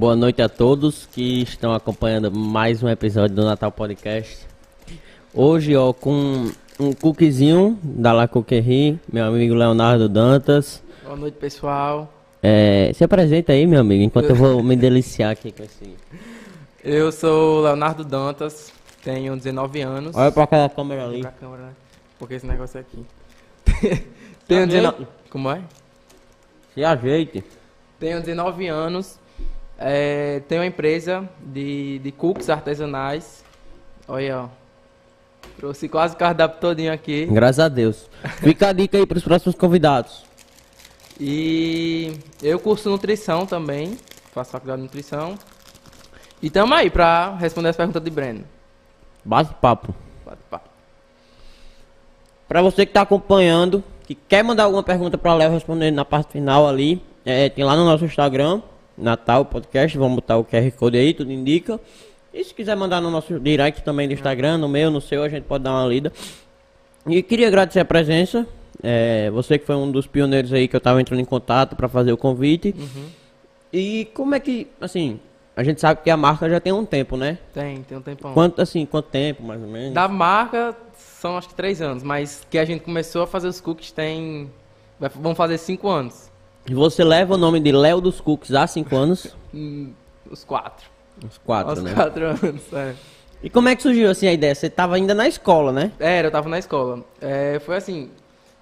Boa 0.00 0.16
noite 0.16 0.40
a 0.40 0.48
todos 0.48 1.04
que 1.12 1.42
estão 1.42 1.74
acompanhando 1.74 2.32
mais 2.32 2.82
um 2.82 2.88
episódio 2.88 3.36
do 3.36 3.44
Natal 3.44 3.70
Podcast. 3.70 4.46
Hoje, 5.34 5.76
ó, 5.76 5.92
com 5.92 6.50
um 6.80 6.94
cookiezinho 6.94 7.78
da 7.82 8.10
La 8.10 8.26
Cookerie, 8.26 8.98
meu 9.12 9.26
amigo 9.26 9.52
Leonardo 9.52 10.08
Dantas. 10.08 10.82
Boa 11.04 11.16
noite, 11.16 11.34
pessoal. 11.34 12.10
É, 12.42 12.90
se 12.94 13.04
apresenta 13.04 13.52
aí, 13.52 13.66
meu 13.66 13.82
amigo, 13.82 14.02
enquanto 14.02 14.30
eu 14.30 14.34
vou 14.34 14.62
me 14.62 14.74
deliciar 14.74 15.32
aqui 15.32 15.52
com 15.52 15.64
esse. 15.64 15.94
Eu 16.82 17.12
sou 17.12 17.60
Leonardo 17.60 18.02
Dantas, 18.02 18.72
tenho 19.04 19.36
19 19.36 19.82
anos. 19.82 20.16
Olha 20.16 20.32
pra 20.32 20.44
aquela 20.44 20.70
câmera 20.70 21.04
ali. 21.04 21.20
Pra 21.20 21.32
câmera, 21.32 21.62
né? 21.64 21.72
Porque 22.18 22.36
esse 22.36 22.46
negócio 22.46 22.78
é 22.78 22.80
aqui. 22.80 23.04
tenho 24.48 24.66
19... 24.66 25.06
Como 25.28 25.50
é? 25.50 25.60
Se 26.72 26.82
ajeite. 26.82 27.44
Tenho 27.98 28.18
19 28.20 28.66
anos. 28.66 29.20
É, 29.82 30.42
tenho 30.46 30.60
uma 30.60 30.66
empresa 30.66 31.26
de, 31.40 31.98
de 32.00 32.12
cookies 32.12 32.50
artesanais. 32.50 33.42
Olha, 34.06 34.42
ó. 34.42 34.48
Trouxe 35.56 35.88
quase 35.88 36.14
o 36.14 36.18
cardápio 36.18 36.60
todinho 36.60 36.92
aqui. 36.92 37.24
Graças 37.26 37.60
a 37.60 37.68
Deus. 37.68 38.10
Fica 38.36 38.68
a 38.68 38.72
dica 38.74 38.98
aí 38.98 39.06
pros 39.06 39.24
próximos 39.24 39.54
convidados. 39.54 40.24
E 41.18 42.12
eu 42.42 42.58
curso 42.58 42.90
nutrição 42.90 43.46
também. 43.46 43.96
Faço 44.32 44.50
faculdade 44.50 44.82
de 44.82 44.86
nutrição. 44.86 45.34
E 46.42 46.50
tamo 46.50 46.74
aí 46.74 46.90
pra 46.90 47.34
responder 47.36 47.70
as 47.70 47.76
perguntas 47.76 48.02
de 48.02 48.10
Breno. 48.10 48.44
Bate 49.24 49.52
papo. 49.54 49.94
Bate 50.24 50.42
papo. 50.48 50.68
Pra 52.48 52.62
você 52.62 52.84
que 52.84 52.92
tá 52.92 53.02
acompanhando, 53.02 53.82
que 54.06 54.14
quer 54.14 54.42
mandar 54.42 54.64
alguma 54.64 54.82
pergunta 54.82 55.16
pra 55.16 55.34
Léo 55.34 55.52
responder 55.52 55.90
na 55.90 56.04
parte 56.04 56.32
final 56.32 56.66
ali, 56.66 57.02
é, 57.24 57.48
tem 57.48 57.64
lá 57.64 57.76
no 57.76 57.84
nosso 57.84 58.04
Instagram, 58.04 58.62
Natal 59.00 59.44
Podcast, 59.44 59.96
vamos 59.96 60.16
botar 60.16 60.36
o 60.36 60.44
QR 60.44 60.70
Code 60.72 60.98
aí, 60.98 61.14
tudo 61.14 61.32
indica. 61.32 61.80
E 62.32 62.44
se 62.44 62.54
quiser 62.54 62.76
mandar 62.76 63.00
no 63.00 63.10
nosso 63.10 63.38
direct 63.40 63.82
também 63.82 64.06
do 64.06 64.14
Instagram, 64.14 64.58
no 64.58 64.68
meu, 64.68 64.90
no 64.90 65.00
seu, 65.00 65.22
a 65.22 65.28
gente 65.28 65.44
pode 65.44 65.64
dar 65.64 65.72
uma 65.72 65.86
lida. 65.86 66.12
E 67.06 67.22
queria 67.22 67.48
agradecer 67.48 67.80
a 67.80 67.84
presença. 67.84 68.46
É, 68.82 69.30
você 69.30 69.58
que 69.58 69.66
foi 69.66 69.74
um 69.74 69.90
dos 69.90 70.06
pioneiros 70.06 70.52
aí 70.52 70.68
que 70.68 70.76
eu 70.76 70.80
tava 70.80 71.00
entrando 71.00 71.20
em 71.20 71.24
contato 71.24 71.74
para 71.74 71.88
fazer 71.88 72.12
o 72.12 72.16
convite. 72.16 72.74
Uhum. 72.78 73.08
E 73.72 74.08
como 74.14 74.34
é 74.34 74.40
que, 74.40 74.68
assim, 74.80 75.18
a 75.56 75.62
gente 75.62 75.80
sabe 75.80 76.00
que 76.02 76.10
a 76.10 76.16
marca 76.16 76.48
já 76.48 76.60
tem 76.60 76.72
um 76.72 76.84
tempo, 76.84 77.16
né? 77.16 77.38
Tem, 77.52 77.82
tem 77.82 77.98
um 77.98 78.02
tempão. 78.02 78.32
Quanto, 78.32 78.62
assim, 78.62 78.86
quanto 78.86 79.06
tempo, 79.06 79.42
mais 79.42 79.60
ou 79.60 79.68
menos? 79.68 79.92
Da 79.92 80.08
marca 80.08 80.76
são 80.96 81.36
acho 81.36 81.48
que 81.48 81.54
três 81.54 81.82
anos, 81.82 82.02
mas 82.02 82.46
que 82.48 82.58
a 82.58 82.64
gente 82.64 82.82
começou 82.82 83.22
a 83.22 83.26
fazer 83.26 83.48
os 83.48 83.60
cookies 83.60 83.92
tem. 83.92 84.50
Vão 85.16 85.34
fazer 85.34 85.58
cinco 85.58 85.88
anos. 85.88 86.29
E 86.68 86.74
você 86.74 87.02
leva 87.02 87.34
o 87.34 87.38
nome 87.38 87.60
de 87.60 87.72
Léo 87.72 88.00
dos 88.00 88.20
Cooks 88.20 88.52
há 88.54 88.66
cinco 88.66 88.96
anos? 88.96 89.34
Hum, 89.52 89.92
Os 90.30 90.44
quatro. 90.44 90.86
Uns 91.24 91.38
quatro, 91.38 91.72
Os 91.72 91.82
né? 91.82 91.94
quatro 91.94 92.26
anos, 92.26 92.72
é. 92.72 92.94
E 93.42 93.50
como 93.50 93.68
é 93.68 93.74
que 93.76 93.82
surgiu 93.82 94.10
assim 94.10 94.26
a 94.26 94.32
ideia? 94.32 94.54
Você 94.54 94.68
tava 94.70 94.94
ainda 94.96 95.14
na 95.14 95.26
escola, 95.26 95.72
né? 95.72 95.92
Era, 95.98 96.28
eu 96.28 96.30
tava 96.30 96.48
na 96.48 96.58
escola. 96.58 97.02
É, 97.20 97.58
foi 97.60 97.76
assim. 97.76 98.10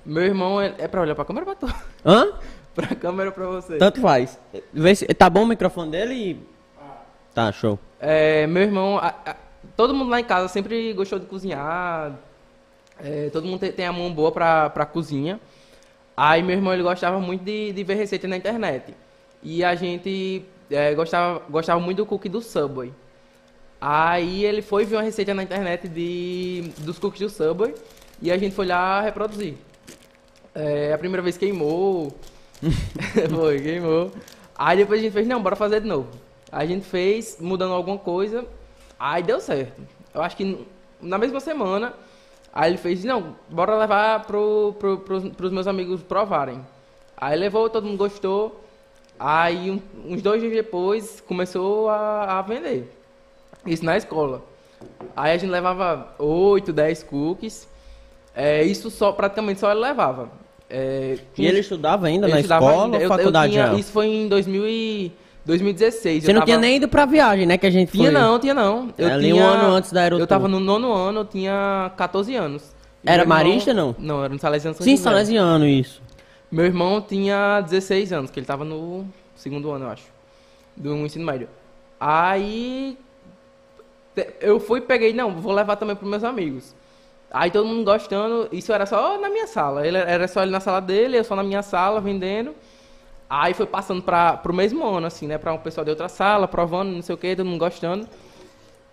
Meu 0.06 0.23
irmão 0.23 0.61
é, 0.61 0.73
é 0.78 0.89
pra 0.89 1.00
olhar 1.00 1.15
pra 1.15 1.25
câmera 1.25 1.47
ou 1.47 1.56
pra 1.56 1.69
tu? 1.69 1.75
Hã? 2.06 2.33
pra 2.75 2.95
câmera 2.95 3.28
ou 3.31 3.34
pra 3.34 3.47
você? 3.47 3.77
Tanto 3.77 4.00
faz. 4.00 4.39
Vê 4.73 4.94
se, 4.94 5.06
tá 5.06 5.28
bom 5.28 5.43
o 5.43 5.47
microfone 5.47 5.91
dele? 5.91 6.15
e- 6.15 6.59
Tá, 7.34 7.53
show. 7.53 7.78
É, 8.00 8.47
meu 8.47 8.62
irmão, 8.62 8.99
a- 8.99 9.15
a- 9.27 9.37
todo 9.77 9.94
mundo 9.94 10.11
lá 10.11 10.19
em 10.19 10.25
casa 10.25 10.49
sempre 10.49 10.93
gostou 10.93 11.19
de 11.19 11.27
cozinhar. 11.27 12.12
É, 13.00 13.28
todo 13.31 13.47
mundo 13.47 13.61
tem, 13.61 13.71
tem 13.73 13.87
a 13.87 13.93
mão 13.93 14.12
boa 14.12 14.33
pra, 14.33 14.71
pra 14.71 14.87
cozinha. 14.87 15.39
Aí 16.21 16.43
meu 16.43 16.56
irmão 16.56 16.75
ele 16.75 16.83
gostava 16.83 17.21
muito 17.21 17.45
de, 17.45 17.71
de 17.71 17.84
ver 17.84 17.95
receita 17.95 18.27
na 18.27 18.37
internet. 18.37 18.93
E 19.41 19.62
a 19.62 19.77
gente 19.77 20.45
é, 20.69 20.93
gostava, 20.93 21.41
gostava 21.49 21.79
muito 21.79 21.99
do 21.99 22.06
cookie 22.06 22.29
do 22.29 22.43
Subway. 22.43 22.93
Aí 23.81 24.45
ele 24.45 24.61
foi 24.61 24.84
ver 24.84 24.97
uma 24.97 25.03
receita 25.03 25.33
na 25.33 25.45
internet 25.45 25.87
de, 25.87 26.73
dos 26.79 26.99
cookies 26.99 27.21
do 27.21 27.31
Subway 27.31 27.73
e 28.21 28.33
a 28.33 28.37
gente 28.37 28.53
foi 28.53 28.67
lá 28.67 29.01
reproduzir. 29.01 29.55
É, 30.53 30.93
a 30.93 30.99
primeira 30.99 31.23
vez 31.23 31.37
queimou. 31.37 32.12
foi, 33.31 33.61
queimou. 33.61 34.11
Aí 34.56 34.79
depois 34.79 34.99
a 34.99 35.03
gente 35.05 35.12
fez, 35.12 35.25
não, 35.25 35.41
bora 35.41 35.55
fazer 35.55 35.83
de 35.83 35.87
novo. 35.87 36.09
A 36.50 36.67
gente 36.67 36.85
fez, 36.85 37.37
mudando 37.39 37.75
alguma 37.75 37.97
coisa, 37.97 38.45
aí 38.99 39.23
deu 39.23 39.41
certo. 39.41 39.81
Eu 40.12 40.21
acho 40.21 40.37
que 40.37 40.67
na 41.00 41.17
mesma 41.17 41.39
semana, 41.39 41.95
aí 42.61 42.71
ele 42.71 42.77
fez, 42.79 43.05
não, 43.05 43.37
bora 43.49 43.77
levar 43.77 44.25
pro, 44.27 44.75
pro, 44.79 44.99
pros, 44.99 45.29
pros 45.31 45.53
meus 45.53 45.67
amigos 45.67 46.03
provarem. 46.03 46.61
Aí 47.17 47.39
levou, 47.39 47.69
todo 47.71 47.87
mundo 47.87 47.99
gostou. 47.99 48.65
Aí 49.19 49.71
um- 49.71 50.13
uns 50.13 50.23
dois 50.23 50.41
dias 50.41 50.53
depois 50.55 51.21
começou 51.21 51.89
a, 51.89 52.39
a 52.39 52.43
vender. 52.43 52.93
Isso 53.67 53.85
na 53.85 53.97
escola. 53.97 54.43
Aí 55.17 55.33
a 55.33 55.37
gente 55.37 55.51
levava 55.51 56.15
8, 56.19 56.73
10 56.73 57.03
cookies. 57.03 57.67
É, 58.35 58.63
isso 58.63 58.91
só 58.91 59.11
praticamente 59.11 59.59
só 59.59 59.71
ele 59.73 59.81
levava. 59.81 60.29
É, 60.71 61.19
E 61.37 61.47
ele 61.47 61.61
estudava 61.61 62.07
ainda 62.07 62.27
eu 62.27 62.31
na 62.31 62.41
estudava 62.41 62.65
escola 62.67 62.85
ainda. 62.85 62.97
ou 62.99 63.03
Eu- 63.03 63.09
eu 63.11 63.17
faculdade 63.17 63.53
tinha- 63.53 63.67
já? 63.69 63.75
Isso 63.75 63.91
foi 63.91 64.07
em 64.07 64.29
2000 64.29 64.69
e 64.69 65.13
2016. 65.49 66.25
Você 66.25 66.33
não 66.33 66.41
tava- 66.41 66.47
tinha 66.47 66.59
nem 66.59 66.77
ido 66.77 66.87
pra 66.89 67.07
viagem, 67.07 67.47
né? 67.47 67.57
Que 67.57 67.67
a 67.67 67.71
gente 67.71 67.91
Tinha 67.91 68.13
foi. 68.13 68.21
não, 68.21 68.39
tinha 68.39 68.53
não. 68.55 68.91
Eu 68.99 69.09
Ali 69.11 69.33
um 69.33 69.37
tinha- 69.37 69.47
ano 69.49 69.75
antes 69.75 69.91
da 69.91 70.03
Aerotour. 70.03 70.23
Eu 70.23 70.27
tava 70.27 70.47
no 70.47 70.61
nono 70.61 70.93
ano, 70.93 71.21
eu 71.21 71.25
tinha 71.25 71.91
14 71.97 72.37
anos. 72.37 72.63
E 73.03 73.09
Era 73.09 73.25
meu 73.25 73.35
irmão- 73.35 73.39
marista, 73.39 73.73
não? 73.73 73.97
Não, 73.99 74.23
era 74.23 74.33
no 74.33 74.39
Salesiano 74.39 74.77
São 74.77 74.85
Sim, 74.85 74.91
José. 74.93 75.03
salesiano, 75.05 75.67
isso. 75.67 76.03
Meu 76.53 76.65
irmão 76.67 77.01
tinha 77.01 77.61
16 77.63 78.13
anos, 78.13 78.31
que 78.31 78.39
ele 78.39 78.47
tava 78.47 78.65
no 78.65 79.07
segundo 79.35 79.71
ano, 79.71 79.87
eu 79.87 79.91
acho, 79.91 80.05
do 80.77 80.95
ensino 80.97 81.25
médio. 81.25 81.49
Aí 81.99 82.97
eu 84.41 84.61
fui 84.61 84.81
e 84.81 84.83
peguei, 84.83 85.13
não, 85.13 85.33
vou 85.35 85.53
levar 85.53 85.77
também 85.77 85.97
pros 85.97 86.09
meus 86.11 86.25
amigos. 86.25 86.75
Aí 87.31 87.51
todo 87.51 87.67
mundo 87.67 87.85
gostando, 87.85 88.49
isso 88.53 88.73
era 88.73 88.85
só 88.87 89.19
na 89.21 89.29
minha 89.29 89.47
sala. 89.47 89.87
Ele 89.87 89.97
era 89.99 90.27
só 90.29 90.43
ele 90.43 90.51
na 90.51 90.61
sala 90.61 90.81
dele, 90.81 91.19
eu 91.19 91.25
só 91.25 91.35
na 91.37 91.43
minha 91.43 91.63
sala 91.63 92.01
vendendo. 92.01 92.55
Aí 93.28 93.53
foi 93.53 93.66
passando 93.66 94.03
para 94.03 94.39
pro 94.39 94.55
mesmo 94.55 94.87
ano, 94.87 95.06
assim, 95.06 95.27
né? 95.27 95.37
Pra 95.37 95.53
um 95.53 95.59
pessoal 95.59 95.84
de 95.84 95.91
outra 95.91 96.09
sala, 96.09 96.49
provando, 96.49 96.91
não 96.93 97.03
sei 97.03 97.15
o 97.15 97.19
que, 97.19 97.37
todo 97.37 97.47
mundo 97.47 97.59
gostando. 97.59 98.09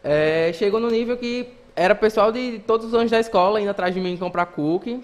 É, 0.03 0.51
chegou 0.53 0.79
no 0.79 0.89
nível 0.89 1.17
que 1.17 1.47
era 1.75 1.95
pessoal 1.95 2.31
de 2.31 2.59
todos 2.59 2.87
os 2.87 2.93
anos 2.93 3.09
da 3.11 3.19
escola 3.19 3.59
indo 3.61 3.69
atrás 3.69 3.93
de 3.93 4.01
mim 4.01 4.17
comprar 4.17 4.45
cookie. 4.47 5.01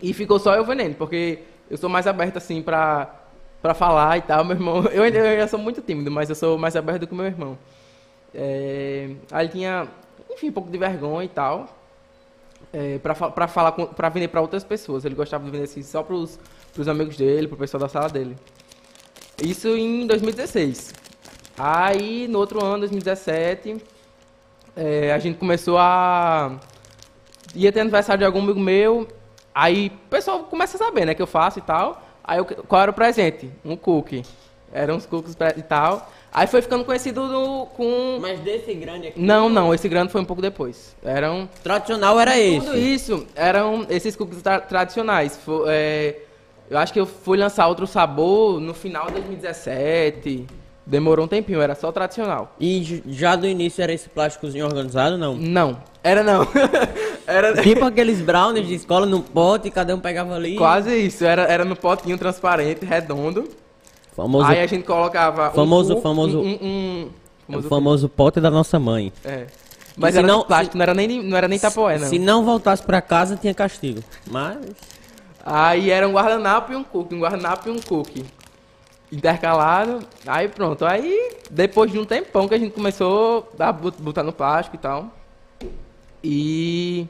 E 0.00 0.12
ficou 0.12 0.38
só 0.38 0.54
eu 0.54 0.64
vendendo, 0.64 0.94
porque 0.94 1.40
eu 1.70 1.76
sou 1.76 1.90
mais 1.90 2.06
aberto, 2.06 2.36
assim, 2.36 2.62
pra, 2.62 3.14
pra 3.60 3.74
falar 3.74 4.16
e 4.18 4.22
tal. 4.22 4.44
Meu 4.44 4.56
irmão, 4.56 4.84
eu 4.92 5.02
ainda, 5.02 5.18
eu 5.18 5.48
sou 5.48 5.58
muito 5.58 5.82
tímido, 5.82 6.10
mas 6.10 6.30
eu 6.30 6.34
sou 6.34 6.56
mais 6.56 6.74
aberto 6.76 7.00
do 7.00 7.06
que 7.06 7.14
meu 7.14 7.26
irmão. 7.26 7.58
É, 8.34 9.10
aí 9.30 9.48
tinha, 9.48 9.88
enfim, 10.30 10.48
um 10.48 10.52
pouco 10.52 10.70
de 10.70 10.78
vergonha 10.78 11.24
e 11.24 11.28
tal. 11.28 11.68
É, 12.72 12.98
pra 12.98 13.48
falar, 13.48 13.72
pra 13.72 14.08
vender 14.10 14.28
pra 14.28 14.40
outras 14.40 14.62
pessoas. 14.62 15.04
Ele 15.04 15.14
gostava 15.14 15.44
de 15.44 15.50
vender 15.50 15.64
assim, 15.64 15.82
só 15.82 16.02
pros, 16.02 16.38
pros 16.74 16.86
amigos 16.88 17.16
dele, 17.16 17.48
pro 17.48 17.56
pessoal 17.56 17.80
da 17.80 17.88
sala 17.88 18.08
dele. 18.08 18.36
Isso 19.42 19.68
em 19.68 20.06
2016. 20.06 20.92
Aí, 21.56 22.28
no 22.28 22.38
outro 22.38 22.62
ano, 22.64 22.80
2017, 22.80 23.76
é, 24.76 25.12
a 25.12 25.18
gente 25.18 25.38
começou 25.38 25.78
a... 25.78 26.58
Ia 27.54 27.72
ter 27.72 27.80
aniversário 27.80 28.18
de 28.18 28.24
algum 28.26 28.40
amigo 28.42 28.60
meu, 28.60 29.08
aí 29.54 29.88
o 30.06 30.08
pessoal 30.10 30.44
começa 30.44 30.76
a 30.76 30.78
saber, 30.86 31.06
né, 31.06 31.14
que 31.14 31.22
eu 31.22 31.26
faço 31.26 31.58
e 31.58 31.62
tal. 31.62 32.02
Aí, 32.22 32.38
eu- 32.38 32.44
qual 32.44 32.82
era 32.82 32.90
o 32.90 32.94
presente? 32.94 33.50
Um 33.64 33.74
cookie. 33.76 34.22
Eram 34.72 34.96
uns 34.96 35.06
cookies 35.06 35.34
pre- 35.34 35.54
e 35.56 35.62
tal. 35.62 36.10
Aí 36.32 36.46
foi 36.46 36.60
ficando 36.60 36.84
conhecido 36.84 37.22
no- 37.26 37.66
com... 37.74 38.18
Mas 38.20 38.38
desse 38.40 38.74
grande 38.74 39.08
aqui. 39.08 39.20
Não, 39.20 39.48
não, 39.48 39.72
esse 39.72 39.88
grande 39.88 40.12
foi 40.12 40.20
um 40.20 40.24
pouco 40.26 40.42
depois. 40.42 40.94
Eram... 41.02 41.48
Tradicional 41.62 42.20
era 42.20 42.32
Tudo 42.32 42.74
esse. 42.76 42.94
isso 42.94 43.26
eram 43.34 43.86
esses 43.88 44.14
cookies 44.14 44.42
tra- 44.42 44.60
tradicionais. 44.60 45.38
É, 45.68 46.16
eu 46.68 46.76
acho 46.76 46.92
que 46.92 47.00
eu 47.00 47.06
fui 47.06 47.38
lançar 47.38 47.66
outro 47.66 47.86
sabor 47.86 48.60
no 48.60 48.74
final 48.74 49.06
de 49.06 49.12
2017. 49.12 50.46
Demorou 50.86 51.24
um 51.26 51.28
tempinho, 51.28 51.60
era 51.60 51.74
só 51.74 51.90
tradicional. 51.92 52.54
E 52.58 53.02
já 53.08 53.36
do 53.36 53.46
início 53.46 53.82
era 53.82 53.92
esse 53.92 54.08
plásticozinho 54.08 54.64
organizado, 54.66 55.18
não? 55.18 55.34
Não, 55.34 55.78
era 56.02 56.22
não. 56.22 56.46
era 57.26 57.60
Tipo 57.62 57.84
aqueles 57.84 58.20
brownies 58.22 58.66
de 58.66 58.74
escola 58.74 59.04
num 59.04 59.20
pote, 59.20 59.70
cada 59.70 59.94
um 59.94 60.00
pegava 60.00 60.34
ali. 60.34 60.56
quase 60.56 60.94
isso. 60.96 61.24
Era, 61.26 61.42
era 61.42 61.64
no 61.64 61.76
potinho 61.76 62.16
transparente, 62.16 62.84
redondo. 62.86 63.48
Famoso, 64.18 64.48
Aí 64.50 64.58
a 64.60 64.66
gente 64.66 64.84
colocava. 64.84 65.50
um 65.50 65.54
Famoso- 65.54 65.90
cookie- 65.94 66.02
famoso- 66.02 66.40
Um, 66.40 66.42
um, 66.42 66.50
um- 66.50 67.10
o 67.50 67.52
famoso 67.52 67.68
famoso 67.68 68.08
pote 68.08 68.40
da 68.40 68.50
nossa 68.50 68.76
mãe. 68.76 69.12
É. 69.24 69.46
Mas 69.96 70.14
se 70.14 70.18
era 70.18 70.26
não- 70.26 70.42
plástico, 70.42 70.76
não 70.76 70.82
era 70.82 70.92
nem, 70.92 71.22
não 71.22 71.36
era 71.36 71.46
nem 71.46 71.56
tapoé, 71.58 72.00
não. 72.00 72.08
Se 72.08 72.18
não 72.18 72.44
voltasse 72.44 72.82
pra 72.82 73.00
casa, 73.00 73.36
tinha 73.36 73.54
castigo. 73.54 74.02
Mas. 74.28 74.58
Aí 75.46 75.88
era 75.90 76.08
um 76.08 76.12
guardanapo 76.14 76.72
e 76.72 76.76
um 76.76 76.82
cookie, 76.82 77.14
um 77.14 77.20
guardanapo 77.20 77.68
e 77.68 77.72
um 77.72 77.78
cookie. 77.80 78.24
Intercalado. 79.12 80.00
Aí 80.26 80.48
pronto. 80.48 80.84
Aí, 80.84 81.36
depois 81.48 81.92
de 81.92 82.00
um 82.00 82.04
tempão 82.04 82.48
que 82.48 82.56
a 82.56 82.58
gente 82.58 82.72
começou 82.72 83.48
a 83.56 83.70
bot- 83.72 84.02
botar 84.02 84.24
no 84.24 84.32
plástico 84.32 84.74
e 84.74 84.80
tal. 84.80 85.12
E. 86.24 87.06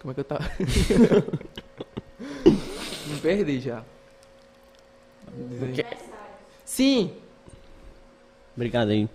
Como 0.00 0.12
é 0.12 0.14
que 0.14 0.20
eu 0.20 0.24
tava? 0.24 0.44
Me 3.06 3.16
perdi 3.20 3.60
já. 3.60 3.82
Aí. 5.62 5.84
Sim, 6.64 7.12
Obrigado 8.56 8.90
aí. 8.90 9.08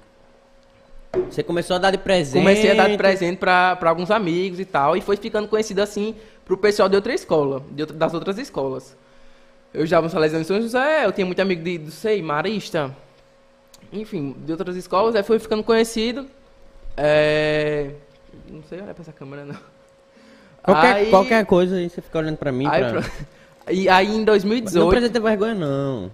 Você 1.29 1.43
começou 1.43 1.75
a 1.75 1.79
dar 1.79 1.91
de 1.91 1.97
presente. 1.97 2.41
Comecei 2.41 2.71
a 2.71 2.73
dar 2.73 2.89
de 2.89 2.97
presente 2.97 3.37
pra, 3.37 3.75
pra 3.75 3.89
alguns 3.89 4.09
amigos 4.11 4.59
e 4.59 4.65
tal, 4.65 4.97
e 4.97 5.01
foi 5.01 5.15
ficando 5.17 5.47
conhecido 5.47 5.81
assim 5.81 6.15
pro 6.43 6.57
pessoal 6.57 6.89
de 6.89 6.95
outra 6.95 7.13
escola, 7.13 7.61
de 7.71 7.83
outra- 7.83 7.95
das 7.97 8.13
outras 8.13 8.37
escolas. 8.37 8.97
Eu 9.73 9.83
estava 9.83 10.07
no 10.07 10.09
Salesiano 10.11 10.41
em 10.41 10.45
São 10.47 10.61
José, 10.61 11.05
eu 11.05 11.11
tinha 11.11 11.25
muito 11.25 11.39
amigo 11.41 11.63
de, 11.63 11.77
não 11.79 11.91
sei, 11.91 12.21
Marista, 12.21 12.95
enfim, 13.93 14.35
de 14.45 14.51
outras 14.51 14.75
escolas, 14.75 15.15
aí 15.15 15.23
foi 15.23 15.37
ficando 15.39 15.63
conhecido. 15.63 16.25
É... 16.97 17.91
Não 18.49 18.63
sei 18.63 18.81
olhar 18.81 18.93
pra 18.93 19.01
essa 19.03 19.13
câmera, 19.13 19.45
não. 19.45 19.57
Qualquer, 20.63 20.95
Aí- 20.95 21.09
qualquer 21.09 21.45
coisa 21.45 21.75
aí, 21.75 21.89
você 21.89 22.01
fica 22.01 22.17
olhando 22.17 22.37
pra 22.37 22.51
mim. 22.51 22.65
Aí, 22.67 22.81
pra... 22.89 23.01
pro- 23.01 23.11
e 23.69 23.89
aí 23.89 24.07
em 24.07 24.19
Não 24.19 24.25
2018... 24.25 24.89
precisa 24.89 25.11
ter 25.13 25.19
vergonha, 25.19 25.55
não. 25.55 26.11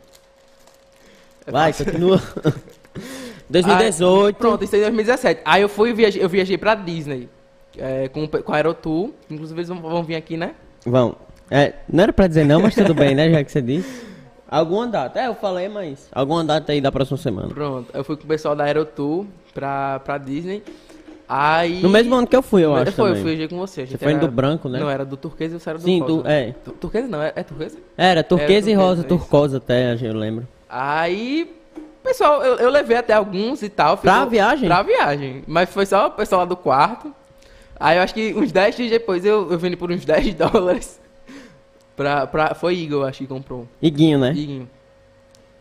É 1.46 1.52
Vai, 1.52 1.74
continua. 1.74 2.22
2018. 3.50 4.28
Aí, 4.28 4.34
pronto, 4.34 4.64
isso 4.64 4.76
aí 4.76 4.82
em 4.82 4.86
2017. 4.86 5.42
Aí 5.44 5.62
eu 5.62 5.70
fui, 5.70 5.94
viajei, 5.94 6.24
eu 6.24 6.30
viajei 6.30 6.58
pra 6.58 6.76
Disney. 6.76 7.28
é, 7.78 8.08
com, 8.10 8.28
com 8.28 8.52
a 8.54 8.56
Aerotour. 8.56 9.12
Inclusive 9.30 9.60
eles 9.60 9.70
vão, 9.70 9.82
vão 9.82 10.04
vir 10.04 10.16
aqui, 10.16 10.38
né? 10.38 10.56
Vão. 10.86 11.16
É, 11.50 11.74
não 11.92 12.04
era 12.04 12.14
pra 12.14 12.28
dizer 12.28 12.46
não, 12.46 12.62
mas 12.62 12.76
tudo 12.76 12.94
bem, 12.94 13.14
né? 13.14 13.30
Já 13.30 13.44
que 13.44 13.52
você 13.52 13.62
disse. 13.62 14.06
Alguma 14.48 14.88
data? 14.88 15.20
É, 15.20 15.28
eu 15.28 15.36
falei, 15.36 15.68
mas. 15.70 16.08
Alguma 16.12 16.44
data 16.44 16.72
aí 16.72 16.80
da 16.82 16.92
próxima 16.92 17.18
semana. 17.18 17.50
Pronto. 17.50 17.90
Eu 17.94 18.04
fui 18.04 18.16
com 18.18 18.24
o 18.24 18.28
pessoal 18.28 18.56
da 18.56 18.64
Aerotour 18.66 19.26
pra, 19.54 20.00
pra 20.00 20.18
Disney. 20.18 20.64
Aí. 21.34 21.82
No 21.82 21.88
mesmo 21.90 22.14
ano 22.14 22.28
que 22.28 22.36
eu 22.36 22.42
fui, 22.42 22.62
eu 22.66 22.76
acho. 22.76 22.92
Foi, 22.92 23.06
eu 23.06 23.08
também. 23.10 23.22
fui 23.22 23.32
viajei 23.36 23.48
com 23.48 23.58
você. 23.58 23.84
A 23.84 23.88
Você 23.88 23.98
foi 23.98 24.12
era- 24.12 24.20
do 24.20 24.28
branco, 24.30 24.68
né? 24.68 24.80
Não, 24.80 24.90
era 24.90 25.06
do 25.06 25.16
turquesa 25.16 25.56
e 25.56 25.60
você 25.62 25.70
era 25.70 25.80
do 25.80 25.84
Sim, 25.86 26.00
rosa. 26.02 26.30
é. 26.30 26.54
Tu- 26.66 26.72
Turquesa 26.74 27.08
não, 27.08 27.22
é, 27.22 27.32
é 27.36 27.42
turquesa? 27.44 27.78
Era 27.98 28.22
turquesa 28.22 28.52
e 28.52 28.74
turquesa, 28.74 28.82
rosa, 28.82 29.00
isso. 29.00 29.08
turcosa 29.08 29.58
até, 29.58 29.96
eu 30.02 30.14
lembro. 30.14 30.46
Aí. 30.70 31.56
Pessoal, 32.04 32.44
eu, 32.44 32.56
eu 32.58 32.70
levei 32.70 32.98
até 32.98 33.14
alguns 33.14 33.62
e 33.64 33.70
tal. 33.70 33.96
Pra 33.96 34.16
ficou- 34.16 34.30
viagem? 34.30 34.68
Pra 34.68 34.82
viagem. 34.84 35.44
Mas 35.48 35.70
foi 35.70 35.86
só 35.86 36.08
o 36.08 36.12
pessoal 36.12 36.40
lá 36.42 36.46
do 36.46 36.58
quarto. 36.58 37.14
Aí 37.80 37.98
eu 37.98 38.04
acho 38.04 38.14
que 38.14 38.34
uns 38.36 38.52
10 38.52 38.76
dias 38.76 38.90
depois 38.92 39.24
eu, 39.24 39.50
eu 39.52 39.58
vendi 39.58 39.78
por 39.78 39.90
uns 39.90 40.04
10 40.06 40.34
dólares. 40.34 41.00
Pra, 41.96 42.28
pra, 42.28 42.56
foi 42.56 42.76
Igor, 42.76 43.08
acho 43.08 43.20
que 43.20 43.28
comprou. 43.28 43.68
Iguinho, 43.82 44.18
né? 44.20 44.32
Iguinho. 44.32 44.70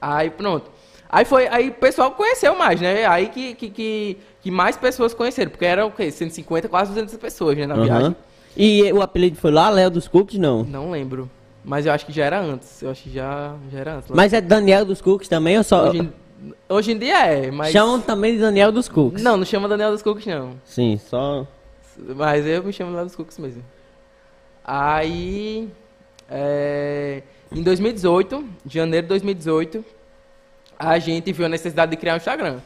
Aí 0.01 0.31
pronto. 0.31 0.71
Aí 1.09 1.25
foi, 1.25 1.47
aí 1.49 1.69
o 1.69 1.73
pessoal 1.75 2.11
conheceu 2.13 2.57
mais, 2.57 2.81
né? 2.81 3.05
Aí 3.05 3.29
que, 3.29 3.55
que, 3.55 3.69
que, 3.69 4.17
que 4.43 4.51
mais 4.51 4.77
pessoas 4.77 5.13
conheceram, 5.15 5.51
porque 5.51 5.65
era 5.65 5.85
o 5.87 5.91
quê? 5.91 6.11
150, 6.11 6.69
quase 6.69 6.91
200 6.93 7.17
pessoas, 7.17 7.57
né, 7.57 7.67
na 7.67 7.75
Aham. 7.75 7.85
viagem. 7.85 8.17
E 8.57 8.93
o 8.93 9.01
apelido 9.03 9.37
foi 9.37 9.51
lá, 9.51 9.69
Léo 9.71 9.91
dos 9.91 10.09
Cookies, 10.09 10.39
não? 10.41 10.65
Não 10.65 10.91
lembro. 10.91 11.31
Mas 11.65 11.87
eu 11.87 11.93
acho 11.93 12.07
que 12.07 12.13
já 12.13 12.25
era 12.25 12.41
antes. 12.41 12.83
Eu 12.83 12.91
acho 12.91 13.03
que 13.03 13.11
já, 13.13 13.55
já 13.71 13.79
era 13.79 13.97
antes. 13.97 14.11
Mas 14.11 14.33
é 14.33 14.41
Daniel 14.41 14.85
dos 14.85 15.01
Cookies 15.01 15.29
também 15.29 15.57
ou 15.59 15.63
só. 15.63 15.89
hoje, 15.89 15.99
em, 15.99 16.13
hoje 16.69 16.93
em 16.93 16.99
dia 16.99 17.27
é, 17.27 17.51
mas. 17.51 17.71
Chamam 17.71 18.01
também 18.01 18.35
de 18.35 18.41
Daniel 18.41 18.73
dos 18.73 18.89
Cookies. 18.89 19.23
Não, 19.23 19.37
não 19.37 19.45
chama 19.45 19.69
Daniel 19.69 19.93
dos 19.93 20.03
Cookies, 20.03 20.27
não. 20.27 20.55
Sim, 20.65 20.99
só. 20.99 21.47
Mas 22.17 22.47
eu 22.47 22.63
me 22.65 22.73
chamo 22.73 22.91
Daniel 22.91 23.07
dos 23.07 23.15
Cookies 23.15 23.39
mesmo. 23.39 23.63
Aí. 24.65 25.69
é, 26.31 27.23
em 27.53 27.63
2018, 27.63 28.45
janeiro 28.67 29.05
de 29.05 29.09
2018, 29.09 29.85
a 30.79 30.99
gente 30.99 31.33
viu 31.33 31.47
a 31.47 31.49
necessidade 31.49 31.91
de 31.91 31.97
criar 31.97 32.15
um 32.15 32.17
Instagram. 32.17 32.59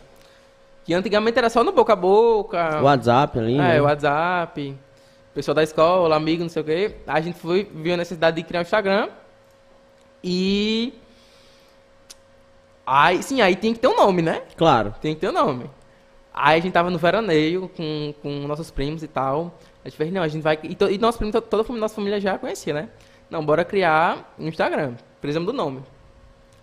Que 0.85 0.93
antigamente 0.95 1.39
era 1.39 1.49
só 1.49 1.65
no 1.65 1.73
boca 1.73 1.95
a 1.95 1.97
boca. 1.97 2.81
WhatsApp 2.83 3.39
ali. 3.39 3.55
É, 3.55 3.59
né? 3.59 3.81
WhatsApp, 3.81 4.77
pessoal 5.35 5.55
da 5.55 5.63
escola, 5.63 6.15
amigo, 6.15 6.43
não 6.43 6.49
sei 6.51 6.63
o 6.63 6.65
quê. 6.65 6.97
A 7.07 7.21
gente 7.21 7.39
foi, 7.39 7.65
viu 7.75 7.95
a 7.95 7.97
necessidade 7.97 8.37
de 8.37 8.43
criar 8.43 8.61
um 8.61 8.63
Instagram. 8.63 9.09
E. 10.23 10.93
Aí, 12.87 13.23
sim, 13.23 13.41
aí 13.41 13.57
tem 13.57 13.73
que 13.73 13.81
ter 13.81 13.89
um 13.89 13.97
nome, 13.97 14.21
né? 14.21 14.43
Claro. 14.57 14.95
Tem 15.01 15.15
que 15.15 15.21
ter 15.21 15.31
um 15.31 15.33
nome. 15.33 15.71
Aí 16.33 16.59
a 16.59 16.63
gente 16.63 16.73
tava 16.73 16.91
no 16.91 16.99
veraneio 16.99 17.71
com, 17.75 18.15
com 18.21 18.29
nossos 18.47 18.71
primos 18.71 19.03
e 19.03 19.09
tal. 19.09 19.59
A 19.85 19.89
gente 19.89 19.97
fez, 19.97 20.13
não, 20.13 20.23
a 20.23 20.29
gente 20.29 20.43
vai. 20.43 20.59
E, 20.63 20.75
to, 20.75 20.91
e 20.91 20.99
nosso 20.99 21.17
primo, 21.17 21.33
to- 21.33 21.41
toda 21.41 21.63
a 21.63 21.65
família- 21.65 21.81
nossa 21.81 21.95
família 21.95 22.21
já 22.21 22.37
conhecia, 22.37 22.75
né? 22.75 22.89
Não, 23.31 23.45
bora 23.45 23.65
criar 23.65 24.35
um 24.39 24.49
Instagram. 24.49 24.95
Precisamos 25.21 25.47
do 25.47 25.53
nome. 25.57 25.83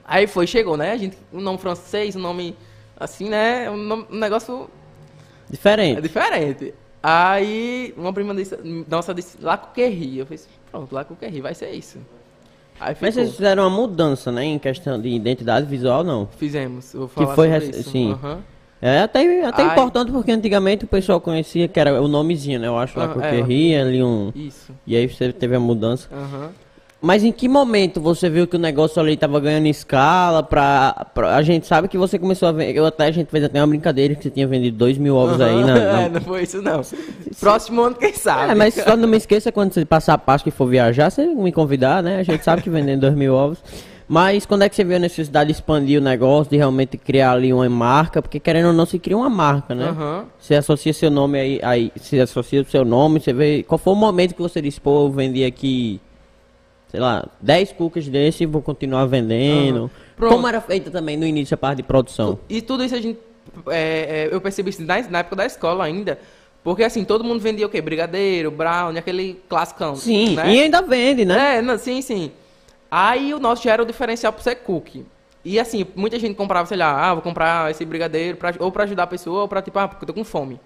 Aí 0.06 0.28
foi, 0.28 0.46
chegou, 0.46 0.78
né? 0.78 0.92
A 0.92 0.98
gente, 0.98 1.18
um 1.34 1.42
nome 1.42 1.58
francês, 1.58 2.16
um 2.16 2.20
nome 2.20 2.56
assim, 3.04 3.30
né? 3.30 3.70
Um, 3.70 3.78
nome- 3.78 4.06
um 4.12 4.18
negócio 4.18 4.70
é 5.50 5.52
Diferente. 5.52 6.02
diferente. 6.02 6.74
Aí 7.04 7.94
uma 7.98 8.14
prima 8.14 8.34
disse, 8.36 8.56
nossa 8.88 9.14
disse 9.14 9.38
Lacoquerri. 9.42 10.20
Eu 10.20 10.26
fiz, 10.26 10.48
pronto, 10.72 10.94
Lacoquerri, 10.94 11.42
vai 11.42 11.54
ser 11.56 11.72
isso. 11.72 11.98
Aí 12.80 12.96
Mas 13.00 13.14
ficou. 13.14 13.24
vocês 13.26 13.36
fizeram 13.36 13.64
uma 13.64 13.70
mudança, 13.70 14.32
né? 14.32 14.44
Em 14.46 14.58
questão 14.60 15.00
de 15.00 15.10
identidade 15.10 15.66
visual, 15.68 16.04
não. 16.04 16.28
Fizemos. 16.38 16.94
Eu 16.94 17.02
vou 17.02 17.10
falar 17.10 17.36
foi 17.36 17.48
sobre 17.52 17.66
isso. 17.80 17.90
sim. 17.92 18.12
Aham. 18.14 18.40
É 18.84 19.02
até, 19.02 19.46
até 19.46 19.62
Ai. 19.62 19.72
importante 19.74 20.12
porque 20.12 20.32
antigamente 20.32 20.86
o 20.86 20.88
pessoal 20.88 21.22
conhecia 21.22 21.68
que 21.68 21.80
era 21.80 22.02
o 22.02 22.08
nomezinho, 22.08 22.60
né? 22.60 22.66
Eu 22.68 22.78
acho 22.80 22.98
lá 22.98 23.06
Ah, 23.06 23.10
que 23.10 23.18
eu 23.20 23.24
é. 23.24 23.30
queria 23.44 23.82
ali 23.84 24.02
um. 24.02 24.32
Isso. 24.34 24.74
E 24.88 24.96
aí 24.96 25.08
você 25.08 25.32
teve 25.32 25.56
a 25.56 25.60
mudança. 25.60 26.08
Aham. 26.12 26.50
Mas 27.02 27.24
em 27.24 27.32
que 27.32 27.48
momento 27.48 28.00
você 28.00 28.30
viu 28.30 28.46
que 28.46 28.56
o 28.56 28.60
negócio 28.60 29.02
ali 29.02 29.18
tava 29.18 29.40
ganhando 29.40 29.66
escala 29.66 30.44
pra, 30.44 31.08
pra- 31.16 31.36
A 31.36 31.42
gente 31.42 31.66
sabe 31.66 31.88
que 31.88 31.98
você 31.98 32.20
começou 32.20 32.48
a 32.48 32.52
vender. 32.52 32.78
Eu 32.78 32.86
até 32.86 33.06
a 33.08 33.12
gente 33.12 33.30
fez 33.32 33.44
até 33.44 33.60
uma 33.60 33.66
brincadeira 33.66 34.14
que 34.14 34.22
você 34.22 34.30
tinha 34.30 34.46
vendido 34.46 34.78
dois 34.78 35.00
mil 35.00 35.16
ovos 35.16 35.42
aí 35.42 35.64
na. 35.64 35.74
na- 35.74 36.02
É, 36.04 36.10
não 36.10 36.22
foi 36.22 36.44
isso 36.44 36.62
não. 36.62 36.82
Próximo 37.40 37.82
ano, 37.82 37.96
quem 37.96 38.14
sabe? 38.14 38.52
É, 38.52 38.56
mas 38.56 38.76
só 38.76 38.96
não 38.96 39.08
me 39.08 39.18
esqueça 39.18 39.52
quando 39.52 39.74
você 39.74 39.84
passar 39.84 40.14
a 40.14 40.18
Páscoa 40.18 40.50
e 40.50 40.52
for 40.52 40.68
viajar, 40.68 41.10
você 41.10 41.26
me 41.26 41.52
convidar, 41.52 42.04
né? 42.04 42.20
A 42.20 42.24
gente 42.24 42.44
sabe 42.44 42.62
que 42.62 42.70
vendendo 42.70 43.02
dois 43.02 43.16
mil 43.16 43.34
ovos. 43.34 43.58
Mas 44.08 44.46
quando 44.46 44.64
é 44.64 44.70
que 44.70 44.76
você 44.76 44.84
viu 44.84 44.98
a 44.98 45.00
necessidade 45.00 45.48
de 45.48 45.54
expandir 45.54 46.00
o 46.00 46.04
negócio, 46.04 46.52
de 46.52 46.58
realmente 46.58 46.98
criar 46.98 47.32
ali 47.32 47.52
uma 47.54 47.68
marca? 47.70 48.22
Porque 48.22 48.40
querendo 48.42 48.68
ou 48.68 48.74
não, 48.74 48.86
se 48.86 49.00
cria 49.00 49.16
uma 49.18 49.30
marca, 49.30 49.74
né? 49.74 49.86
Aham. 49.90 50.26
Você 50.38 50.54
associa 50.54 50.92
seu 50.94 51.10
nome 51.10 51.40
aí, 51.40 51.60
aí, 51.64 51.92
você 51.96 52.20
associa 52.20 52.62
o 52.62 52.66
seu 52.66 52.84
nome, 52.86 53.22
você 53.22 53.32
vê. 53.32 53.64
Qual 53.64 53.78
foi 53.80 53.94
o 53.94 53.96
momento 53.96 54.36
que 54.36 54.42
você 54.42 54.62
disse, 54.62 54.82
pô, 54.82 55.06
eu 55.06 55.12
vendi 55.12 55.46
aqui, 55.46 56.02
sei 56.92 57.00
lá, 57.00 57.26
10 57.40 57.72
cookies 57.72 58.10
desse 58.10 58.44
e 58.44 58.46
vou 58.46 58.62
continuar 58.62 59.06
vendendo. 59.06 59.90
Pronto. 60.18 60.36
Como 60.36 60.48
era 60.48 60.60
feita 60.60 60.92
também 60.92 61.16
no 61.16 61.26
início 61.26 61.56
a 61.56 61.58
parte 61.58 61.78
de 61.78 61.84
produção? 61.84 62.38
E 62.50 62.62
tudo 62.62 62.84
isso 62.84 62.94
a 62.94 63.02
gente. 63.02 63.18
é, 63.68 64.28
é, 64.28 64.30
eu 64.30 64.42
percebi 64.42 64.72
isso 64.72 64.84
na, 64.84 65.02
na 65.04 65.20
época 65.20 65.38
da 65.38 65.46
escola 65.46 65.86
ainda. 65.86 66.20
Porque 66.62 66.84
assim, 66.84 67.06
todo 67.06 67.24
mundo 67.24 67.40
vendia 67.40 67.66
o 67.66 67.70
quê? 67.70 67.82
Brigadeiro, 67.82 68.52
brownie, 68.52 69.00
aquele 69.00 69.42
classicão. 69.48 69.96
Sim, 69.96 70.36
né? 70.36 70.54
e 70.54 70.60
ainda 70.60 70.82
vende, 70.82 71.24
né? 71.24 71.58
É, 71.58 71.62
não, 71.62 71.78
sim, 71.78 72.02
sim. 72.02 72.30
Aí 72.92 73.34
o 73.34 73.40
nosso 73.40 73.64
já 73.64 73.72
era 73.72 73.82
o 73.82 73.86
diferencial 73.86 74.34
pro 74.34 74.44
ser 74.44 74.56
cookie. 74.56 75.06
E 75.46 75.60
assim, 75.60 75.88
muita 75.96 76.20
gente 76.20 76.36
comprava, 76.36 76.68
sei 76.68 76.78
lá, 76.78 77.10
ah, 77.10 77.14
vou 77.14 77.24
comprar 77.24 77.72
esse 77.72 77.84
brigadeiro 77.86 78.38
pra, 78.38 78.54
ou 78.60 78.72
pra 78.72 78.84
ajudar 78.84 79.04
a 79.04 79.08
pessoa 79.08 79.44
ou 79.44 79.48
pra 79.48 79.62
tipo, 79.62 79.80
ah, 79.80 79.88
porque 79.88 80.04
eu 80.04 80.08
tô 80.08 80.14
com 80.14 80.26
fome. 80.26 80.60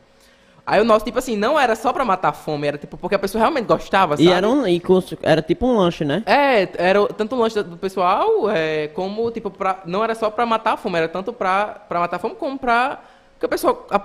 Aí 0.66 0.82
o 0.82 0.84
nosso, 0.84 1.06
tipo 1.06 1.20
assim, 1.20 1.36
não 1.36 1.60
era 1.60 1.76
só 1.76 1.94
pra 1.94 2.04
matar 2.04 2.30
a 2.30 2.34
fome, 2.34 2.68
era 2.68 2.78
tipo 2.78 2.98
porque 2.98 3.16
a 3.16 3.20
pessoa 3.20 3.40
realmente 3.40 3.66
gostava, 3.68 4.18
sabe? 4.18 4.30
E 4.30 4.32
era, 4.32 4.50
um, 4.50 4.68
e 4.68 4.80
cons- 4.80 5.16
era 5.22 5.42
tipo 5.42 5.68
um 5.68 5.78
lanche, 5.78 6.04
né? 6.04 6.24
É, 6.26 6.68
era 6.78 7.06
tanto 7.14 7.36
lanche 7.36 7.62
do 7.62 7.78
pessoal, 7.78 8.50
é, 8.50 8.88
como, 8.90 9.30
tipo, 9.32 9.52
pra, 9.52 9.82
não 9.86 10.04
era 10.04 10.16
só 10.16 10.30
pra 10.32 10.44
matar 10.46 10.74
a 10.74 10.78
fome, 10.78 10.98
era 10.98 11.08
tanto 11.08 11.32
pra, 11.32 11.68
pra 11.88 12.00
matar 12.00 12.16
a 12.16 12.20
fome 12.20 12.36
como 12.36 12.58
pra... 12.58 13.00
Porque 13.34 13.46
a 13.46 13.50
pessoa... 13.50 13.86
a 13.92 14.00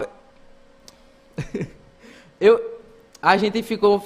Eu, 2.41 2.61
a 3.21 3.37
gente 3.37 3.63
ficou 3.63 4.03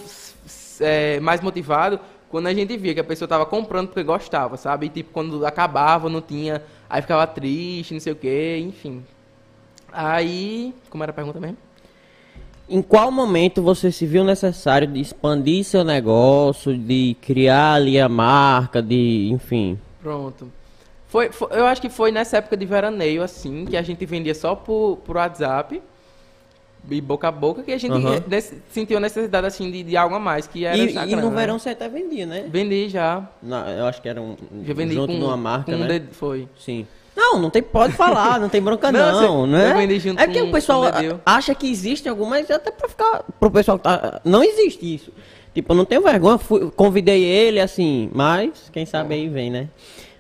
é, 0.81 1.21
mais 1.21 1.41
motivado 1.41 2.01
quando 2.29 2.49
a 2.49 2.55
gente 2.55 2.77
via 2.77 2.95
que 2.95 3.01
a 3.01 3.05
pessoa 3.05 3.29
tava 3.29 3.47
comprando 3.47 3.89
porque 3.89 4.03
gostava, 4.03 4.57
sabe? 4.57 4.87
E, 4.87 4.89
tipo, 4.89 5.13
quando 5.13 5.45
acabava, 5.47 6.09
não 6.09 6.21
tinha... 6.21 6.63
Aí 6.91 7.01
ficava 7.01 7.27
triste, 7.27 7.95
não 7.95 8.01
sei 8.01 8.13
o 8.13 8.17
quê, 8.17 8.59
enfim. 8.59 9.05
Aí... 9.93 10.75
Como 10.91 11.03
era 11.05 11.11
a 11.13 11.15
pergunta 11.15 11.41
mesmo? 11.41 11.57
Em 12.69 12.81
qual 12.81 13.11
momento 13.11 13.63
você 13.63 13.93
se 13.93 14.07
viu 14.07 14.25
necessário 14.25 14.89
de 14.89 14.99
expandir 15.01 15.65
seu 15.65 15.85
negócio, 15.85 16.77
de 16.77 17.15
criar 17.21 17.75
ali 17.75 18.01
a 18.01 18.09
marca, 18.09 18.81
de, 18.83 19.29
enfim. 19.31 19.79
Pronto. 20.03 20.51
Foi, 21.09 21.31
foi- 21.31 21.49
eu 21.53 21.67
acho 21.67 21.81
que 21.81 21.89
foi 21.91 22.11
nessa 22.11 22.39
época 22.39 22.57
de 22.57 22.65
veraneio, 22.65 23.23
assim, 23.23 23.67
que 23.67 23.77
a 23.77 23.83
gente 23.83 24.05
vendia 24.07 24.35
só 24.35 24.55
por, 24.55 24.97
por 25.05 25.17
WhatsApp 25.17 25.81
e 26.91 27.01
boca 27.01 27.29
a 27.29 27.31
boca, 27.31 27.63
que 27.63 27.73
a 27.73 27.79
gente 27.79 27.93
eh, 27.95 28.23
nece- 28.27 28.57
sentiu 28.71 28.97
a 28.97 29.01
necessidade, 29.01 29.47
assim, 29.47 29.71
de, 29.71 29.83
de 29.83 29.97
algo 29.97 30.15
a 30.15 30.19
mais, 30.19 30.47
que 30.47 30.65
era 30.65 30.77
E, 30.83 30.95
e 30.95 31.17
no 31.17 31.31
né? 31.31 31.37
verão 31.37 31.59
você 31.59 31.71
até 31.71 31.89
vendia, 31.89 32.27
né? 32.27 32.47
Vendi 32.49 32.89
já. 32.89 33.29
Na- 33.43 33.71
eu 33.71 33.87
acho 33.87 34.01
que 34.03 34.09
era 34.09 34.21
um 34.21 34.37
Já 34.65 34.75
vendi 34.75 34.95
junto 34.95 35.13
com, 35.13 35.19
numa 35.19 35.37
marca, 35.37 35.71
com 35.71 35.77
um 35.79 35.81
né? 35.81 35.87
dedo- 35.87 36.15
Foi. 36.15 36.49
Sim. 36.59 36.87
Não, 37.17 37.39
não 37.39 37.49
tem, 37.51 37.63
pode 37.63 37.93
falar, 37.93 38.41
não 38.41 38.49
tem 38.49 38.61
bronca 38.61 38.91
Não, 38.93 39.47
não, 39.47 39.47
né? 39.47 39.71
é 39.85 40.27
porque 40.27 40.41
com- 40.41 40.49
o 40.49 40.53
pessoal 40.53 40.83
acha 41.25 41.55
que 41.55 41.71
existe 41.71 42.09
algumas, 42.09 42.51
até 42.51 42.71
pra 42.71 42.89
ficar, 42.89 43.23
pro 43.39 43.51
pessoal 43.51 43.79
que 43.79 43.85
tá, 43.85 44.21
não 44.25 44.43
existe 44.43 44.95
isso. 44.95 45.13
Tipo, 45.55 45.73
eu 45.73 45.77
não 45.77 45.85
tenho 45.85 46.03
vergonha, 46.03 46.37
fui- 46.39 46.71
convidei 46.73 47.23
ele, 47.23 47.61
assim, 47.61 48.11
mas, 48.13 48.69
quem 48.73 48.85
sabe 48.85 49.15
aí 49.15 49.29
vem, 49.29 49.51
né? 49.51 49.69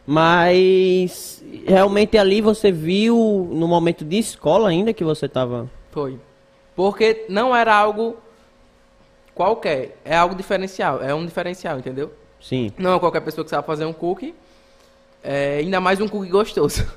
Mas, 0.06 1.42
realmente 1.66 2.16
ali 2.16 2.40
você 2.40 2.70
viu, 2.70 3.48
no 3.50 3.66
momento 3.66 4.04
de 4.04 4.16
escola 4.18 4.68
ainda, 4.68 4.92
que 4.92 5.02
você 5.02 5.28
tava... 5.28 5.68
Foi. 5.90 6.18
Porque 6.76 7.24
não 7.28 7.54
era 7.56 7.74
algo 7.74 8.16
qualquer, 9.34 9.96
é 10.04 10.16
algo 10.16 10.34
diferencial, 10.34 11.02
é 11.02 11.12
um 11.14 11.24
diferencial, 11.26 11.78
entendeu? 11.78 12.12
Sim. 12.40 12.70
Não 12.78 12.94
é 12.94 12.98
qualquer 13.00 13.20
pessoa 13.20 13.44
que 13.44 13.50
sabe 13.50 13.66
fazer 13.66 13.84
um 13.84 13.92
cookie, 13.92 14.34
é, 15.24 15.56
ainda 15.58 15.80
mais 15.80 16.00
um 16.00 16.06
cookie 16.08 16.30
gostoso. 16.30 16.84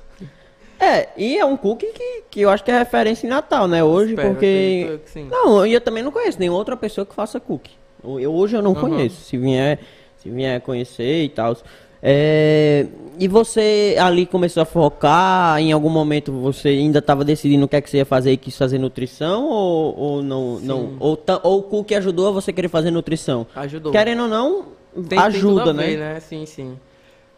É, 0.79 1.10
e 1.17 1.36
é 1.39 1.43
um 1.43 1.57
cookie 1.57 1.88
que, 1.88 2.24
que 2.29 2.41
eu 2.41 2.51
acho 2.51 2.63
que 2.63 2.69
é 2.69 2.77
referência 2.77 3.25
em 3.25 3.29
Natal, 3.31 3.67
né? 3.67 3.84
Hoje, 3.84 4.12
Espero, 4.12 4.29
porque. 4.29 5.00
sim. 5.05 5.27
Não, 5.27 5.65
e 5.65 5.74
eu 5.74 5.81
também 5.81 6.03
não 6.03 6.12
conheço 6.12 6.39
nenhuma 6.39 6.60
outra 6.60 6.77
pessoa 6.77 7.03
que 7.03 7.15
faça 7.15 7.39
cookie. 7.39 7.72
Eu, 8.03 8.19
eu- 8.19 8.31
hoje 8.36 8.55
eu 8.55 8.62
não 8.62 8.74
Aham. 8.74 8.81
conheço. 8.81 9.22
Se 9.22 9.36
vier, 9.38 9.79
se 10.22 10.29
vier 10.29 10.62
conhecer 10.62 11.24
e 11.24 11.29
tal. 11.29 11.57
É, 12.01 12.86
e 13.17 13.27
você 13.27 13.96
ali 14.00 14.27
começou 14.27 14.62
a 14.62 14.65
focar, 14.67 15.60
em 15.60 15.72
algum 15.72 15.89
momento 15.89 16.31
você 16.31 16.69
ainda 16.69 17.00
estava 17.00 17.25
decidindo 17.25 17.65
o 17.65 17.67
que 17.67 17.75
é 17.75 17.81
que 17.81 17.89
você 17.89 17.98
ia 17.98 18.05
fazer 18.05 18.31
e 18.34 18.38
quis 18.38 18.55
fazer 18.55 18.77
nutrição 18.77 19.46
ou, 19.50 19.98
ou 19.98 20.22
não, 20.22 20.60
não 20.60 20.93
ou, 21.00 21.19
ou 21.41 21.57
o 21.57 21.63
cookie 21.63 21.96
ajudou 21.96 22.27
a 22.27 22.31
você 22.31 22.53
querer 22.53 22.69
fazer 22.69 22.91
nutrição? 22.91 23.48
Ajudou. 23.55 23.91
Querendo 23.91 24.22
ou 24.22 24.27
não, 24.27 24.65
Tem- 24.93 25.03
tem 25.05 25.19
ajuda, 25.19 25.72
a 25.72 25.74
né? 25.74 25.88
ver, 25.88 25.98
né? 25.98 26.19
Sim, 26.19 26.46
sim. 26.46 26.77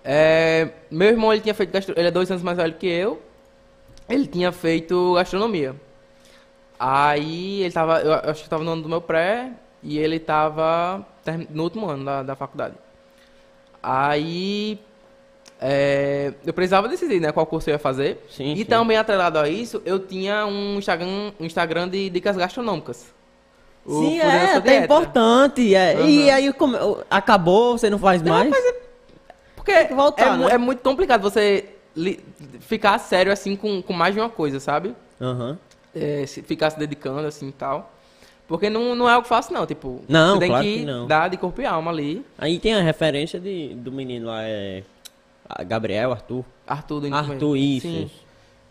É, 0.03 0.69
meu 0.89 1.09
irmão, 1.09 1.31
ele 1.31 1.41
tinha 1.41 1.53
feito 1.53 1.71
gastro... 1.71 1.93
Ele 1.97 2.07
é 2.07 2.11
dois 2.11 2.29
anos 2.31 2.43
mais 2.43 2.57
velho 2.57 2.73
que 2.73 2.87
eu. 2.87 3.21
Ele 4.07 4.25
tinha 4.27 4.51
feito 4.51 5.13
gastronomia. 5.15 5.75
Aí 6.79 7.61
ele 7.61 7.71
tava... 7.71 8.01
Eu 8.01 8.13
acho 8.31 8.43
que 8.43 8.49
tava 8.49 8.63
no 8.63 8.71
ano 8.71 8.81
do 8.81 8.89
meu 8.89 9.01
pré. 9.01 9.51
E 9.83 9.97
ele 9.97 10.19
tava 10.19 11.05
term- 11.23 11.45
no 11.49 11.63
último 11.63 11.89
ano 11.89 12.05
da, 12.05 12.23
da 12.23 12.35
faculdade. 12.35 12.75
Aí... 13.81 14.79
é, 15.61 16.33
eu 16.45 16.53
precisava 16.53 16.87
decidir, 16.87 17.19
né? 17.19 17.31
Qual 17.31 17.45
curso 17.45 17.69
eu 17.69 17.73
ia 17.73 17.79
fazer. 17.79 18.25
Sim, 18.29 18.53
e 18.53 18.57
sim. 18.59 18.65
também 18.65 18.97
atrelado 18.97 19.37
a 19.39 19.47
isso, 19.47 19.81
eu 19.85 19.99
tinha 19.99 20.45
um 20.45 20.77
Instagram, 20.77 21.31
um 21.39 21.45
Instagram 21.45 21.87
de 21.87 22.09
dicas 22.09 22.35
gastronômicas. 22.35 23.05
O 23.85 24.01
Sim, 24.01 24.19
é, 24.19 24.55
até 24.55 24.69
Dieta. 24.71 24.85
importante. 24.85 25.73
é. 25.75 26.01
E 26.05 26.29
Aham. 26.29 26.35
aí 26.35 26.53
como, 26.53 27.03
acabou, 27.09 27.77
você 27.77 27.89
não 27.89 27.97
faz 27.97 28.21
mais? 28.21 28.53
Porque 29.73 29.85
que 29.87 29.93
voltar, 29.93 30.35
é, 30.35 30.37
né? 30.37 30.47
é 30.53 30.57
muito 30.57 30.79
complicado 30.81 31.21
você 31.21 31.65
li- 31.95 32.19
ficar 32.61 32.97
sério 32.99 33.31
assim 33.31 33.55
com, 33.55 33.81
com 33.81 33.93
mais 33.93 34.13
de 34.13 34.19
uma 34.19 34.29
coisa, 34.29 34.59
sabe? 34.59 34.93
Aham. 35.21 35.57
É, 35.95 36.25
se 36.25 36.41
ficar 36.41 36.69
se 36.69 36.77
dedicando 36.79 37.27
assim 37.27 37.47
e 37.49 37.51
tal. 37.51 37.91
Porque 38.47 38.69
não, 38.69 38.95
não 38.95 39.07
é 39.09 39.13
algo 39.13 39.27
fácil, 39.27 39.53
não. 39.53 39.65
Tipo, 39.65 40.01
Não, 40.07 40.33
você 40.33 40.39
tem 40.39 40.49
claro 40.49 40.63
que, 40.63 40.79
que 40.79 40.85
não. 40.85 41.05
dar 41.07 41.27
de 41.29 41.37
corpo 41.37 41.61
e 41.61 41.65
alma 41.65 41.91
ali. 41.91 42.25
Aí 42.37 42.57
tem 42.59 42.73
a 42.73 42.81
referência 42.81 43.39
de, 43.39 43.69
do 43.75 43.91
menino 43.91 44.25
lá, 44.27 44.41
é. 44.43 44.83
Gabriel, 45.67 46.11
Arthur. 46.11 46.43
Arthur 46.67 46.99
do 47.01 47.13
Arthur, 47.15 47.55
isso. 47.57 47.87
Sim. 47.87 48.09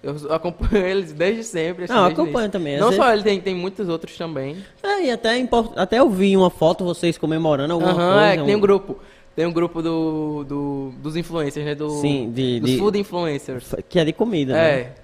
Eu 0.02 0.14
acompanho 0.32 0.76
eles 0.86 1.12
desde 1.12 1.42
sempre. 1.44 1.84
Assim, 1.84 1.92
Não, 1.92 2.04
desde 2.04 2.20
acompanho 2.20 2.44
início. 2.44 2.52
também, 2.52 2.76
Não 2.78 2.88
vezes- 2.90 3.04
só 3.04 3.12
ele, 3.12 3.22
tem, 3.22 3.40
tem 3.40 3.54
muitos 3.54 3.88
outros 3.88 4.16
também. 4.16 4.56
É, 4.82 5.04
e 5.06 5.10
até, 5.10 5.30
é 5.34 5.38
import- 5.38 5.76
até 5.76 5.98
eu 5.98 6.08
vi 6.08 6.36
uma 6.36 6.50
foto 6.50 6.84
vocês 6.84 7.18
comemorando 7.18 7.72
alguma 7.74 7.92
Aham, 7.92 8.12
coisa. 8.14 8.26
é 8.26 8.36
que 8.36 8.44
tem 8.44 8.54
um 8.54 8.58
um- 8.58 8.60
grupo. 8.60 8.98
Tem 9.38 9.46
um 9.46 9.52
grupo 9.52 9.80
do, 9.80 10.42
do, 10.42 10.92
dos 11.00 11.14
influencers, 11.14 11.64
né? 11.64 11.72
Do, 11.72 11.90
Sim, 12.00 12.28
de- 12.32 12.58
dos 12.58 12.70
de- 12.72 12.76
food 12.78 12.98
influencers. 12.98 13.72
Que 13.88 14.00
é 14.00 14.04
de 14.04 14.12
comida, 14.12 14.52
né? 14.52 14.80
É. 14.80 14.94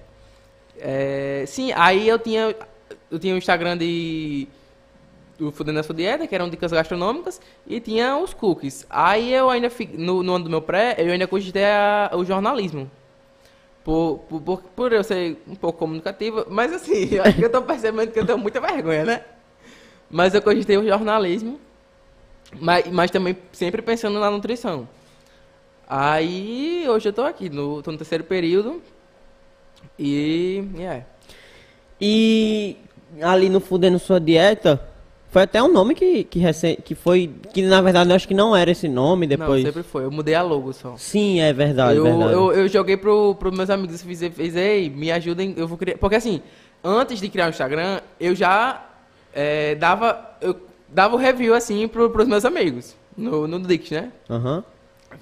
É, 0.77 1.45
Sim, 1.47 1.71
aí 1.73 2.05
eu 2.05 2.19
tinha 2.19 2.53
eu 3.09 3.17
tinha 3.17 3.33
o 3.33 3.37
Instagram 3.37 3.77
de 3.77 4.45
do 5.39 5.53
Fudendo 5.53 5.81
Sua 5.83 5.95
Dieta, 5.95 6.27
que 6.27 6.35
eram 6.35 6.49
dicas 6.49 6.69
gastronômicas, 6.73 7.39
e 7.65 7.79
tinha 7.79 8.17
os 8.17 8.33
cookies. 8.33 8.85
Aí 8.89 9.33
eu 9.33 9.49
ainda 9.49 9.71
no, 9.93 10.21
no 10.21 10.35
ano 10.35 10.43
do 10.43 10.49
meu 10.49 10.61
pré, 10.61 10.95
eu 10.97 11.13
ainda 11.13 11.27
cogitei 11.27 11.63
a- 11.63 12.11
o 12.13 12.25
jornalismo. 12.25 12.91
Por, 13.85 14.19
por, 14.27 14.41
por, 14.41 14.61
por 14.63 14.91
eu 14.91 15.01
ser 15.05 15.37
um 15.47 15.55
pouco 15.55 15.79
comunicativa, 15.79 16.45
mas 16.49 16.73
assim, 16.73 17.07
eu 17.09 17.23
acho 17.23 17.37
que 17.37 17.45
eu 17.45 17.49
tô 17.49 17.61
percebendo 17.61 18.11
que 18.11 18.19
eu 18.19 18.25
tenho 18.25 18.37
muita 18.37 18.59
vergonha, 18.59 19.05
né? 19.05 19.21
Mas 20.11 20.33
eu 20.35 20.41
cogitei 20.41 20.77
o 20.77 20.85
jornalismo, 20.85 21.57
mas, 22.59 22.87
mas 22.87 23.11
também 23.11 23.37
sempre 23.51 23.81
pensando 23.81 24.19
na 24.19 24.29
nutrição. 24.31 24.87
Aí 25.87 26.85
hoje 26.89 27.09
eu 27.09 27.13
tô 27.13 27.21
aqui, 27.21 27.49
no, 27.49 27.81
tô 27.81 27.91
no 27.91 27.97
terceiro 27.97 28.23
período, 28.23 28.81
e 29.99 30.63
é. 30.79 31.03
E 32.01 32.77
ali 33.21 33.49
no 33.49 33.59
Fudendo 33.59 33.99
Sua 33.99 34.19
Dieta, 34.19 34.81
foi 35.29 35.43
até 35.43 35.61
um 35.61 35.71
nome 35.71 35.93
que, 35.93 36.23
que, 36.23 36.39
recen- 36.39 36.77
que 36.77 36.95
foi. 36.95 37.31
Que 37.53 37.61
na 37.61 37.81
verdade 37.81 38.09
eu 38.09 38.15
acho 38.15 38.27
que 38.27 38.33
não 38.33 38.55
era 38.55 38.71
esse 38.71 38.87
nome 38.87 39.27
depois. 39.27 39.63
Não, 39.63 39.71
sempre 39.71 39.83
foi. 39.83 40.05
Eu 40.05 40.11
mudei 40.11 40.33
a 40.33 40.41
logo 40.41 40.73
só. 40.73 40.95
Sim, 40.97 41.39
é 41.39 41.53
verdade, 41.53 41.97
eu, 41.97 42.03
verdade. 42.03 42.33
eu, 42.33 42.51
eu 42.53 42.67
joguei 42.67 42.97
pro, 42.97 43.35
pros 43.35 43.55
meus 43.55 43.69
amigos 43.69 44.01
e 44.01 44.05
fiz, 44.05 44.33
fiz, 44.33 44.55
ei, 44.55 44.89
me 44.89 45.11
ajudem, 45.11 45.53
eu 45.57 45.67
vou 45.67 45.77
criar. 45.77 45.97
Porque 45.97 46.15
assim, 46.15 46.41
antes 46.83 47.19
de 47.19 47.29
criar 47.29 47.47
o 47.47 47.49
Instagram, 47.49 48.01
eu 48.19 48.33
já 48.33 48.83
é, 49.33 49.75
dava. 49.75 50.35
Eu 50.41 50.59
dava 50.95 51.15
o 51.15 51.17
review 51.17 51.53
assim 51.53 51.87
pro, 51.87 52.09
pros 52.09 52.27
meus 52.27 52.45
amigos. 52.45 52.95
No, 53.17 53.47
no 53.47 53.59
Dix, 53.59 53.91
né? 53.91 54.09
Aham. 54.29 54.63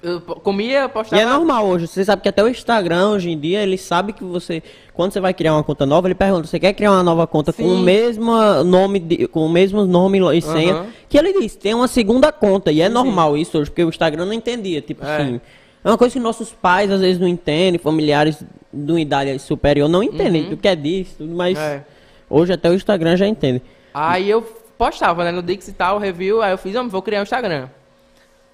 Eu 0.02 0.20
po- 0.20 0.36
comia, 0.40 0.84
E 0.84 0.88
postava. 0.88 1.22
é 1.22 1.24
normal 1.24 1.66
hoje, 1.66 1.86
você 1.86 2.04
sabe 2.04 2.20
que 2.22 2.28
até 2.28 2.42
o 2.42 2.48
Instagram 2.48 3.10
hoje 3.10 3.30
em 3.30 3.38
dia, 3.38 3.62
ele 3.62 3.78
sabe 3.78 4.12
que 4.12 4.24
você, 4.24 4.60
quando 4.92 5.12
você 5.12 5.20
vai 5.20 5.32
criar 5.32 5.52
uma 5.54 5.62
conta 5.62 5.86
nova, 5.86 6.08
ele 6.08 6.16
pergunta, 6.16 6.48
você 6.48 6.58
quer 6.58 6.72
criar 6.72 6.90
uma 6.90 7.02
nova 7.02 7.26
conta 7.28 7.52
com 7.52 7.62
o 7.62 7.76
Sim. 7.76 7.82
mesmo 7.84 8.32
nome, 8.64 8.98
de- 8.98 9.28
com 9.28 9.46
o 9.46 9.48
mesmo 9.48 9.84
nome 9.86 10.18
e 10.36 10.42
senha, 10.42 10.74
Aham. 10.74 10.86
que 11.08 11.16
ele 11.16 11.40
diz, 11.40 11.54
tem 11.54 11.74
uma 11.74 11.86
segunda 11.86 12.32
conta, 12.32 12.72
e 12.72 12.80
é 12.80 12.88
Sim, 12.88 12.92
normal 12.94 13.36
isso 13.36 13.56
hoje, 13.56 13.70
porque 13.70 13.84
o 13.84 13.88
Instagram 13.88 14.24
não 14.24 14.32
entendia, 14.32 14.80
tipo 14.80 15.04
É. 15.04 15.16
assim, 15.16 15.40
é 15.84 15.88
uma 15.88 15.96
coisa 15.98 16.12
que 16.12 16.18
nossos 16.20 16.50
pais 16.52 16.90
às 16.90 17.00
vezes 17.00 17.20
não 17.20 17.28
entendem, 17.28 17.78
familiares 17.78 18.42
de 18.72 18.90
uma 18.92 19.00
idade 19.00 19.38
superior 19.38 19.88
não 19.88 20.02
entendem 20.02 20.52
o 20.52 20.56
que 20.56 20.66
é 20.66 20.74
disso, 20.74 21.14
tudo, 21.18 21.32
mas 21.36 21.56
É. 21.56 21.84
hoje 22.28 22.52
até 22.52 22.68
o 22.68 22.74
Instagram 22.74 23.16
já 23.16 23.28
entende. 23.28 23.62
Aí 23.92 24.28
eu 24.28 24.44
postava, 24.76 25.24
né, 25.24 25.30
no 25.30 25.42
Dix 25.42 25.68
e 25.68 25.72
tal, 25.72 25.98
review, 25.98 26.42
aí 26.42 26.52
eu 26.52 26.58
fiz, 26.58 26.74
"Homem, 26.74 26.88
vou 26.88 27.02
criar 27.02 27.20
um 27.20 27.22
Instagram. 27.24 27.68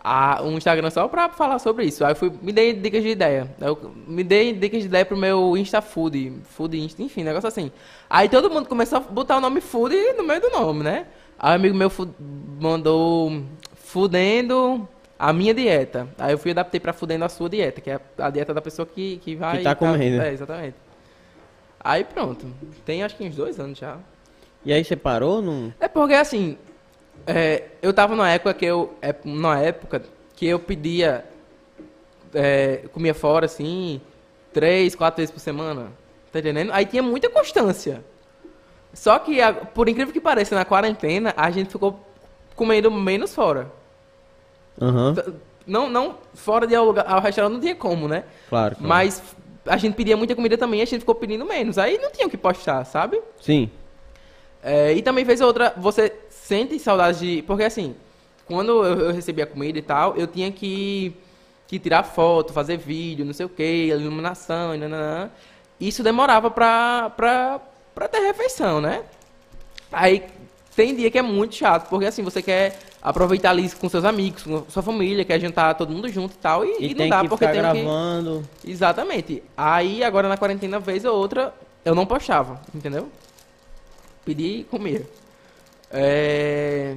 Ah, 0.03 0.41
um 0.43 0.57
Instagram 0.57 0.89
só 0.89 1.07
pra 1.09 1.29
falar 1.29 1.59
sobre 1.59 1.85
isso. 1.85 2.03
Aí 2.05 2.13
eu 2.13 2.17
fui, 2.17 2.33
me 2.41 2.53
dei 2.53 2.73
dicas 2.73 3.03
de 3.03 3.11
ideia. 3.11 3.55
Eu 3.61 3.93
me 4.07 4.25
dei 4.25 4.53
dicas 4.55 4.81
de 4.81 4.87
ideia 4.87 5.05
pro 5.05 5.17
meu 5.17 5.57
Insta 5.59 5.83
Food, 5.83 6.41
Food 6.45 6.79
Insta, 6.79 7.03
enfim, 7.03 7.23
negócio 7.23 7.47
assim. 7.47 7.71
Aí 8.09 8.27
todo 8.27 8.49
mundo 8.51 8.67
começou 8.67 8.97
a 8.97 9.01
botar 9.01 9.37
o 9.37 9.41
nome 9.43 9.61
Food 9.61 9.95
no 10.17 10.23
meio 10.23 10.41
do 10.41 10.49
nome, 10.51 10.83
né? 10.83 11.07
Aí 11.39 11.53
um 11.53 11.55
amigo 11.55 11.77
meu 11.77 11.91
mandou 12.59 13.43
Fudendo 13.75 14.89
a 15.19 15.35
minha 15.35 15.53
dieta. 15.53 16.09
Aí 16.19 16.33
eu 16.33 16.39
fui 16.39 16.53
adaptei 16.53 16.81
pra 16.81 16.95
Fudendo 16.95 17.27
a 17.27 17.29
sua 17.29 17.51
dieta, 17.51 17.81
que 17.81 17.91
é 17.91 18.01
a 18.17 18.31
dieta 18.31 18.55
da 18.55 18.63
pessoa 18.63 18.87
que, 18.87 19.19
que 19.19 19.37
vai... 19.37 19.59
Que 19.59 19.65
tá 19.65 19.75
comendo. 19.75 20.23
É, 20.23 20.33
exatamente. 20.33 20.77
Aí 21.79 22.05
pronto. 22.05 22.47
Tem 22.87 23.03
acho 23.03 23.17
que 23.17 23.25
uns 23.25 23.37
dois 23.37 23.61
anos 23.61 23.79
já. 23.79 23.99
E 24.65 24.73
aí 24.73 24.85
você 24.85 24.97
parou? 24.97 25.41
Não... 25.41 25.73
É 25.81 25.89
porque 25.89 26.15
assim, 26.15 26.57
é, 27.27 27.65
eu 27.81 27.93
tava 27.93 28.15
numa 28.15 28.29
época 28.31 28.53
que 28.55 28.65
eu. 28.65 28.95
É, 29.01 29.15
numa 29.25 29.59
época 29.59 30.03
que 30.37 30.47
eu 30.47 30.59
pedia. 30.59 31.25
é, 32.35 32.85
comia 32.93 33.15
fora 33.15 33.47
assim, 33.47 34.01
três, 34.53 34.95
quatro 34.95 35.19
vezes 35.19 35.31
por 35.33 35.41
semana. 35.41 35.89
Tá 36.33 36.39
entendendo? 36.39 36.71
Aí 36.73 36.85
tinha 36.87 37.03
muita 37.03 37.29
constância. 37.29 38.05
Só 38.93 39.19
que, 39.19 39.41
a- 39.41 39.53
por 39.53 39.89
incrível 39.89 40.13
que 40.13 40.21
pareça, 40.21 40.55
na 40.55 40.65
quarentena 40.65 41.33
a 41.37 41.51
gente 41.51 41.71
ficou 41.71 41.99
comendo 42.55 42.91
menos 42.91 43.35
fora. 43.35 43.71
T- 45.15 45.33
Não, 45.67 45.89
não 45.89 46.17
fora 46.35 46.67
de 46.67 46.75
ao, 46.75 46.85
lugar, 46.87 47.05
ao 47.07 47.21
restaurante 47.21 47.53
não 47.55 47.61
tinha 47.61 47.75
como, 47.75 48.09
né? 48.09 48.25
claro, 48.49 48.75
claro. 48.77 48.89
Mas 48.89 49.23
a 49.67 49.77
gente 49.77 49.95
pedia 49.95 50.17
muita 50.17 50.35
comida 50.35 50.57
também 50.57 50.81
a 50.83 50.85
gente 50.85 51.01
ficou 51.01 51.15
pedindo 51.15 51.45
menos. 51.45 51.79
Aí 51.79 51.99
não 51.99 52.11
tinha 52.11 52.27
o 52.27 52.31
que 52.31 52.37
postar, 52.37 52.85
sabe? 52.85 53.21
Sim, 53.41 53.71
É, 54.63 54.93
e 54.93 55.03
também 55.03 55.25
fez 55.25 55.41
outra. 55.41 55.73
Você 55.77 56.13
sente 56.29 56.79
saudade 56.79 57.19
de. 57.19 57.43
Porque 57.43 57.65
assim, 57.65 57.95
quando 58.47 58.85
eu, 58.85 59.01
eu 59.01 59.13
recebia 59.13 59.47
comida 59.47 59.79
e 59.79 59.83
tal, 59.83 60.17
eu 60.17 60.27
tinha 60.27 60.51
que, 60.51 61.15
que 61.67 61.79
tirar 61.79 62.03
foto, 62.03 62.53
fazer 62.53 62.77
vídeo, 62.77 63.25
não 63.25 63.33
sei 63.33 63.47
o 63.47 63.49
que, 63.49 63.87
iluminação, 63.87 64.75
e 64.75 64.79
nananã. 64.79 65.31
Isso 65.81 66.03
demorava 66.03 66.51
pra, 66.51 67.11
pra, 67.17 67.61
pra 67.95 68.09
ter 68.09 68.21
refeição, 68.21 68.81
né? 68.81 69.03
Aí 69.91 70.25
tem 70.77 70.95
dia 70.95 71.11
que 71.11 71.19
é 71.19 71.23
muito 71.23 71.55
chato, 71.55 71.89
porque 71.89 72.07
assim, 72.07 72.23
você 72.23 72.43
quer 72.43 72.79
aproveitar 73.03 73.51
ali 73.51 73.71
com 73.71 73.89
seus 73.89 74.05
amigos, 74.05 74.43
com 74.43 74.65
sua 74.69 74.83
família, 74.83 75.25
quer 75.25 75.41
jantar 75.41 75.75
todo 75.75 75.91
mundo 75.91 76.09
junto 76.09 76.35
e 76.35 76.39
tal, 76.39 76.65
e, 76.65 76.77
e, 76.81 76.91
e 76.91 76.95
não 76.95 77.09
dá 77.09 77.23
que 77.23 77.29
porque 77.29 77.47
tem 77.47 77.55
que. 77.55 77.61
gravando... 77.61 78.45
Exatamente. 78.65 79.43
Aí 79.57 80.05
agora 80.05 80.29
na 80.29 80.37
quarentena, 80.37 80.79
vez 80.79 81.05
ou 81.05 81.17
outra, 81.17 81.55
eu 81.85 81.95
não 81.95 82.05
postava, 82.05 82.61
entendeu? 82.75 83.09
Pedi 84.25 84.61
e 84.61 84.65
comia. 84.65 85.07
É... 85.91 86.97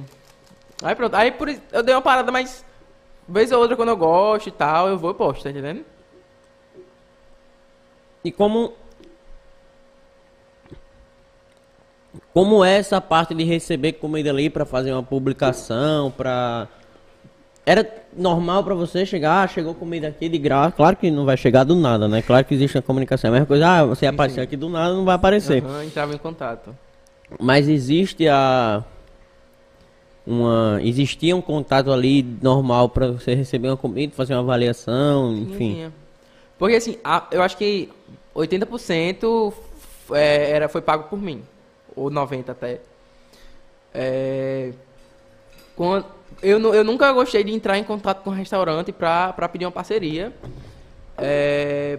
Aí 0.82 0.94
pronto. 0.94 1.14
Aí 1.14 1.32
por 1.32 1.48
eu 1.48 1.82
dei 1.82 1.94
uma 1.94 2.02
parada, 2.02 2.30
mas 2.30 2.64
vez 3.28 3.50
ou 3.52 3.60
outra 3.60 3.76
quando 3.76 3.88
eu 3.88 3.96
gosto 3.96 4.48
e 4.48 4.52
tal, 4.52 4.88
eu 4.88 4.98
vou 4.98 5.10
e 5.10 5.14
posto, 5.14 5.42
tá 5.42 5.50
entendendo? 5.50 5.84
E 8.24 8.32
como. 8.32 8.72
Como 12.32 12.64
é 12.64 12.78
essa 12.78 13.00
parte 13.00 13.34
de 13.34 13.44
receber 13.44 13.94
comida 13.94 14.30
ali 14.30 14.48
pra 14.48 14.64
fazer 14.64 14.92
uma 14.92 15.02
publicação, 15.02 16.10
pra. 16.10 16.68
Era 17.66 18.04
normal 18.14 18.62
pra 18.62 18.74
você 18.74 19.06
chegar, 19.06 19.42
ah, 19.42 19.48
chegou 19.48 19.74
comida 19.74 20.08
aqui 20.08 20.28
de 20.28 20.36
graça. 20.36 20.72
Claro 20.72 20.96
que 20.96 21.10
não 21.10 21.24
vai 21.24 21.36
chegar 21.36 21.64
do 21.64 21.74
nada, 21.74 22.06
né? 22.06 22.20
Claro 22.20 22.44
que 22.44 22.54
existe 22.54 22.76
a 22.76 22.82
comunicação. 22.82 23.28
É 23.28 23.30
a 23.30 23.32
mesma 23.32 23.46
coisa, 23.46 23.68
ah, 23.68 23.84
você 23.86 24.06
aparecer 24.06 24.40
aqui 24.40 24.56
do 24.56 24.68
nada, 24.68 24.94
não 24.94 25.04
vai 25.04 25.14
aparecer. 25.14 25.64
Aham, 25.64 25.84
entrava 25.84 26.14
em 26.14 26.18
contato. 26.18 26.76
Mas 27.40 27.68
existe 27.68 28.28
a. 28.28 28.82
Uma. 30.26 30.80
Existia 30.82 31.36
um 31.36 31.42
contato 31.42 31.92
ali 31.92 32.22
normal 32.42 32.88
pra 32.88 33.08
você 33.08 33.34
receber 33.34 33.68
uma 33.68 33.76
comida, 33.76 34.12
fazer 34.14 34.34
uma 34.34 34.40
avaliação, 34.40 35.34
enfim. 35.36 35.74
Tinha. 35.74 35.92
Porque 36.58 36.76
assim, 36.76 36.96
a- 37.04 37.26
eu 37.30 37.42
acho 37.42 37.56
que 37.56 37.90
80% 38.34 39.52
f- 39.52 40.14
é, 40.14 40.50
era, 40.52 40.68
foi 40.68 40.80
pago 40.80 41.04
por 41.04 41.20
mim. 41.20 41.42
Ou 41.94 42.10
90% 42.10 42.48
até. 42.50 42.80
É, 43.92 44.72
quando, 45.76 46.06
eu, 46.42 46.58
eu 46.74 46.82
nunca 46.84 47.12
gostei 47.12 47.44
de 47.44 47.52
entrar 47.52 47.78
em 47.78 47.84
contato 47.84 48.22
com 48.22 48.30
o 48.30 48.32
restaurante 48.32 48.92
pra, 48.92 49.32
pra 49.32 49.48
pedir 49.48 49.66
uma 49.66 49.72
parceria. 49.72 50.32
É, 51.18 51.98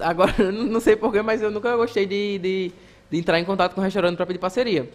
agora, 0.00 0.34
eu 0.38 0.50
não 0.52 0.80
sei 0.80 0.96
porquê, 0.96 1.22
mas 1.22 1.42
eu 1.42 1.50
nunca 1.50 1.76
gostei 1.76 2.06
de, 2.06 2.38
de, 2.38 2.72
de 3.10 3.18
entrar 3.18 3.38
em 3.38 3.44
contato 3.44 3.74
com 3.74 3.80
o 3.80 3.84
restaurante 3.84 4.16
pra 4.16 4.26
pedir 4.26 4.38
parceria. 4.38 4.88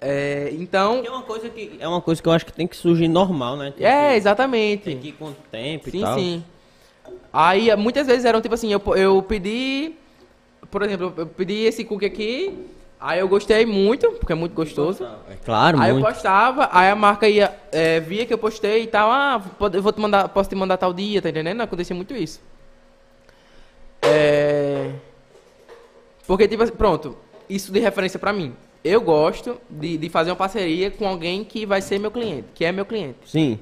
É, 0.00 0.50
então, 0.52 1.02
É 1.04 1.10
uma 1.10 1.22
coisa 1.22 1.48
que 1.48 1.76
é 1.80 1.88
uma 1.88 2.00
coisa 2.02 2.20
que 2.22 2.28
eu 2.28 2.32
acho 2.32 2.44
que 2.46 2.52
tem 2.52 2.66
que 2.66 2.76
surgir 2.76 3.08
normal, 3.08 3.56
né? 3.56 3.72
Tem 3.76 3.86
é, 3.86 4.10
que, 4.10 4.16
exatamente. 4.16 4.84
tem 4.84 4.98
que 4.98 5.08
ir 5.08 5.12
com 5.12 5.26
o 5.26 5.36
tempo 5.50 5.90
Sim, 5.90 5.98
e 5.98 6.00
tal. 6.02 6.18
sim. 6.18 6.44
Aí, 7.32 7.74
muitas 7.76 8.06
vezes 8.06 8.24
eram 8.24 8.40
tipo 8.40 8.54
assim, 8.54 8.72
eu, 8.72 8.80
eu 8.94 9.22
pedi, 9.22 9.94
por 10.70 10.82
exemplo, 10.82 11.12
eu 11.16 11.26
pedi 11.26 11.64
esse 11.64 11.82
cookie 11.84 12.04
aqui, 12.06 12.66
aí 13.00 13.20
eu 13.20 13.28
gostei 13.28 13.64
muito, 13.64 14.10
porque 14.12 14.32
é 14.32 14.36
muito 14.36 14.52
gostoso. 14.54 15.04
É 15.30 15.34
claro, 15.44 15.80
Aí 15.80 15.92
muito. 15.92 16.06
eu 16.06 16.12
postava, 16.12 16.68
aí 16.72 16.90
a 16.90 16.94
marca 16.96 17.28
ia, 17.28 17.54
é, 17.72 17.98
via 18.00 18.26
que 18.26 18.32
eu 18.34 18.38
postei 18.38 18.82
e 18.82 18.86
tal, 18.86 19.10
ah, 19.10 19.42
pode- 19.58 19.80
vou 19.80 19.92
te 19.92 20.00
mandar, 20.00 20.28
posso 20.28 20.48
te 20.50 20.54
mandar 20.56 20.76
tal 20.76 20.92
dia, 20.92 21.20
tá 21.22 21.30
entendendo? 21.30 21.60
Acontecia 21.62 21.96
muito 21.96 22.14
isso. 22.14 22.40
É... 24.02 24.90
Porque, 26.26 26.46
tipo 26.48 26.62
assim, 26.62 26.72
pronto, 26.72 27.16
isso 27.48 27.72
de 27.72 27.78
referência 27.80 28.18
pra 28.18 28.32
mim. 28.32 28.54
Eu 28.84 29.00
gosto 29.00 29.60
de, 29.68 29.96
de 29.96 30.08
fazer 30.08 30.30
uma 30.30 30.36
parceria 30.36 30.90
com 30.90 31.06
alguém 31.08 31.42
que 31.44 31.66
vai 31.66 31.80
ser 31.82 31.98
meu 31.98 32.10
cliente, 32.10 32.46
que 32.54 32.64
é 32.64 32.70
meu 32.72 32.84
cliente. 32.86 33.18
Sim. 33.26 33.58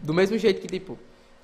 Do 0.00 0.14
mesmo 0.14 0.38
jeito 0.38 0.60
que, 0.60 0.66
tipo, 0.68 0.98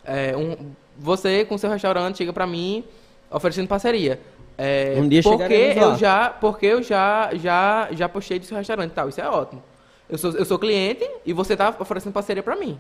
é, 0.04 0.37
um- 0.37 0.57
você 0.97 1.45
com 1.45 1.59
seu 1.59 1.69
restaurante 1.71 2.19
chega 2.19 2.33
pra 2.33 2.47
mim 2.47 2.85
oferecendo 3.31 3.66
parceria. 3.66 4.21
É, 4.57 4.95
Um 4.99 5.09
dia 5.09 5.21
porque 5.23 5.52
eu 5.76 5.97
já 5.97 6.31
Porque 6.31 6.66
eu 6.66 6.81
já, 6.83 7.31
já, 7.35 7.88
já 7.90 8.09
postei 8.09 8.38
do 8.38 8.47
seu 8.47 8.57
restaurante 8.57 8.93
e 8.93 8.95
tal. 8.95 9.09
Isso 9.09 9.21
é 9.21 9.28
ótimo. 9.28 9.61
Eu 10.09 10.16
sou, 10.19 10.31
eu 10.33 10.45
sou 10.45 10.59
cliente 10.59 11.04
e 11.26 11.33
você 11.33 11.57
tá 11.57 11.75
oferecendo 11.81 12.12
parceria 12.12 12.43
pra 12.43 12.54
mim. 12.54 12.78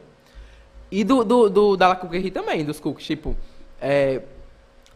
E 0.90 1.02
do, 1.02 1.24
do, 1.24 1.48
do 1.50 1.76
da 1.76 1.88
La 1.88 1.96
Cookery 1.96 2.30
também, 2.30 2.64
dos 2.64 2.78
cookies. 2.78 3.04
Tipo, 3.06 3.34
é, 3.80 4.22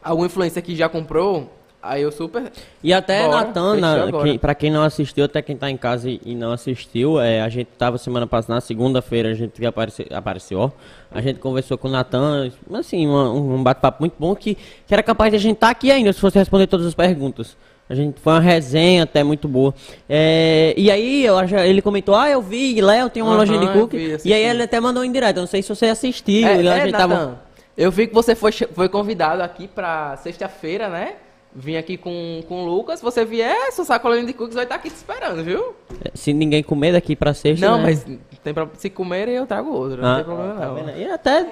algum 0.01 0.25
influencer 0.25 0.63
que 0.63 0.77
já 0.77 0.89
comprou, 0.89 1.53
aí 1.83 2.03
eu 2.03 2.11
super... 2.13 2.51
E 2.83 2.93
até 2.93 3.25
Bora, 3.27 3.47
Natan, 3.47 3.75
fechou 3.75 3.81
na- 3.81 4.03
agora. 4.05 4.25
quem, 4.25 4.39
pra 4.39 4.55
quem 4.55 4.71
não 4.71 4.83
assistiu, 4.83 5.25
até 5.25 5.41
quem 5.43 5.57
tá 5.57 5.71
em 5.71 5.77
casa 5.77 6.09
e, 6.11 6.21
e 6.25 6.35
não 6.35 6.53
assistiu, 6.53 7.21
é, 7.21 7.41
a 7.41 7.49
gente 7.49 7.69
tava 7.79 7.99
semana 7.99 8.27
passada, 8.27 8.55
na 8.55 8.61
segunda-feira, 8.61 9.31
a 9.31 9.35
gente 9.35 9.65
apareceu, 9.65 10.07
apareceu, 10.13 10.59
ó. 10.61 10.71
A 11.11 11.21
gente 11.21 11.39
conversou 11.39 11.79
com 11.79 11.89
o 11.89 11.91
Natan, 11.91 12.51
assim, 12.75 13.07
uma- 13.07 13.31
um 13.33 13.63
bate-papo 13.63 13.99
muito 14.03 14.15
bom 14.19 14.35
que, 14.35 14.55
que 14.87 14.93
era 14.93 15.03
capaz 15.03 15.31
de 15.31 15.37
a 15.37 15.41
gente 15.41 15.55
estar 15.55 15.71
aqui 15.71 15.91
ainda, 15.91 16.13
se 16.13 16.21
fosse 16.21 16.39
responder 16.39 16.67
todas 16.67 16.87
as 16.87 16.95
perguntas. 16.95 17.57
A 17.91 17.95
gente 17.95 18.21
foi 18.21 18.35
uma 18.35 18.41
resenha 18.41 19.05
até 19.05 19.25
muito 19.25 19.49
boa. 19.49 19.73
É, 20.07 20.75
e 20.77 20.91
aí 20.91 21.25
eu 21.25 21.37
ele 21.65 21.81
comentou, 21.81 22.15
ah, 22.15 22.29
eu 22.29 22.43
vi, 22.43 22.79
Léo 22.83 23.09
tem 23.09 23.23
uma 23.23 23.31
Aham, 23.33 23.39
lojinha 23.39 23.59
de 23.61 23.69
cookie. 23.73 23.97
vi, 23.97 24.19
e 24.29 24.33
aí 24.35 24.45
ele 24.45 24.63
até 24.65 24.79
mandou 24.79 25.03
em 25.03 25.11
direto, 25.11 25.39
eu 25.39 25.41
não 25.41 25.47
sei 25.47 25.63
se 25.63 25.71
você 25.71 25.87
assistiu. 25.87 26.47
É, 26.47 26.59
é, 26.59 26.63
Nathan, 26.63 26.91
tava- 26.93 27.41
eu 27.75 27.91
vi 27.91 28.07
que 28.07 28.13
você 28.15 28.35
foi, 28.35 28.53
foi 28.53 28.91
convidado 28.91 29.43
aqui 29.43 29.67
pra 29.67 30.19
sexta-feira, 30.19 30.91
né? 30.91 31.15
Vim 31.55 31.77
aqui 31.77 31.97
com, 31.97 32.43
com 32.47 32.63
o 32.63 32.67
Lucas. 32.67 33.01
Você 33.01 33.25
vier, 33.25 33.73
seu 33.73 33.85
sacolinho 33.85 34.27
de 34.27 34.33
cookies 34.33 34.55
vai 34.55 34.65
estar 34.65 34.77
aqui 34.77 34.91
te 34.91 34.97
esperando, 34.97 35.43
viu? 35.43 35.75
Se 36.15 36.33
ninguém 36.33 36.63
comer 36.63 36.93
daqui 36.93 37.17
pra 37.17 37.35
sexta. 37.35 37.67
não, 37.69 37.79
né? 37.79 37.85
mas 37.85 38.07
tem 38.45 38.55
pra, 38.55 38.69
se 38.77 38.89
comerem 38.89 39.35
eu 39.35 39.47
trago 39.47 39.71
outro, 39.73 40.01
não 40.01 40.09
Ah, 40.09 40.15
tem 40.17 40.25
problema 40.25 40.55
tá 40.55 40.67
não. 40.67 40.75
vendo? 40.77 40.91
E 40.97 41.05
até 41.11 41.47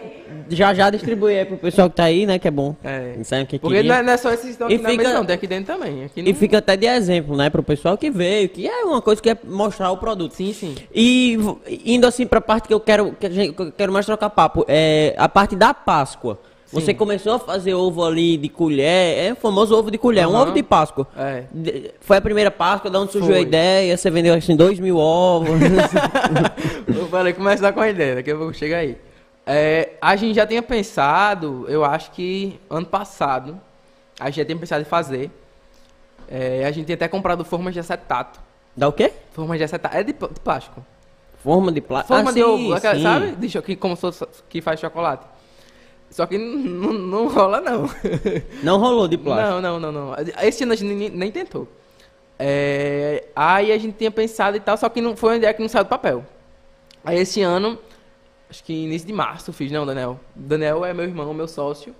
já 0.48 0.72
já 0.74 0.90
distribui 0.90 1.36
aí 1.36 1.44
pro 1.44 1.56
pessoal 1.56 1.90
que 1.90 1.96
tá 1.96 2.04
aí, 2.04 2.24
né? 2.26 2.38
Que 2.38 2.46
é 2.46 2.50
bom. 2.50 2.76
É. 2.84 3.16
Sabe 3.24 3.42
o 3.42 3.46
que 3.46 3.58
Porque 3.58 3.82
não 3.82 3.94
é, 3.96 4.02
não 4.02 4.12
é 4.12 4.16
só 4.16 4.30
esses 4.30 4.44
que 4.44 4.50
estão 4.52 4.70
E 4.70 4.74
aqui 4.74 4.82
na 4.82 4.90
fica- 4.90 5.02
mesa, 5.02 5.14
não. 5.14 5.24
Tem 5.24 5.34
aqui 5.34 5.46
dentro 5.46 5.74
também. 5.74 6.04
Aqui 6.04 6.22
não... 6.22 6.28
E 6.30 6.34
fica 6.34 6.58
até 6.58 6.76
de 6.76 6.86
exemplo, 6.86 7.36
né? 7.36 7.50
Pro 7.50 7.62
pessoal 7.62 7.96
que 7.98 8.10
veio, 8.10 8.48
que 8.48 8.68
é 8.68 8.84
uma 8.84 9.02
coisa 9.02 9.20
que 9.20 9.30
é 9.30 9.36
mostrar 9.44 9.90
o 9.90 9.96
produto. 9.96 10.32
Sim, 10.32 10.52
sim. 10.52 10.74
E 10.94 11.36
indo 11.84 12.06
assim 12.06 12.26
pra 12.26 12.40
parte 12.40 12.68
que 12.68 12.74
eu 12.74 12.80
quero, 12.80 13.12
que 13.18 13.26
a 13.26 13.30
gente- 13.30 13.52
que 13.54 13.62
eu 13.62 13.72
quero 13.72 13.92
mais 13.92 14.06
trocar 14.06 14.30
papo, 14.30 14.64
é 14.68 15.14
a 15.18 15.28
parte 15.28 15.56
da 15.56 15.74
Páscoa. 15.74 16.38
Você 16.72 16.92
começou 16.92 17.34
a 17.34 17.38
fazer 17.38 17.74
ovo 17.74 18.04
ali 18.04 18.36
de 18.36 18.48
colher, 18.48 19.26
é 19.28 19.32
o 19.32 19.36
famoso 19.36 19.76
ovo 19.76 19.90
de 19.90 19.98
colher, 19.98 20.26
um 20.26 20.30
Aham. 20.30 20.42
ovo 20.42 20.52
de 20.52 20.62
Páscoa. 20.62 21.06
É. 21.16 21.44
Foi 22.00 22.16
a 22.16 22.20
primeira 22.20 22.50
Páscoa, 22.50 22.90
da 22.90 23.00
onde 23.00 23.12
surgiu 23.12 23.30
a 23.30 23.34
Foi. 23.34 23.42
ideia, 23.42 23.96
você 23.96 24.10
vendeu 24.10 24.34
assim 24.34 24.56
dois 24.56 24.80
mil 24.80 24.96
ovos. 24.96 25.60
eu 26.88 27.06
falei, 27.08 27.32
começar 27.32 27.72
com 27.72 27.80
a 27.80 27.88
ideia, 27.88 28.16
daqui 28.16 28.30
a 28.30 28.36
pouco 28.36 28.52
chega 28.52 28.78
aí. 28.78 28.98
É, 29.46 29.90
a 30.00 30.16
gente 30.16 30.34
já 30.34 30.44
tinha 30.44 30.60
pensado, 30.60 31.66
eu 31.68 31.84
acho 31.84 32.10
que 32.10 32.58
ano 32.68 32.86
passado, 32.86 33.60
a 34.18 34.26
gente 34.26 34.38
já 34.38 34.44
tinha 34.44 34.58
pensado 34.58 34.82
em 34.82 34.86
fazer. 34.86 35.30
É, 36.28 36.64
a 36.66 36.72
gente 36.72 36.86
tinha 36.86 36.96
até 36.96 37.06
comprado 37.06 37.44
formas 37.44 37.72
de 37.72 37.78
acetato. 37.78 38.40
Dá 38.76 38.88
o 38.88 38.92
quê? 38.92 39.12
Formas 39.30 39.56
de 39.58 39.64
acetato. 39.64 39.96
É 39.96 40.02
de, 40.02 40.12
de 40.12 40.40
plástico. 40.42 40.84
Forma 41.44 41.70
de 41.70 41.80
plástico. 41.80 42.14
Forma 42.14 42.30
ah, 42.30 42.32
de 42.32 42.40
sim, 42.40 42.44
ovo, 42.44 42.80
sim. 42.80 43.02
sabe? 43.02 43.36
De 43.36 43.62
que, 43.62 43.76
como 43.76 43.94
fosse- 43.94 44.26
que 44.48 44.60
faz 44.60 44.80
chocolate. 44.80 45.35
Só 46.10 46.26
que 46.26 46.38
não 46.38 47.28
rola, 47.28 47.60
não. 47.60 47.88
Não 48.62 48.78
rolou 48.78 49.06
de 49.06 49.18
plástico. 49.18 49.60
Não, 49.60 49.78
não, 49.78 49.92
não, 49.92 49.92
não. 49.92 50.14
Esse 50.42 50.64
ano 50.64 50.72
a 50.72 50.76
gente 50.76 50.94
nem, 50.94 51.10
nem 51.10 51.30
tentou. 51.30 51.68
É, 52.38 53.24
aí 53.34 53.72
a 53.72 53.78
gente 53.78 53.96
tinha 53.96 54.10
pensado 54.10 54.56
e 54.56 54.60
tal, 54.60 54.76
só 54.76 54.88
que 54.88 55.00
não 55.00 55.16
foi 55.16 55.30
uma 55.30 55.36
ideia 55.36 55.54
que 55.54 55.60
não 55.62 55.68
saiu 55.68 55.84
do 55.84 55.88
papel. 55.88 56.24
Aí 57.04 57.18
esse 57.18 57.40
ano, 57.42 57.78
acho 58.50 58.62
que 58.64 58.72
início 58.72 59.06
de 59.06 59.12
março 59.12 59.50
eu 59.50 59.54
fiz, 59.54 59.70
não, 59.70 59.86
Daniel. 59.86 60.18
Daniel 60.34 60.84
é 60.84 60.92
meu 60.92 61.04
irmão, 61.04 61.32
meu 61.32 61.48
sócio. 61.48 61.94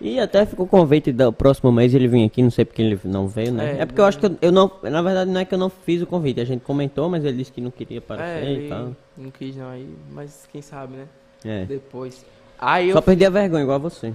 E 0.00 0.18
até 0.18 0.46
ficou 0.46 0.66
convite 0.66 1.12
do 1.12 1.30
próximo 1.30 1.70
mês 1.70 1.92
ele 1.92 2.08
vir 2.08 2.24
aqui, 2.24 2.42
não 2.42 2.50
sei 2.50 2.64
porque 2.64 2.80
ele 2.80 2.98
não 3.04 3.28
veio, 3.28 3.52
né? 3.52 3.76
É, 3.78 3.82
É, 3.82 3.86
porque 3.86 4.00
eu 4.00 4.04
acho 4.06 4.18
que 4.18 4.26
eu, 4.26 4.36
eu 4.40 4.50
não. 4.52 4.70
Na 4.82 5.02
verdade, 5.02 5.30
não 5.30 5.40
é 5.40 5.44
que 5.44 5.52
eu 5.52 5.58
não 5.58 5.68
fiz 5.68 6.00
o 6.00 6.06
convite, 6.06 6.40
a 6.40 6.44
gente 6.44 6.62
comentou, 6.62 7.08
mas 7.10 7.22
ele 7.22 7.36
disse 7.36 7.52
que 7.52 7.60
não 7.60 7.70
queria 7.70 7.98
aparecer 7.98 8.46
é, 8.46 8.52
e 8.52 8.68
tal. 8.68 8.96
não 9.16 9.30
quis 9.30 9.56
não 9.56 9.68
aí, 9.68 9.86
mas 10.10 10.48
quem 10.50 10.62
sabe, 10.62 10.96
né? 10.96 11.06
É. 11.44 11.64
Depois. 11.66 12.24
Aí 12.60 12.92
Só 12.92 13.00
perdi 13.00 13.24
a 13.24 13.30
vergonha, 13.30 13.62
igual 13.62 13.76
a 13.76 13.78
você. 13.78 14.12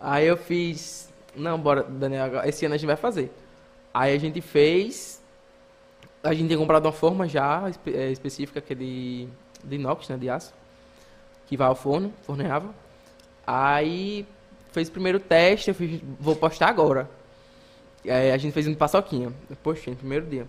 aí 0.00 0.26
eu 0.26 0.36
fiz, 0.36 1.08
não, 1.36 1.58
bora, 1.58 1.84
Daniel, 1.84 2.42
esse 2.44 2.66
ano 2.66 2.74
a 2.74 2.78
gente 2.78 2.86
vai 2.86 2.96
fazer. 2.96 3.30
Aí 3.92 4.12
a 4.14 4.18
gente 4.18 4.40
fez, 4.40 5.22
a 6.22 6.34
gente 6.34 6.48
tinha 6.48 6.58
comprado 6.58 6.86
uma 6.86 6.92
forma 6.92 7.28
já 7.28 7.68
espe- 7.70 7.94
é, 7.94 8.10
específica 8.10 8.60
que 8.60 8.72
é 8.72 8.76
de, 8.76 9.28
de 9.62 9.76
inox, 9.76 10.08
né, 10.08 10.16
de 10.16 10.28
aço, 10.28 10.52
que 11.46 11.56
vai 11.56 11.68
ao 11.68 11.76
forno, 11.76 12.12
forneável. 12.22 12.70
Aí 13.46 14.26
fez 14.72 14.88
o 14.88 14.92
primeiro 14.92 15.20
teste, 15.20 15.68
eu 15.70 15.74
fiz, 15.76 16.00
vou 16.18 16.34
postar 16.34 16.68
agora. 16.68 17.08
Aí 18.04 18.32
a 18.32 18.36
gente 18.36 18.52
fez 18.52 18.66
um 18.66 18.74
paçoquinha, 18.74 19.32
eu 19.48 19.56
postei 19.62 19.92
no 19.92 19.98
primeiro 19.98 20.26
dia. 20.26 20.46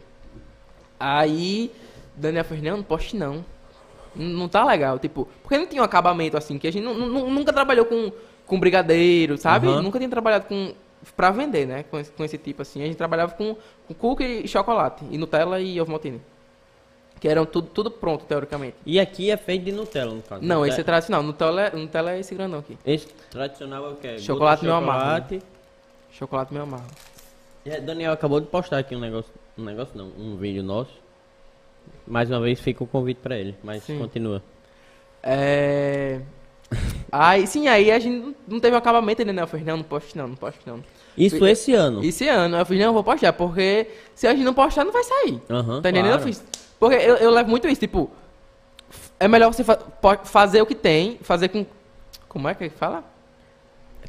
Aí 1.00 1.72
Daniel 2.16 2.46
fez, 2.46 2.64
não, 2.64 2.78
não 2.78 2.84
poste 2.84 3.16
não. 3.16 3.46
Não, 4.16 4.26
não 4.40 4.48
tá 4.50 4.64
legal, 4.66 4.98
tipo, 5.00 5.28
porque 5.42 5.58
não 5.58 5.66
tinha 5.68 5.82
um 5.82 5.86
acabamento 5.86 6.38
assim, 6.38 6.58
que 6.58 6.68
a 6.68 6.72
gente 6.72 6.84
nu- 6.84 6.94
nu- 6.94 7.30
nunca 7.30 7.52
trabalhou 7.54 7.86
com, 7.86 8.12
com 8.46 8.60
brigadeiro, 8.60 9.38
sabe? 9.38 9.68
Aham. 9.68 9.82
Nunca 9.82 9.98
tinha 10.00 10.10
trabalhado 10.10 10.46
com, 10.46 10.74
pra 11.16 11.32
vender, 11.32 11.66
né? 11.68 11.84
Com 11.84 12.00
esse, 12.00 12.12
com 12.12 12.24
esse 12.24 12.38
tipo 12.38 12.62
assim. 12.62 12.82
A 12.82 12.86
gente 12.86 12.96
trabalhava 12.98 13.34
com, 13.34 13.56
com 13.88 13.94
cookie 13.94 14.42
e 14.44 14.48
chocolate, 14.48 15.04
e 15.12 15.18
Nutella 15.18 15.60
e 15.60 15.80
ovo 15.80 15.92
maltine. 15.92 16.22
Que 17.20 17.30
eram 17.30 17.46
tudo, 17.46 17.68
tudo 17.74 17.90
pronto, 17.90 18.26
teoricamente. 18.26 18.76
E 18.86 19.00
aqui 19.00 19.32
é 19.32 19.38
feito 19.38 19.64
de 19.64 19.72
Nutella, 19.72 20.14
no 20.14 20.22
caso. 20.22 20.44
Não, 20.44 20.62
né? 20.62 20.68
esse 20.68 20.82
é 20.82 20.84
tradicional. 20.84 21.24
Nutella, 21.24 21.62
é- 21.62 21.76
Nutella 21.76 22.12
é 22.12 22.20
esse 22.20 22.36
grandão 22.36 22.60
aqui. 22.60 22.78
Esse 22.86 23.08
tradicional 23.32 23.86
é 23.86 23.90
o 23.90 23.96
que? 23.96 24.08
é? 24.08 24.18
Chocolate 24.20 24.64
meu 24.66 24.76
amargo, 24.76 25.02
chocolate. 25.04 25.42
Chocolate 26.12 26.54
meio 26.54 26.64
amargo. 26.64 26.88
Daniel 27.84 28.12
acabou 28.14 28.40
de 28.40 28.48
postar 28.48 28.78
aqui 28.78 28.96
um 28.96 29.00
negócio. 29.00 29.32
Um 29.58 29.64
negócio 29.64 29.98
não, 29.98 30.08
um 30.20 30.36
vídeo 30.36 30.62
nosso. 30.62 30.92
Mais 32.08 32.30
uma 32.30 32.40
vez 32.40 32.60
fica 32.60 32.84
o 32.84 32.88
convite 32.88 33.18
pra 33.22 33.38
ele, 33.38 33.56
mas 33.64 33.84
Sim. 33.84 33.98
continua. 34.00 34.42
É... 35.24 36.20
Aí, 37.12 37.48
sim, 37.48 37.68
aí 37.68 37.92
a 37.92 38.00
gente 38.00 38.36
não- 38.48 38.60
teve 38.60 38.76
um 38.76 38.78
acabamento 38.78 39.22
ainda, 39.22 39.32
né? 39.34 39.42
Eu 39.44 39.48
falei, 39.48 39.66
não, 39.66 39.78
não 39.78 39.84
poste 39.84 40.18
não, 40.18 40.28
não 40.28 40.36
poste 40.36 40.60
não. 40.66 40.84
Isso 41.18 41.38
Fui- 41.38 41.52
esse 41.52 41.74
ano. 41.74 42.04
Esse 42.04 42.28
ano, 42.28 42.58
eu 42.58 42.66
fiz, 42.66 42.78
não, 42.80 42.88
eu 42.88 42.94
vou 42.94 43.04
postar, 43.04 43.32
porque 43.34 43.88
se 44.14 44.28
a 44.28 44.32
gente 44.34 44.44
não 44.44 44.54
postar, 44.54 44.84
não 44.84 44.92
vai 44.92 45.04
sair. 45.04 45.42
Aham, 45.50 45.82
tá 45.82 45.90
entendendo? 45.90 46.08
claro. 46.14 46.22
Eu 46.22 46.26
fiz. 46.28 46.44
Porque 46.80 46.96
eu, 46.96 47.16
eu 47.18 47.32
levo 47.32 47.50
muito 47.50 47.68
isso, 47.68 47.80
tipo, 47.80 48.12
é 49.20 49.28
melhor 49.28 49.54
você 49.54 49.64
fa- 49.64 49.80
fazer 50.26 50.62
o 50.62 50.66
que 50.66 50.76
tem, 50.76 51.18
fazer 51.22 51.48
com. 51.50 51.66
Como 52.28 52.50
é 52.50 52.54
que 52.54 52.68
fala? 52.70 53.04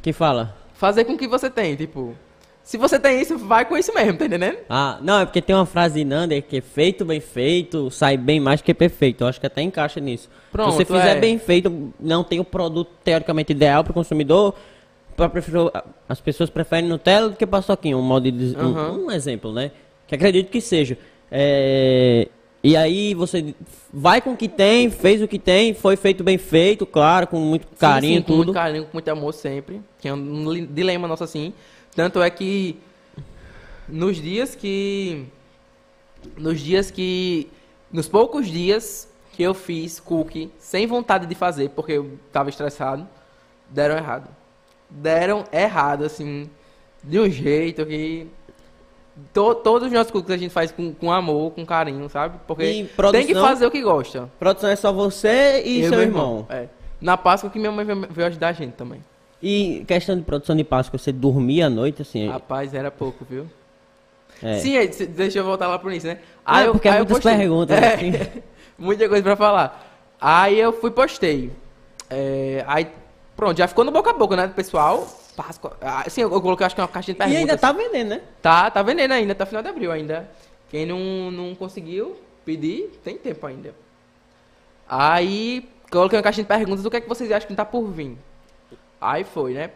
Que 0.01 0.11
fala? 0.11 0.55
Fazer 0.73 1.05
com 1.05 1.13
o 1.13 1.17
que 1.17 1.27
você 1.27 1.49
tem, 1.49 1.75
tipo. 1.75 2.13
Se 2.67 2.77
você 2.77 2.99
tem 2.99 3.21
isso, 3.21 3.37
vai 3.37 3.63
com 3.63 3.77
isso 3.77 3.93
mesmo, 3.93 4.17
tá 4.17 4.25
entendendo? 4.25 4.57
Ah, 4.69 4.97
não, 5.01 5.21
é 5.21 5.25
porque 5.25 5.41
tem 5.41 5.55
uma 5.55 5.65
frase 5.65 5.95
de 5.99 6.03
Nander 6.03 6.43
que 6.43 6.57
é 6.57 6.61
feito 6.61 7.05
bem 7.05 7.21
feito, 7.21 7.89
sai 7.89 8.17
bem 8.17 8.41
mais 8.41 8.61
que 8.61 8.73
perfeito. 8.73 9.23
Eu 9.23 9.27
acho 9.29 9.39
que 9.39 9.47
até 9.47 9.61
encaixa 9.61 10.01
nisso. 10.01 10.29
Pronto, 10.51 10.71
Se 10.71 10.79
você 10.79 10.83
fizer 10.83 11.15
é. 11.15 11.19
bem 11.19 11.39
feito, 11.39 11.93
não 11.97 12.25
tem 12.25 12.41
o 12.41 12.43
produto 12.43 12.91
teoricamente 13.05 13.53
ideal 13.53 13.85
para 13.85 13.91
o 13.91 13.93
consumidor. 13.93 14.53
pra 15.15 15.29
prefer- 15.29 15.71
As 16.09 16.19
pessoas 16.19 16.49
preferem 16.49 16.89
Nutella 16.89 17.29
do 17.29 17.37
que 17.37 17.45
paçoquinha, 17.47 17.97
um 17.97 18.01
modo 18.01 18.29
de 18.29 18.37
dizer- 18.37 18.59
um- 18.61 19.05
um, 19.05 19.11
exemplo, 19.11 19.51
né? 19.53 19.71
Que 20.05 20.13
acredito 20.15 20.49
que 20.51 20.59
seja. 20.59 20.97
É, 21.31 22.27
E 22.63 22.75
aí 22.75 23.13
você 23.13 23.55
vai 23.93 24.19
com 24.19 24.33
o 24.33 24.35
que 24.37 24.49
tem, 24.49 24.89
fez 24.89 25.21
o 25.21 25.27
que 25.27 25.39
tem, 25.39 25.73
foi 25.73 25.95
feito 25.95 26.21
bem 26.23 26.37
feito, 26.37 26.85
claro, 26.85 27.27
com 27.27 27.39
muito 27.39 27.65
carinho, 27.79 28.15
sim, 28.15 28.17
sim, 28.17 28.21
com 28.23 28.27
tudo. 28.27 28.37
muito 28.37 28.53
carinho, 28.53 28.83
com 28.83 28.89
muito 28.93 29.07
amor 29.09 29.33
sempre. 29.33 29.79
Que 29.99 30.09
é 30.09 30.13
um 30.13 30.65
dilema 30.65 31.07
nosso 31.07 31.23
assim. 31.23 31.53
Tanto 31.97 32.21
é 32.21 32.29
que 32.29 32.79
nos 33.89 34.17
dias 34.17 34.53
que. 34.53 35.25
Nos 36.37 36.59
dias 36.59 36.91
que. 36.91 37.49
Nos 37.91 38.07
poucos 38.07 38.45
dias 38.47 39.11
que 39.33 39.41
eu 39.41 39.55
fiz 39.55 39.99
cookie 39.99 40.51
sem 40.59 40.85
vontade 40.85 41.25
de 41.25 41.33
fazer, 41.33 41.69
porque 41.69 41.93
eu 41.93 42.19
tava 42.31 42.49
estressado, 42.51 43.07
deram 43.67 43.97
errado. 43.97 44.29
Deram 44.89 45.43
errado, 45.51 46.03
assim, 46.05 46.47
de 47.03 47.19
um 47.19 47.27
jeito 47.29 47.83
que. 47.83 48.27
to- 49.33 49.55
todos 49.55 49.87
os 49.87 49.91
nossos 49.93 50.11
cookies 50.11 50.35
a 50.35 50.37
gente 50.37 50.51
faz 50.51 50.71
com, 50.71 50.93
com 50.93 51.11
amor, 51.11 51.51
com 51.53 51.65
carinho, 51.65 52.07
sabe? 52.09 52.37
Porque 52.45 52.63
E 52.63 52.73
tem 52.73 52.85
que 52.85 52.93
produção? 52.93 53.41
fazer 53.41 53.65
o 53.65 53.71
que 53.71 53.81
gosta. 53.81 54.29
Produção 54.37 54.69
é 54.69 54.75
só 54.75 54.93
você 54.93 55.63
e 55.65 55.79
Eu 55.81 55.89
seu 55.89 55.97
meu 55.97 56.07
irmão. 56.07 56.45
É. 56.47 56.67
Na 57.01 57.17
Páscoa 57.17 57.49
que 57.49 57.57
minha 57.57 57.71
mãe 57.71 57.83
veio, 57.83 58.07
veio 58.07 58.27
ajudar 58.27 58.49
a 58.49 58.53
gente 58.53 58.73
também. 58.73 59.01
E 59.41 59.83
questão 59.87 60.15
de 60.17 60.23
produção 60.23 60.55
de 60.55 60.63
Páscoa, 60.63 60.97
você 60.97 61.11
dormia 61.11 61.67
à 61.67 61.69
noite, 61.69 62.01
assim? 62.01 62.27
Rapaz, 62.27 62.73
era 62.73 62.89
pouco, 62.89 63.23
viu? 63.23 63.45
é. 64.41 64.59
Sim, 64.59 64.75
é, 64.77 64.87
deixa 64.87 65.39
eu 65.39 65.43
voltar 65.43 65.67
lá 65.67 65.77
pro 65.79 65.89
início, 65.91 66.09
né? 66.09 66.19
Ah, 66.45 66.63
eu- 66.63 66.71
porque 66.73 66.87
é 66.87 66.91
eu 66.91 66.95
muitas 66.97 67.17
postei. 67.17 67.37
perguntas, 67.37 67.77
É, 67.77 67.93
assim. 67.93 68.11
muita 68.77 69.07
coisa 69.07 69.23
pra 69.23 69.35
falar. 69.35 69.85
Aí 70.19 70.59
eu 70.59 70.73
fui 70.73 70.89
postei. 70.91 71.51
É, 72.09 72.63
aí, 72.67 72.87
pronto, 73.35 73.57
já 73.57 73.67
ficou 73.67 73.83
no 73.85 73.91
boca 73.91 74.09
a 74.09 74.13
boca, 74.13 74.35
né, 74.35 74.47
do 74.47 74.53
pessoal. 74.53 75.07
Páscoa. 75.35 75.77
Assim, 75.81 76.21
eu, 76.21 76.31
eu 76.33 76.41
coloquei 76.41 76.65
acho 76.65 76.73
que 76.73 76.81
uma 76.81 76.87
caixinha 76.87 77.13
de 77.13 77.19
E 77.19 77.23
perguntas. 77.23 77.41
ainda 77.41 77.57
tá 77.57 77.71
vendendo, 77.71 78.09
né? 78.09 78.21
Tá, 78.41 78.71
tá 78.71 78.81
vendendo 78.81 79.11
ainda, 79.11 79.35
tá 79.35 79.45
final 79.45 79.61
de 79.61 79.69
abril 79.69 79.91
ainda. 79.91 80.27
Quem 80.69 80.85
não, 80.85 81.29
não 81.29 81.53
conseguiu 81.53 82.15
pedir, 82.43 82.99
tem 83.03 83.17
tempo 83.17 83.45
ainda. 83.45 83.73
Aí, 84.89 85.67
coloquei 85.91 86.17
uma 86.17 86.23
caixinha 86.23 86.43
de 86.43 86.47
perguntas, 86.47 86.85
o 86.85 86.89
que 86.89 86.97
é 86.97 87.01
que 87.01 87.09
vocês 87.09 87.31
acham 87.31 87.47
que 87.47 87.55
tá 87.55 87.65
por 87.65 87.83
vir? 87.91 88.17
Aí 88.99 89.23
foi, 89.23 89.53
né? 89.53 89.71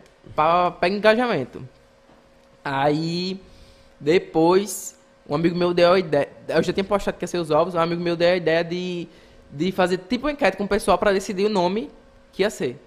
Pegar 0.79 0.95
engajamento. 0.95 1.67
Aí, 2.63 3.39
depois, 3.99 4.97
um 5.27 5.35
amigo 5.35 5.55
meu 5.55 5.73
deu 5.73 5.93
a 5.93 5.99
ideia, 5.99 6.29
eu 6.47 6.61
já 6.63 6.73
tinha 6.73 6.83
postado 6.83 7.17
que 7.17 7.23
ia 7.23 7.27
ser 7.27 7.37
os 7.37 7.49
ovos, 7.49 7.73
um 7.75 7.79
amigo 7.79 8.01
meu 8.01 8.15
deu 8.15 8.33
a 8.33 8.35
ideia 8.35 8.63
de, 8.63 9.07
de 9.51 9.71
fazer 9.71 9.97
tipo 9.97 10.25
uma 10.25 10.31
enquete 10.31 10.57
com 10.57 10.63
o 10.63 10.67
pessoal 10.67 10.97
pra 10.97 11.11
decidir 11.11 11.45
o 11.45 11.49
nome 11.49 11.89
que 12.31 12.43
ia 12.43 12.49
ser. 12.49 12.79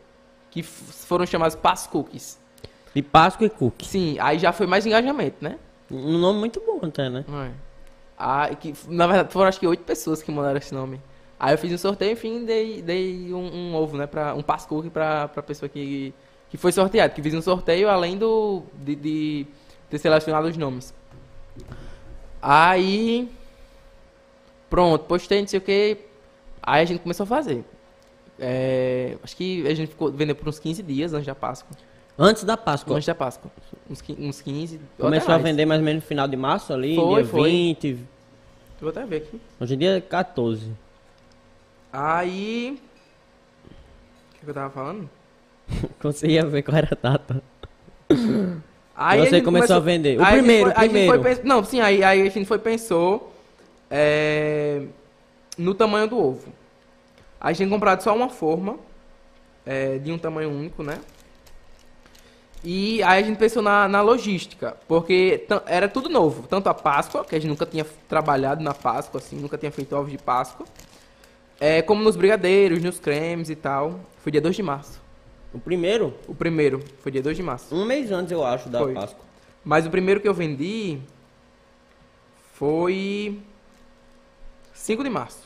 Que 0.51 0.63
foram 0.63 1.27
chamados 1.27 1.57
Pass 1.57 1.87
Cookies. 1.87 2.39
De 2.95 3.03
Páscoa 3.03 3.47
e 3.47 3.51
cookie. 3.51 3.87
Sim, 3.87 4.17
aí 4.21 4.39
já 4.39 4.53
foi 4.53 4.69
mais 4.69 4.87
engajamento, 4.87 5.37
né? 5.41 5.59
Um 5.91 6.17
nome 6.17 6.39
muito 6.39 6.63
bom 6.65 6.79
até, 6.87 7.11
né? 7.11 7.25
É. 7.29 7.51
Ah, 8.17 8.49
que, 8.55 8.73
na 8.87 9.09
verdade, 9.09 9.33
foram 9.33 9.49
acho 9.49 9.59
que 9.59 9.67
oito 9.67 9.83
pessoas 9.83 10.23
que 10.23 10.31
mandaram 10.31 10.59
esse 10.59 10.73
nome. 10.73 11.01
Aí 11.39 11.55
eu 11.55 11.59
fiz 11.59 11.73
um 11.73 11.79
sorteio, 11.79 12.13
enfim, 12.13 12.45
dei, 12.45 12.81
dei 12.81 13.33
um, 13.33 13.55
um 13.55 13.75
ovo, 13.75 13.97
né? 13.97 14.07
Pra, 14.07 14.35
um 14.35 14.43
pass 14.43 14.67
cookie 14.67 14.91
pra, 14.91 15.29
pra 15.29 15.43
pessoa 15.43 15.69
que, 15.69 16.15
que 16.49 16.57
foi 16.57 16.73
sorteada. 16.73 17.13
Que 17.13 17.23
fiz 17.23 17.35
um 17.35 17.43
sorteio 17.43 17.89
além 17.89 18.17
do, 18.17 18.63
de, 18.75 18.95
de 18.95 19.47
ter 19.91 19.99
selecionado 19.99 20.49
os 20.49 20.57
nomes. 20.57 20.95
Aí. 22.41 23.29
Pronto, 24.71 25.05
postei, 25.05 25.41
não 25.41 25.49
sei 25.49 25.59
o 25.59 25.63
que. 25.63 25.99
Aí 26.63 26.83
a 26.83 26.85
gente 26.85 27.01
começou 27.01 27.25
a 27.25 27.27
fazer. 27.27 27.65
É, 28.39 29.17
acho 29.23 29.37
que 29.37 29.67
a 29.67 29.75
gente 29.75 29.91
ficou 29.91 30.11
vendendo 30.11 30.37
por 30.37 30.49
uns 30.49 30.59
15 30.59 30.83
dias 30.83 31.13
antes 31.13 31.27
da 31.27 31.35
Páscoa. 31.35 31.77
Antes 32.19 32.45
da 32.45 32.57
Páscoa. 32.57 32.97
Antes 32.97 33.07
da 33.07 33.15
Páscoa. 33.15 33.51
Uns, 33.91 34.03
uns 34.19 34.41
15. 34.41 34.81
ou 34.99 35.05
Começou 35.05 35.35
a 35.35 35.39
vender 35.39 35.67
mais 35.67 35.81
ou 35.81 35.85
menos 35.85 36.03
no 36.03 36.09
final 36.09 36.27
de 36.27 36.37
março 36.37 36.73
ali, 36.73 36.97
Foi, 36.97 37.23
dia 37.23 37.31
foi. 37.31 37.51
20. 37.51 37.99
Vou 38.81 38.91
até 38.91 39.05
ver 39.05 39.17
aqui. 39.17 39.41
Hoje 39.61 39.75
em 39.75 39.79
dia 39.79 39.97
é 39.97 40.01
14. 40.01 40.71
Aí. 41.97 42.77
O 44.35 44.45
que 44.45 44.51
eu 44.51 44.55
tava 44.55 44.71
falando? 44.71 45.09
Você 46.03 46.27
ia 46.27 46.45
ver 46.45 46.63
qual 46.63 46.77
era 46.77 46.89
a 46.91 46.97
data. 47.01 47.41
Aí 48.97 49.21
Você 49.21 49.31
gente 49.31 49.45
começou 49.45 49.77
a 49.77 49.81
vender. 49.81 50.19
O 50.19 50.25
aí 50.25 50.39
primeiro, 50.39 50.73
foi- 50.73 50.81
gente 50.83 50.91
primeiro. 50.91 51.23
foi 51.23 51.45
não, 51.45 51.63
sim, 51.65 51.81
aí, 51.81 52.03
aí 52.03 52.23
a 52.27 52.31
gente 52.31 52.47
foi 52.47 52.59
pensou 52.59 53.33
é, 53.89 54.83
no 55.57 55.73
tamanho 55.73 56.09
do 56.09 56.19
ovo. 56.19 56.53
A 57.41 57.53
gente 57.53 57.59
tinha 57.59 57.69
comprado 57.69 58.03
só 58.03 58.15
uma 58.15 58.29
forma 58.29 58.77
é, 59.65 59.99
de 59.99 60.11
um 60.11 60.19
tamanho 60.19 60.51
único, 60.51 60.83
né? 60.83 60.99
E 62.65 63.03
aí 63.05 63.23
a 63.23 63.27
gente 63.27 63.37
pensou 63.37 63.63
na, 63.63 63.87
na 63.87 64.01
logística, 64.01 64.77
porque 64.89 65.47
era 65.67 65.89
tudo 65.89 66.09
novo. 66.09 66.49
Tanto 66.49 66.69
a 66.69 66.75
Páscoa, 66.75 67.25
que 67.25 67.37
a 67.37 67.39
gente 67.39 67.51
nunca 67.51 67.67
tinha 67.67 67.87
trabalhado 68.09 68.65
na 68.65 68.75
Páscoa, 68.75 69.21
assim, 69.21 69.37
nunca 69.37 69.57
tinha 69.57 69.71
feito 69.71 69.95
ovos 69.95 70.11
de 70.11 70.19
Páscoa. 70.19 70.67
É, 71.61 71.81
como 71.83 72.03
nos 72.03 72.17
brigadeiros, 72.17 72.83
nos 72.83 72.99
cremes 72.99 73.51
e 73.51 73.57
tal. 73.57 74.01
Foi 74.19 74.31
dia 74.33 74.41
2 74.41 74.57
de 74.57 74.63
março. 74.63 75.01
O 75.53 75.59
primeiro, 75.59 76.13
O 76.27 76.35
primeiro 76.35 76.81
foi 77.01 77.13
dia 77.13 77.23
2 77.23 77.37
de 77.37 77.43
março. 77.43 77.75
um 77.75 77.85
mês 77.85 78.11
antes, 78.11 78.33
eu 78.33 78.45
acho, 78.45 78.69
da 78.69 78.81
Foi. 78.81 78.93
Páscoa. 78.95 79.25
Mas 79.65 79.87
o 79.87 79.91
primeiro 79.91 80.21
que 80.21 80.29
eu 80.29 80.35
vendi 80.35 80.99
foi 82.55 83.39
5 84.73 85.03
de 85.03 85.11
março. 85.11 85.45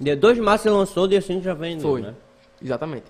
Dia 0.00 0.16
2 0.16 0.36
de 0.36 0.42
março 0.42 0.64
você 0.64 0.70
lançou, 0.70 1.06
dia 1.06 1.20
5 1.20 1.42
já 1.42 1.54
vendeu, 1.54 1.88
Foi. 1.88 2.00
né? 2.02 2.14
Exatamente. 2.62 3.04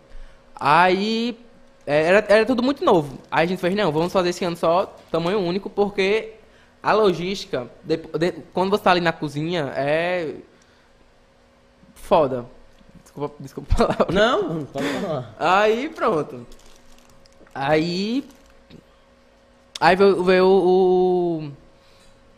Aí 0.54 1.38
é, 1.86 2.02
era, 2.02 2.24
era 2.28 2.46
tudo 2.46 2.62
muito 2.62 2.84
novo. 2.84 3.18
Aí 3.30 3.44
a 3.44 3.48
gente 3.48 3.58
fez, 3.60 3.74
não, 3.74 3.90
vamos 3.90 4.12
fazer 4.12 4.30
esse 4.30 4.44
ano 4.44 4.56
só 4.56 4.86
tamanho 5.10 5.38
único, 5.40 5.68
porque 5.70 6.34
a 6.82 6.92
logística, 6.92 7.68
de- 7.82 7.96
de- 7.96 8.32
quando 8.52 8.70
você 8.70 8.82
tá 8.82 8.90
ali 8.90 9.00
na 9.00 9.12
cozinha, 9.12 9.72
é 9.76 10.34
foda. 12.04 12.44
Desculpa, 13.02 13.34
desculpa 13.40 13.72
a 13.72 13.76
palavra. 13.76 14.06
Não, 14.12 14.64
pode 14.64 14.86
falar. 15.00 15.34
Aí 15.38 15.88
pronto. 15.88 16.46
Aí. 17.54 18.24
Aí 19.80 19.96
veio, 19.96 20.22
veio 20.22 20.46
o, 20.46 21.50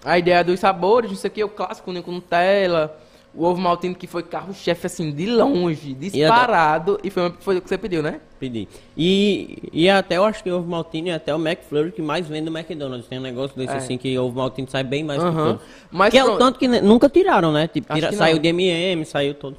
a 0.04 0.18
ideia 0.18 0.42
dos 0.42 0.58
sabores, 0.58 1.10
não 1.10 1.16
sei 1.16 1.28
o 1.28 1.32
que, 1.32 1.44
o 1.44 1.48
clássico 1.48 1.92
né, 1.92 2.02
com 2.02 2.12
Nutella, 2.12 2.98
o 3.34 3.44
ovo 3.44 3.60
maltino 3.60 3.94
que 3.94 4.06
foi 4.06 4.22
carro-chefe 4.22 4.86
assim, 4.86 5.12
de 5.12 5.26
longe, 5.26 5.94
disparado, 5.94 6.98
e 7.04 7.10
foi, 7.10 7.32
foi 7.40 7.58
o 7.58 7.62
que 7.62 7.68
você 7.68 7.76
pediu, 7.76 8.02
né? 8.02 8.20
Pedi. 8.38 8.68
E, 8.96 9.58
e 9.72 9.88
até 9.88 10.16
eu 10.18 10.24
acho 10.24 10.42
que 10.42 10.50
o 10.50 10.58
ovo 10.58 10.68
maltine 10.70 11.08
é 11.10 11.14
até 11.14 11.34
o 11.34 11.38
McFlurry 11.38 11.90
que 11.92 12.02
mais 12.02 12.26
vende 12.28 12.50
no 12.50 12.56
McDonald's. 12.58 13.06
Tem 13.08 13.18
um 13.18 13.22
negócio 13.22 13.56
desse 13.56 13.72
É. 13.72 13.76
assim 13.76 13.96
que 13.96 14.18
o 14.18 14.24
ovo 14.26 14.36
maltine 14.36 14.68
sai 14.70 14.84
bem 14.84 15.02
mais 15.02 15.22
que 15.22 15.30
todos. 15.32 15.62
Mas 15.90 16.10
que 16.10 16.18
é 16.18 16.24
o 16.24 16.36
tanto 16.36 16.58
que 16.58 16.68
nunca 16.68 17.08
tiraram, 17.08 17.50
né? 17.50 17.66
Tipo, 17.66 17.94
tira- 17.94 18.12
saiu 18.12 18.38
de 18.38 18.48
M&M, 18.48 19.04
saiu 19.06 19.32
todo. 19.34 19.56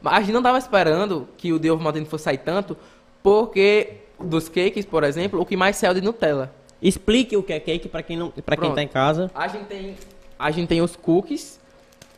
Mas 0.00 0.14
a 0.14 0.20
gente 0.20 0.32
não 0.32 0.42
tava 0.42 0.58
esperando 0.58 1.28
que 1.38 1.52
o 1.52 1.58
de 1.58 1.70
ovo 1.70 1.82
maltino 1.82 2.06
fosse 2.06 2.24
sair 2.24 2.38
tanto, 2.38 2.76
porque 3.22 3.94
dos 4.20 4.48
cakes, 4.48 4.84
por 4.84 5.04
exemplo, 5.04 5.40
o 5.40 5.46
que 5.46 5.56
mais 5.56 5.76
saiu 5.76 5.94
de 5.94 6.00
Nutella. 6.00 6.52
Explique 6.80 7.36
o 7.36 7.42
que 7.42 7.52
é 7.52 7.60
cake 7.60 7.88
pra 7.88 8.02
quem 8.02 8.16
não, 8.16 8.30
para 8.30 8.56
quem 8.56 8.74
tá 8.74 8.82
em 8.82 8.88
casa. 8.88 9.30
A 9.34 9.46
gente 9.46 9.64
tem, 9.66 9.94
a 10.38 10.50
gente 10.50 10.66
tem 10.68 10.82
os 10.82 10.96
cookies 10.96 11.60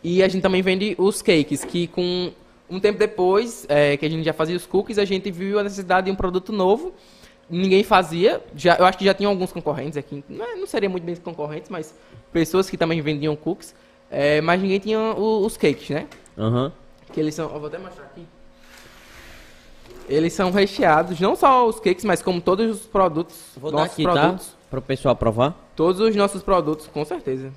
e 0.03 0.23
a 0.23 0.29
gente 0.29 0.41
também 0.43 0.63
vende 0.63 0.95
os 0.99 1.21
cakes, 1.21 1.63
que 1.65 1.87
com 1.89 2.31
um 2.69 2.81
tempo 2.81 2.99
depois 2.99 3.67
é, 3.69 3.97
que 3.97 4.05
a 4.07 4.09
gente 4.11 4.25
já 4.25 4.33
fazia 4.33 4.57
os 4.57 4.67
cookies, 4.67 4.99
a 4.99 5.05
gente 5.05 5.31
viu 5.31 5.59
a 5.59 5.63
necessidade 5.63 6.07
de 6.07 6.11
um 6.11 6.15
produto 6.17 6.53
novo. 6.53 6.93
Ninguém 7.49 7.85
fazia, 7.85 8.43
já, 8.57 8.77
eu 8.77 8.87
acho 8.87 8.97
que 8.97 9.05
já 9.05 9.13
tinha 9.13 9.29
alguns 9.29 9.53
concorrentes 9.53 9.99
aqui, 9.99 10.25
não, 10.29 10.45
é- 10.47 10.57
não 10.57 10.67
seria 10.67 10.89
muito 10.89 11.05
bem 11.05 11.15
concorrentes, 11.17 11.69
mas 11.69 11.95
pessoas 12.33 12.71
que 12.71 12.77
também 12.79 13.01
vendiam 13.03 13.37
cookies, 13.37 13.75
é, 14.11 14.41
mas 14.41 14.61
ninguém 14.63 14.79
tinha 14.79 14.99
o- 14.99 15.45
os 15.45 15.57
cakes, 15.59 15.91
né? 15.91 16.07
Aham. 16.39 16.73
Que 17.13 17.21
eles 17.21 17.35
são, 17.35 17.53
eu 17.53 17.59
vou 17.61 17.67
até 17.69 17.77
mostrar 17.79 18.05
aqui. 18.07 18.27
Eles 20.09 20.33
são 20.33 20.51
recheados, 20.51 21.19
não 21.21 21.35
só 21.35 21.67
os 21.67 21.81
cakes, 21.81 22.05
mas 22.05 22.23
como 22.23 22.41
todos 22.41 22.71
os 22.81 22.87
produtos, 22.87 23.39
Vou 23.57 23.71
dar 23.71 23.79
nossos 23.79 23.93
aqui, 23.95 24.03
produtos, 24.03 24.47
tá? 24.49 24.53
Para 24.71 24.79
o 24.79 24.83
pessoal 24.83 25.15
provar. 25.17 25.55
todos 25.77 26.01
os 26.01 26.15
nossos 26.17 26.43
produtos, 26.43 26.87
com 26.89 27.05
certeza. 27.05 27.53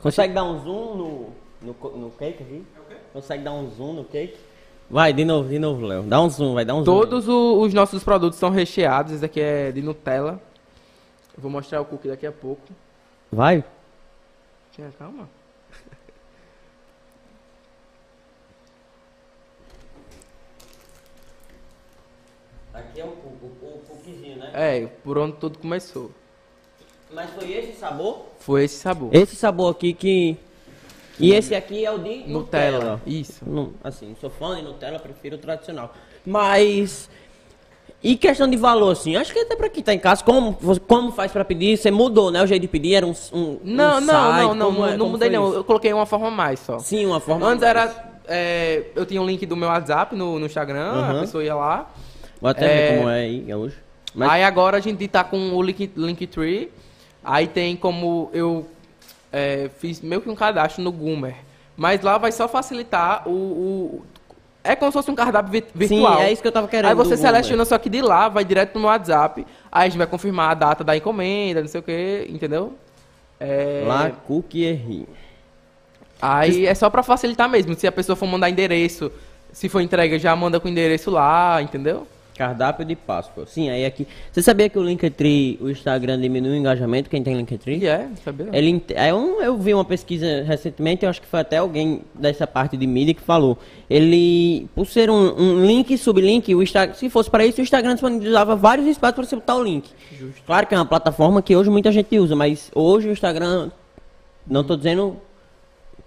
Consegue 0.00 0.32
dar 0.32 0.44
um 0.44 0.58
zoom 0.62 0.96
no, 0.96 1.28
no, 1.62 1.98
no 1.98 2.10
cake 2.10 2.42
aqui? 2.42 2.64
Consegue 3.18 3.42
dar 3.42 3.52
um 3.52 3.68
zoom 3.68 3.94
no 3.94 4.04
cake? 4.04 4.38
Vai, 4.88 5.12
de 5.12 5.24
novo, 5.24 5.48
de 5.48 5.58
novo, 5.58 5.84
Léo. 5.84 6.04
Dá 6.04 6.22
um 6.22 6.30
zoom, 6.30 6.54
vai 6.54 6.64
dar 6.64 6.76
um 6.76 6.84
zoom. 6.84 7.00
Todos 7.00 7.26
os 7.26 7.74
nossos 7.74 8.04
produtos 8.04 8.38
são 8.38 8.48
recheados. 8.48 9.12
Esse 9.12 9.24
aqui 9.24 9.40
é 9.40 9.72
de 9.72 9.82
Nutella. 9.82 10.40
Eu 11.36 11.42
vou 11.42 11.50
mostrar 11.50 11.80
o 11.80 11.84
cookie 11.84 12.06
daqui 12.06 12.24
a 12.28 12.30
pouco. 12.30 12.62
Vai. 13.32 13.64
Tinha 14.70 14.88
calma. 14.96 15.28
Aqui 22.72 23.00
é 23.00 23.04
o, 23.04 23.08
o, 23.08 23.56
o 23.60 23.82
cookiezinho, 23.88 24.36
né? 24.36 24.52
É, 24.54 24.86
por 25.02 25.18
onde 25.18 25.38
tudo 25.38 25.58
começou. 25.58 26.12
Mas 27.10 27.30
foi 27.30 27.50
esse 27.50 27.80
sabor? 27.80 28.26
Foi 28.38 28.62
esse 28.62 28.76
sabor. 28.76 29.12
Esse 29.12 29.34
sabor 29.34 29.72
aqui 29.72 29.92
que... 29.92 30.36
E 31.20 31.32
esse 31.32 31.54
aqui 31.54 31.84
é 31.84 31.90
o 31.90 31.98
de 31.98 32.24
Nutella. 32.28 32.78
Nutella. 32.78 33.02
Isso. 33.06 33.42
Não, 33.46 33.70
assim, 33.82 34.14
sou 34.20 34.30
fã 34.30 34.56
de 34.56 34.62
Nutella, 34.62 34.98
prefiro 34.98 35.36
o 35.36 35.38
tradicional. 35.38 35.92
Mas 36.24 37.08
E 38.02 38.16
questão 38.16 38.46
de 38.48 38.56
valor, 38.56 38.92
assim, 38.92 39.16
acho 39.16 39.32
que 39.32 39.40
até 39.40 39.56
pra 39.56 39.68
quem 39.68 39.82
tá 39.82 39.92
em 39.92 39.98
casa, 39.98 40.22
como, 40.22 40.56
como 40.86 41.10
faz 41.10 41.32
pra 41.32 41.44
pedir? 41.44 41.76
Você 41.76 41.90
mudou, 41.90 42.30
né? 42.30 42.40
O 42.42 42.46
jeito 42.46 42.62
de 42.62 42.68
pedir 42.68 42.94
era 42.94 43.04
um. 43.06 43.12
um 43.32 43.58
Não, 43.64 43.96
um 43.96 44.00
não, 44.00 44.06
site, 44.06 44.42
não, 44.46 44.54
não, 44.54 44.66
como 44.72 44.86
é- 44.86 44.90
não 44.92 44.98
como 44.98 45.10
mudei 45.12 45.30
não. 45.30 45.48
isso? 45.48 45.56
Eu 45.56 45.64
coloquei 45.64 45.92
uma 45.92 46.06
forma 46.06 46.28
a 46.28 46.30
mais 46.30 46.60
só. 46.60 46.78
Sim, 46.78 47.06
uma 47.06 47.18
forma. 47.18 47.44
Antes 47.44 47.64
era. 47.64 47.92
é, 48.28 48.84
eu 48.94 49.04
tinha 49.04 49.20
um 49.20 49.26
link 49.26 49.44
do 49.46 49.56
meu 49.56 49.68
WhatsApp 49.68 50.14
no, 50.14 50.38
no 50.38 50.46
Instagram, 50.46 50.78
Aham. 50.92 51.16
a 51.16 51.20
pessoa 51.22 51.42
ia 51.42 51.54
lá. 51.56 51.90
Vou 52.40 52.48
até 52.48 52.66
É. 52.66 52.90
ver 52.92 52.96
como 52.98 53.08
é 53.10 53.20
aí 53.22 53.52
hoje. 53.54 53.76
Mas 54.14 54.30
Aí 54.30 54.44
agora 54.44 54.76
a 54.76 54.80
gente 54.80 55.08
tá 55.08 55.24
com 55.24 55.50
o 55.56 55.60
link, 55.62 55.90
Linktree. 55.96 56.70
Aí 57.24 57.48
tem 57.48 57.74
como 57.74 58.30
eu 58.32 58.64
é, 59.32 59.70
fiz 59.78 60.00
meio 60.00 60.20
que 60.20 60.28
um 60.30 60.34
cadastro 60.34 60.82
no 60.82 60.90
Goomer. 60.92 61.34
Mas 61.76 62.00
lá 62.02 62.18
vai 62.18 62.32
só 62.32 62.48
facilitar 62.48 63.28
o. 63.28 63.30
o- 63.32 64.02
é 64.64 64.74
como 64.76 64.90
se 64.90 64.98
fosse 64.98 65.10
um 65.10 65.14
cardápio 65.14 65.50
vi- 65.52 65.64
virtual. 65.74 66.18
Sim, 66.18 66.22
é 66.24 66.32
isso 66.32 66.42
que 66.42 66.48
eu 66.48 66.52
tava 66.52 66.66
querendo. 66.68 66.88
Aí 66.90 66.94
você 66.94 67.16
seleciona 67.16 67.64
só 67.64 67.78
que 67.78 67.88
de 67.88 68.02
lá, 68.02 68.28
vai 68.28 68.44
direto 68.44 68.78
meu 68.78 68.88
WhatsApp. 68.88 69.46
Aí 69.70 69.86
a 69.86 69.88
gente 69.88 69.96
vai 69.96 70.06
confirmar 70.06 70.50
a 70.50 70.54
data 70.54 70.82
da 70.84 70.96
encomenda, 70.96 71.60
não 71.60 71.68
sei 71.68 71.80
o 71.80 71.82
que, 71.82 72.26
entendeu? 72.28 72.74
É, 73.40 73.84
Lá, 73.86 74.10
Cookie 74.26 74.64
RI. 74.70 75.08
Aí 76.20 76.66
é 76.66 76.74
só 76.74 76.90
pra 76.90 77.02
facilitar 77.02 77.48
mesmo. 77.48 77.74
Se 77.74 77.86
a 77.86 77.92
pessoa 77.92 78.16
for 78.16 78.26
mandar 78.26 78.50
endereço, 78.50 79.10
se 79.52 79.68
for 79.68 79.80
entrega, 79.80 80.18
já 80.18 80.34
manda 80.34 80.58
com 80.58 80.66
o 80.66 80.70
endereço 80.70 81.10
lá, 81.10 81.62
entendeu? 81.62 82.06
Cardápio 82.38 82.84
de 82.84 82.94
Páscoa. 82.94 83.44
Sim, 83.46 83.68
aí 83.68 83.84
aqui. 83.84 84.06
Você 84.30 84.40
sabia 84.40 84.68
que 84.68 84.78
o 84.78 84.82
Linktree, 84.84 85.58
o 85.60 85.68
Instagram 85.68 86.20
diminui 86.20 86.52
o 86.52 86.54
engajamento? 86.54 87.10
Quem 87.10 87.20
tem 87.20 87.36
Linktree? 87.36 87.84
É, 87.84 88.06
sabia? 88.24 88.46
Ele, 88.52 88.70
ent- 88.70 88.92
é 88.94 89.12
um, 89.12 89.42
eu 89.42 89.58
vi 89.58 89.74
uma 89.74 89.84
pesquisa 89.84 90.44
recentemente, 90.46 91.04
eu 91.04 91.10
acho 91.10 91.20
que 91.20 91.26
foi 91.26 91.40
até 91.40 91.56
alguém 91.58 92.02
dessa 92.14 92.46
parte 92.46 92.76
de 92.76 92.86
mídia 92.86 93.12
que 93.12 93.20
falou. 93.20 93.58
Ele, 93.90 94.68
por 94.74 94.86
ser 94.86 95.10
um, 95.10 95.34
um 95.36 95.66
link 95.66 95.98
sublink, 95.98 96.54
o 96.54 96.62
Insta, 96.62 96.94
se 96.94 97.10
fosse 97.10 97.28
para 97.28 97.44
isso, 97.44 97.60
o 97.60 97.62
Instagram 97.64 97.94
disponibilizava 97.94 98.54
vários 98.54 98.86
espaços 98.86 99.16
para 99.16 99.24
você 99.24 99.34
botar 99.34 99.56
o 99.56 99.62
link. 99.64 99.90
Justo. 100.16 100.40
Claro 100.46 100.66
que 100.66 100.74
é 100.74 100.78
uma 100.78 100.86
plataforma 100.86 101.42
que 101.42 101.56
hoje 101.56 101.68
muita 101.68 101.90
gente 101.90 102.16
usa, 102.18 102.36
mas 102.36 102.70
hoje 102.72 103.08
o 103.08 103.12
Instagram, 103.12 103.70
não 104.46 104.62
tô 104.62 104.76
dizendo 104.76 105.16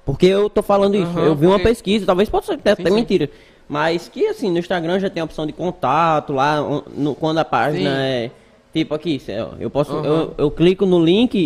porque 0.05 0.25
eu 0.25 0.49
tô 0.49 0.63
falando 0.63 0.95
isso. 0.95 1.05
Aham, 1.11 1.25
eu 1.25 1.35
vi 1.35 1.45
uma 1.45 1.59
pesquisa, 1.59 2.05
talvez 2.05 2.27
possa 2.29 2.47
ser 2.47 2.53
até, 2.53 2.75
Sim, 2.75 2.81
até 2.81 2.89
sim. 2.89 2.95
mentira. 2.95 3.29
Mas 3.71 4.09
que 4.09 4.27
assim, 4.27 4.51
no 4.51 4.59
Instagram 4.59 4.99
já 4.99 5.09
tem 5.09 5.21
a 5.21 5.23
opção 5.23 5.47
de 5.47 5.53
contato 5.53 6.33
lá, 6.33 6.57
no- 6.93 7.15
quando 7.15 7.37
a 7.37 7.45
página 7.45 7.89
Sim. 7.89 7.95
é. 8.01 8.31
Tipo 8.73 8.93
aqui, 8.93 9.21
eu 9.61 9.69
posso. 9.69 9.93
Aham. 9.93 10.05
Eu, 10.05 10.33
eu 10.37 10.51
clico 10.51 10.85
no 10.85 11.01
link 11.01 11.35
e, 11.35 11.39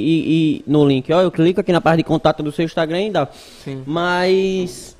e- 0.57 0.63
No 0.65 0.83
link, 0.87 1.13
ó, 1.13 1.21
eu 1.21 1.29
clico 1.29 1.61
aqui 1.61 1.71
na 1.71 1.79
parte 1.79 1.97
de 1.97 2.03
contato 2.03 2.41
do 2.41 2.51
seu 2.51 2.65
Instagram 2.65 3.03
e 3.03 3.11
dá. 3.11 3.27
Sim. 3.63 3.83
Mas. 3.85 4.97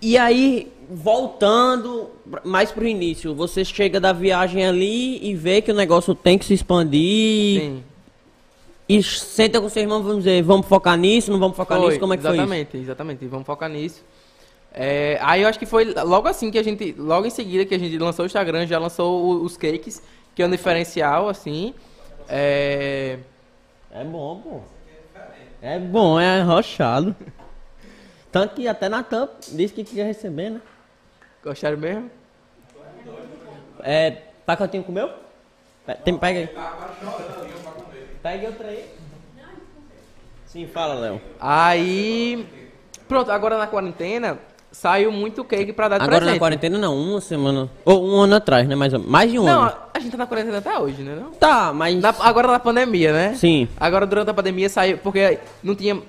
E 0.00 0.16
aí, 0.16 0.70
voltando 0.88 2.08
mais 2.44 2.70
pro 2.70 2.86
início, 2.86 3.34
você 3.34 3.64
chega 3.64 3.98
da 3.98 4.12
viagem 4.12 4.64
ali 4.64 5.18
e 5.28 5.34
vê 5.34 5.60
que 5.60 5.72
o 5.72 5.74
negócio 5.74 6.14
tem 6.14 6.38
que 6.38 6.44
se 6.44 6.54
expandir. 6.54 7.62
Sim. 7.62 7.82
E 8.88 9.02
senta 9.02 9.60
com 9.60 9.68
seu 9.68 9.82
irmão, 9.82 10.00
vamos 10.04 10.18
dizer, 10.18 10.40
vamos 10.44 10.66
focar 10.68 10.96
nisso, 10.96 11.32
não 11.32 11.38
vamos 11.40 11.56
focar 11.56 11.78
Foi, 11.78 11.88
nisso, 11.88 12.00
como 12.00 12.14
é 12.14 12.16
que 12.16 12.22
foi 12.22 12.30
isso? 12.30 12.40
exatamente, 12.42 12.76
exatamente. 12.76 13.26
Vamos 13.26 13.44
focar 13.44 13.68
nisso. 13.68 14.04
É, 14.72 15.18
aí 15.22 15.42
eu 15.42 15.48
acho 15.48 15.58
que 15.58 15.66
foi 15.66 15.92
logo 15.94 16.28
assim 16.28 16.50
que 16.50 16.58
a 16.58 16.62
gente, 16.62 16.92
logo 16.92 17.26
em 17.26 17.30
seguida 17.30 17.64
que 17.64 17.74
a 17.74 17.78
gente 17.78 17.98
lançou 17.98 18.24
o 18.24 18.26
Instagram, 18.26 18.66
já 18.66 18.78
lançou 18.78 19.24
o- 19.24 19.42
os 19.44 19.56
cakes, 19.56 20.02
que 20.34 20.42
é 20.42 20.46
um 20.46 20.50
diferencial, 20.50 21.28
assim. 21.28 21.74
É, 22.28 23.18
É 23.90 24.04
bom, 24.04 24.40
pô. 24.40 24.60
É 25.62 25.78
bom, 25.78 26.20
é 26.20 26.40
arrochado. 26.40 27.16
Tanto 28.30 28.54
que 28.54 28.68
até 28.68 28.88
Natan 28.88 29.28
disse 29.48 29.72
que 29.74 29.82
queria 29.82 30.04
receber, 30.04 30.50
né? 30.50 30.60
gostaram 31.42 31.78
mesmo? 31.78 32.10
É, 33.80 34.10
pacotinho 34.44 34.84
comeu? 34.84 35.10
Tem, 36.04 36.16
pega 36.18 36.40
aí. 36.40 36.48
Pega 38.22 38.46
outra 38.48 38.68
aí. 38.68 38.84
Sim, 40.46 40.66
fala, 40.66 40.94
Léo. 40.94 41.20
Aí, 41.40 42.46
pronto, 43.08 43.30
agora 43.30 43.56
na 43.58 43.66
quarentena, 43.66 44.38
saiu 44.70 45.10
muito 45.10 45.42
cake 45.44 45.72
pra 45.72 45.88
dar 45.88 45.96
Agora 45.96 46.10
presente. 46.18 46.32
na 46.34 46.38
quarentena 46.38 46.78
não, 46.78 46.96
uma 46.96 47.20
semana. 47.20 47.68
Ou 47.84 48.04
um 48.06 48.20
ano 48.20 48.36
atrás, 48.36 48.66
né? 48.68 48.74
Mais, 48.74 48.92
mais 48.92 49.30
de 49.30 49.38
um 49.38 49.44
Não, 49.44 49.62
ano. 49.62 49.72
a 49.94 49.98
gente 49.98 50.12
tá 50.12 50.18
na 50.18 50.26
quarentena 50.26 50.58
até 50.58 50.78
hoje, 50.78 51.02
né? 51.02 51.16
Não? 51.20 51.30
Tá, 51.32 51.72
mas. 51.72 51.94
Na- 52.00 52.14
agora 52.20 52.48
na 52.48 52.58
pandemia, 52.58 53.12
né? 53.12 53.34
Sim. 53.34 53.68
Agora 53.78 54.06
durante 54.06 54.30
a 54.30 54.34
pandemia 54.34 54.68
saiu, 54.68 54.98
porque 54.98 55.38
não 55.62 55.74
tinha. 55.74 56.00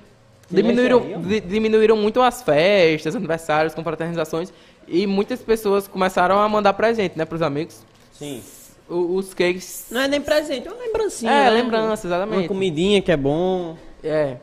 Diminuíram, 0.51 1.21
di- 1.21 1.41
diminuíram 1.41 1.95
muito 1.95 2.21
as 2.21 2.41
festas, 2.41 3.15
aniversários, 3.15 3.73
confraternizações. 3.75 4.51
E 4.87 5.05
muitas 5.05 5.39
pessoas 5.41 5.87
começaram 5.87 6.39
a 6.39 6.49
mandar 6.49 6.73
presente, 6.73 7.15
né, 7.17 7.23
pros 7.23 7.41
amigos. 7.43 7.83
Sim. 8.13 8.41
O- 8.89 9.15
os 9.15 9.33
cakes. 9.35 9.85
Não 9.91 10.01
é 10.01 10.07
nem 10.07 10.19
presente, 10.19 10.67
é 10.67 10.71
uma 10.71 10.81
lembrancinha. 10.83 11.31
É, 11.31 11.43
né? 11.45 11.49
lembrança, 11.51 12.07
Uma 12.07 12.15
exatamente. 12.15 12.47
comidinha 12.47 12.99
que 13.01 13.11
é 13.11 13.17
bom. 13.17 13.77
É. 14.03 14.37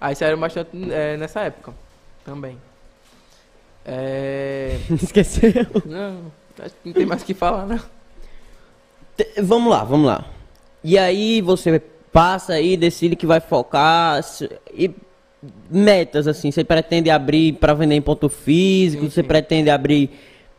Aí 0.00 0.16
saíram 0.16 0.38
bastante 0.40 0.70
é, 0.90 1.16
nessa 1.16 1.40
época 1.42 1.72
também. 2.24 2.58
É. 3.92 4.76
Esqueceu. 5.02 5.66
Não, 5.84 6.30
acho 6.60 6.74
que 6.82 6.86
não 6.88 6.92
tem 6.92 7.06
mais 7.06 7.22
o 7.22 7.24
que 7.24 7.34
falar? 7.34 7.90
Te- 9.16 9.42
Vamos 9.42 9.70
lá, 9.70 9.82
vamos 9.82 10.06
lá. 10.06 10.24
E 10.84 10.96
aí 10.96 11.40
você 11.40 11.82
passa 12.12 12.54
aí, 12.54 12.76
decide 12.76 13.16
que 13.16 13.26
vai 13.26 13.40
focar 13.40 14.20
e 14.72 14.90
metas 15.70 16.28
assim, 16.28 16.50
você 16.50 16.62
pretende 16.62 17.10
abrir 17.10 17.54
para 17.54 17.74
vender 17.74 17.94
em 17.96 18.00
ponto 18.02 18.28
físico, 18.28 19.04
Sim, 19.04 19.10
você 19.10 19.22
sim. 19.22 19.26
pretende 19.26 19.70
abrir 19.70 20.10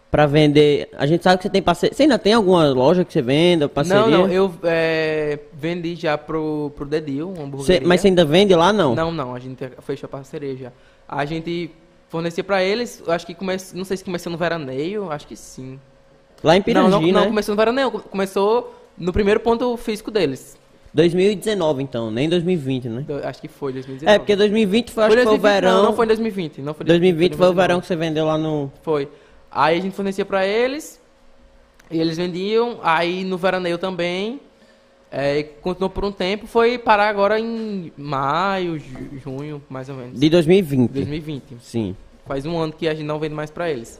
para 0.10 0.26
vender. 0.26 0.90
A 0.98 1.06
gente 1.06 1.24
sabe 1.24 1.38
que 1.38 1.44
você 1.44 1.50
tem 1.50 1.62
parceria. 1.62 1.96
Você 1.96 2.04
ainda 2.04 2.20
tem 2.20 2.34
alguma 2.34 2.70
loja 2.70 3.06
que 3.06 3.14
você 3.14 3.22
venda, 3.22 3.70
parceria? 3.70 4.02
Não, 4.02 4.10
não, 4.10 4.28
eu 4.28 4.54
é, 4.64 5.40
vendi 5.54 5.96
já 5.96 6.18
pro, 6.18 6.72
pro 6.76 6.86
Dedil, 6.86 7.30
uma 7.30 7.48
mas 7.86 8.02
você 8.02 8.08
ainda 8.10 8.26
vende 8.26 8.54
lá 8.54 8.74
não? 8.74 8.94
Não, 8.94 9.12
não, 9.12 9.34
a 9.34 9.40
gente 9.40 9.64
fechou 9.80 10.08
a 10.08 10.10
parceria 10.10 10.58
já. 10.58 10.72
A 11.08 11.24
gente 11.26 11.72
fornecia 12.12 12.44
pra 12.44 12.62
eles, 12.62 13.02
acho 13.08 13.26
que 13.26 13.34
começou, 13.34 13.78
não 13.78 13.86
sei 13.86 13.96
se 13.96 14.04
começou 14.04 14.30
no 14.30 14.38
veraneio, 14.38 15.10
acho 15.10 15.26
que 15.26 15.36
sim. 15.36 15.80
Lá 16.44 16.56
em 16.56 16.60
Não, 16.60 16.64
Pirangi, 16.64 16.90
não, 16.92 17.02
não 17.02 17.22
né? 17.22 17.28
começou 17.28 17.54
no 17.56 17.58
veraneio, 17.58 17.90
começou 17.92 18.76
no 18.98 19.14
primeiro 19.14 19.40
ponto 19.40 19.78
físico 19.78 20.12
deles. 20.12 20.58
2019 20.94 21.82
então, 21.82 22.12
nem 22.12 22.28
2020, 22.28 22.90
né? 22.90 23.02
Do- 23.08 23.26
acho 23.26 23.40
que 23.40 23.48
foi 23.48 23.72
2019. 23.72 24.14
É, 24.14 24.20
porque 24.20 24.36
2020 24.36 24.92
foi, 24.92 25.04
acho 25.06 25.14
Foi 25.14 25.22
que 25.22 25.24
foi 25.24 25.36
o 25.36 25.40
2020, 25.40 25.62
verão. 25.62 25.78
Não, 25.78 25.84
não 25.90 25.96
foi 25.96 26.06
em 26.06 26.08
2020. 26.08 26.62
Não 26.62 26.74
foi 26.74 26.86
2020 26.86 27.30
foi 27.38 27.48
o 27.48 27.54
2019. 27.54 27.56
verão 27.56 27.80
que 27.80 27.88
você 27.88 27.96
vendeu 27.96 28.26
lá 28.26 28.38
no. 28.38 28.70
Foi. 28.84 29.08
Aí 29.50 29.78
a 29.80 29.82
gente 29.82 29.96
fornecia 29.96 30.26
pra 30.26 30.46
eles, 30.46 31.00
e 31.90 31.98
eles 32.02 32.18
vendiam, 32.18 32.80
aí 32.84 33.24
no 33.24 33.38
veraneio 33.38 33.78
também, 33.78 34.42
é, 35.12 35.40
e 35.40 35.44
continuou 35.44 35.90
por 35.90 36.06
um 36.06 36.12
tempo, 36.12 36.48
foi 36.48 36.78
parar 36.78 37.10
agora 37.10 37.40
em 37.40 37.92
maio, 37.98 38.80
ju- 38.80 39.20
junho, 39.24 39.62
mais 39.70 39.90
ou 39.90 39.96
menos. 39.96 40.20
De 40.20 40.30
2020. 40.30 40.90
2020. 40.92 41.44
Sim. 41.62 41.96
Faz 42.26 42.46
um 42.46 42.58
ano 42.58 42.72
que 42.72 42.88
a 42.88 42.94
gente 42.94 43.06
não 43.06 43.20
vende 43.20 43.36
mais 43.36 43.52
pra 43.52 43.70
eles. 43.70 44.00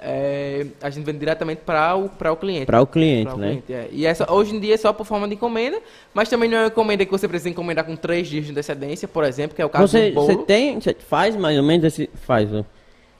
É, 0.00 0.64
a 0.80 0.90
gente 0.90 1.04
vende 1.04 1.18
diretamente 1.18 1.62
para 1.66 1.96
o, 1.96 2.08
pra 2.08 2.32
o 2.32 2.36
cliente. 2.36 2.66
Para 2.66 2.80
o 2.80 2.86
cliente, 2.86 3.24
Pra 3.26 3.34
o 3.34 3.38
né? 3.38 3.48
cliente, 3.48 3.72
é. 3.72 3.88
E 3.90 4.06
essa, 4.06 4.32
hoje 4.32 4.54
em 4.54 4.60
dia 4.60 4.74
é 4.74 4.76
só 4.76 4.92
por 4.92 5.04
forma 5.04 5.26
de 5.26 5.34
encomenda, 5.34 5.80
mas 6.14 6.28
também 6.28 6.48
não 6.48 6.56
é 6.58 6.60
uma 6.62 6.66
encomenda 6.68 7.04
que 7.04 7.10
você 7.10 7.26
precisa 7.26 7.50
encomendar 7.50 7.84
com 7.84 7.96
três 7.96 8.28
dias 8.28 8.44
de 8.44 8.52
antecedência, 8.52 9.08
por 9.08 9.24
exemplo, 9.24 9.56
que 9.56 9.62
é 9.62 9.64
o 9.64 9.68
caso 9.68 9.88
Você, 9.88 10.10
do 10.10 10.14
bolo. 10.14 10.26
você 10.28 10.36
tem, 10.38 10.80
você 10.80 10.94
faz 10.94 11.34
mais 11.34 11.56
ou 11.58 11.64
menos 11.64 11.84
esse. 11.84 12.08
Faz, 12.14 12.52
ó. 12.54 12.64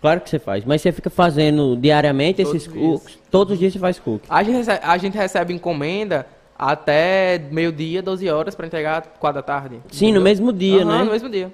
Claro 0.00 0.20
que 0.20 0.30
você 0.30 0.38
faz, 0.38 0.64
mas 0.64 0.80
você 0.80 0.92
fica 0.92 1.10
fazendo 1.10 1.76
diariamente 1.76 2.44
Todos 2.44 2.54
esses 2.62 2.72
dias. 2.72 3.00
cookies. 3.00 3.18
Todos 3.28 3.52
os 3.54 3.58
dias 3.58 3.72
você 3.72 3.78
faz 3.80 3.98
cookie. 3.98 4.26
A, 4.30 4.42
gente 4.44 4.54
recebe, 4.56 4.80
a 4.84 4.96
gente 4.98 5.18
recebe 5.18 5.52
encomenda 5.54 6.26
até 6.58 7.40
meio-dia, 7.50 8.02
12 8.02 8.28
horas, 8.28 8.54
para 8.54 8.66
entregar 8.66 9.02
4 9.20 9.40
da 9.40 9.42
tarde. 9.42 9.76
Sim, 9.90 10.06
no 10.06 10.10
entendeu? 10.10 10.22
mesmo 10.22 10.52
dia, 10.52 10.82
Aham, 10.82 10.98
né? 10.98 11.04
no 11.04 11.10
mesmo 11.12 11.28
dia. 11.28 11.52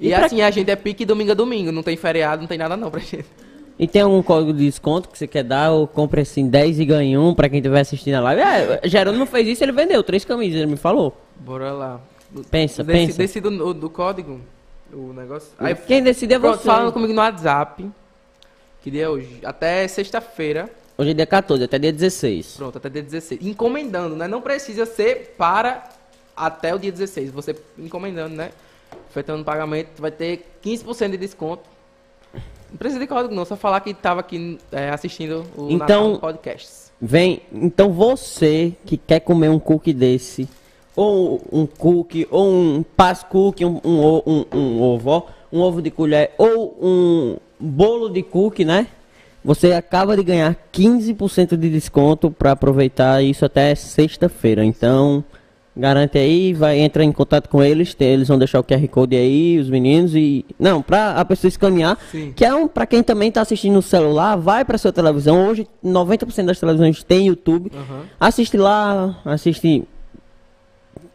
E 0.00 0.08
E, 0.08 0.14
assim, 0.14 0.40
a 0.40 0.50
gente 0.50 0.70
é 0.70 0.76
pique 0.76 1.04
domingo 1.04 1.32
a 1.32 1.34
domingo, 1.34 1.70
não 1.72 1.82
tem 1.82 1.96
feriado, 1.96 2.40
não 2.40 2.48
tem 2.48 2.56
nada 2.58 2.76
não 2.76 2.90
pra 2.90 3.00
gente. 3.00 3.26
E 3.78 3.86
tem 3.86 4.02
algum 4.02 4.22
código 4.22 4.52
de 4.52 4.64
desconto 4.64 5.08
que 5.08 5.16
você 5.18 5.26
quer 5.26 5.44
dar? 5.44 5.70
Ou 5.70 5.86
compra 5.86 6.22
assim 6.22 6.48
10 6.48 6.80
e 6.80 6.84
ganha 6.84 7.20
um 7.20 7.32
pra 7.34 7.48
quem 7.48 7.58
estiver 7.58 7.80
assistindo 7.80 8.14
a 8.14 8.20
live? 8.20 8.42
É, 8.42 8.80
Geraldo 8.88 9.18
não 9.18 9.26
fez 9.26 9.46
isso, 9.46 9.62
ele 9.64 9.70
vendeu 9.72 10.02
três 10.02 10.24
camisas, 10.24 10.56
ele 10.60 10.70
me 10.70 10.76
falou. 10.76 11.16
Bora 11.36 11.70
lá. 11.72 12.00
Pensa, 12.50 12.82
Deci- 12.82 13.06
pensa. 13.06 13.18
Decida 13.18 13.48
o 13.48 13.72
do 13.72 13.88
código, 13.88 14.40
o 14.92 15.12
negócio. 15.12 15.48
Aí, 15.58 15.74
Quem 15.74 16.02
decide 16.02 16.34
é 16.34 16.38
você. 16.38 16.64
falando 16.64 16.92
comigo 16.92 17.12
no 17.12 17.20
WhatsApp. 17.20 17.88
Que 18.82 18.90
dia 18.90 19.04
é 19.04 19.08
hoje? 19.08 19.38
Até 19.44 19.86
sexta-feira. 19.86 20.68
Hoje 21.00 21.12
é 21.12 21.14
dia 21.14 21.26
14, 21.26 21.62
até 21.62 21.78
dia 21.78 21.92
16. 21.92 22.56
Pronto, 22.56 22.76
até 22.78 22.88
dia 22.90 23.02
16. 23.04 23.40
Encomendando, 23.46 24.16
né? 24.16 24.26
Não 24.26 24.42
precisa 24.42 24.84
ser 24.84 25.36
para 25.38 25.88
até 26.36 26.74
o 26.74 26.78
dia 26.78 26.90
16. 26.90 27.30
Você 27.30 27.54
encomendando, 27.78 28.34
né? 28.34 28.50
Efetuando 29.08 29.42
o 29.42 29.44
pagamento, 29.44 30.00
vai 30.02 30.10
ter 30.10 30.44
15% 30.60 31.12
de 31.12 31.16
desconto. 31.16 31.62
Não 32.34 32.76
precisa 32.76 32.98
de 32.98 33.06
código, 33.06 33.32
não. 33.32 33.44
Só 33.44 33.54
falar 33.54 33.78
que 33.80 33.90
estava 33.90 34.18
aqui 34.18 34.58
é, 34.72 34.88
assistindo 34.90 35.46
o 35.56 35.70
Então- 35.70 36.14
Natal 36.14 36.18
Podcasts. 36.32 36.90
Vem, 37.00 37.42
então 37.52 37.92
você 37.92 38.72
que 38.84 38.96
quer 38.96 39.20
comer 39.20 39.50
um 39.50 39.60
cookie 39.60 39.92
desse, 39.92 40.48
ou 40.96 41.40
um 41.52 41.64
cookie, 41.64 42.26
ou 42.28 42.44
um 42.50 42.82
pas 42.82 43.22
cookie, 43.22 43.64
um, 43.64 43.80
um, 43.84 44.22
um, 44.26 44.44
um 44.52 44.82
ovo, 44.82 45.10
ó, 45.10 45.22
um 45.52 45.60
ovo 45.60 45.80
de 45.80 45.92
colher, 45.92 46.32
ou 46.36 46.76
um 46.82 47.36
bolo 47.60 48.08
de 48.08 48.20
cookie, 48.24 48.64
né? 48.64 48.88
Você 49.48 49.72
acaba 49.72 50.14
de 50.14 50.22
ganhar 50.22 50.54
15% 50.70 51.56
de 51.56 51.70
desconto 51.70 52.30
para 52.30 52.52
aproveitar 52.52 53.22
isso 53.22 53.46
até 53.46 53.74
sexta-feira. 53.74 54.62
Então, 54.62 55.24
garante 55.74 56.18
aí, 56.18 56.52
vai 56.52 56.78
entrar 56.80 57.02
em 57.02 57.10
contato 57.10 57.48
com 57.48 57.62
eles, 57.62 57.96
eles 57.98 58.28
vão 58.28 58.36
deixar 58.36 58.60
o 58.60 58.62
QR 58.62 58.86
Code 58.88 59.16
aí, 59.16 59.58
os 59.58 59.70
meninos 59.70 60.14
e 60.14 60.44
não, 60.60 60.82
para 60.82 61.12
a 61.12 61.24
pessoa 61.24 61.48
escanear, 61.48 61.96
Sim. 62.12 62.30
que 62.36 62.44
é 62.44 62.54
um 62.54 62.68
para 62.68 62.84
quem 62.84 63.02
também 63.02 63.32
tá 63.32 63.40
assistindo 63.40 63.72
no 63.72 63.80
celular, 63.80 64.36
vai 64.36 64.66
para 64.66 64.76
sua 64.76 64.92
televisão. 64.92 65.48
Hoje 65.48 65.66
90% 65.82 66.44
das 66.44 66.60
televisões 66.60 67.02
tem 67.02 67.28
YouTube. 67.28 67.72
Aham. 67.74 68.02
Assiste 68.20 68.58
lá, 68.58 69.18
assiste 69.24 69.82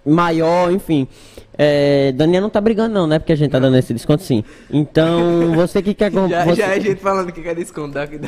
maior, 0.05 0.71
enfim. 0.71 1.07
É, 1.55 2.11
Daniel 2.13 2.41
não 2.41 2.49
tá 2.49 2.59
brigando 2.59 2.93
não, 2.95 3.05
né? 3.05 3.19
Porque 3.19 3.31
a 3.31 3.35
gente 3.35 3.51
tá 3.51 3.59
dando 3.59 3.77
esse 3.77 3.93
desconto 3.93 4.23
sim. 4.23 4.43
Então, 4.71 5.53
você 5.53 5.83
que 5.83 5.93
quer 5.93 6.11
comprar. 6.11 6.47
Já, 6.49 6.53
já 6.55 6.75
é 6.75 6.79
gente 6.79 6.99
falando 6.99 7.31
que 7.31 7.41
quer 7.41 7.53
desconto 7.53 7.93
daqui. 7.93 8.17
da- 8.17 8.27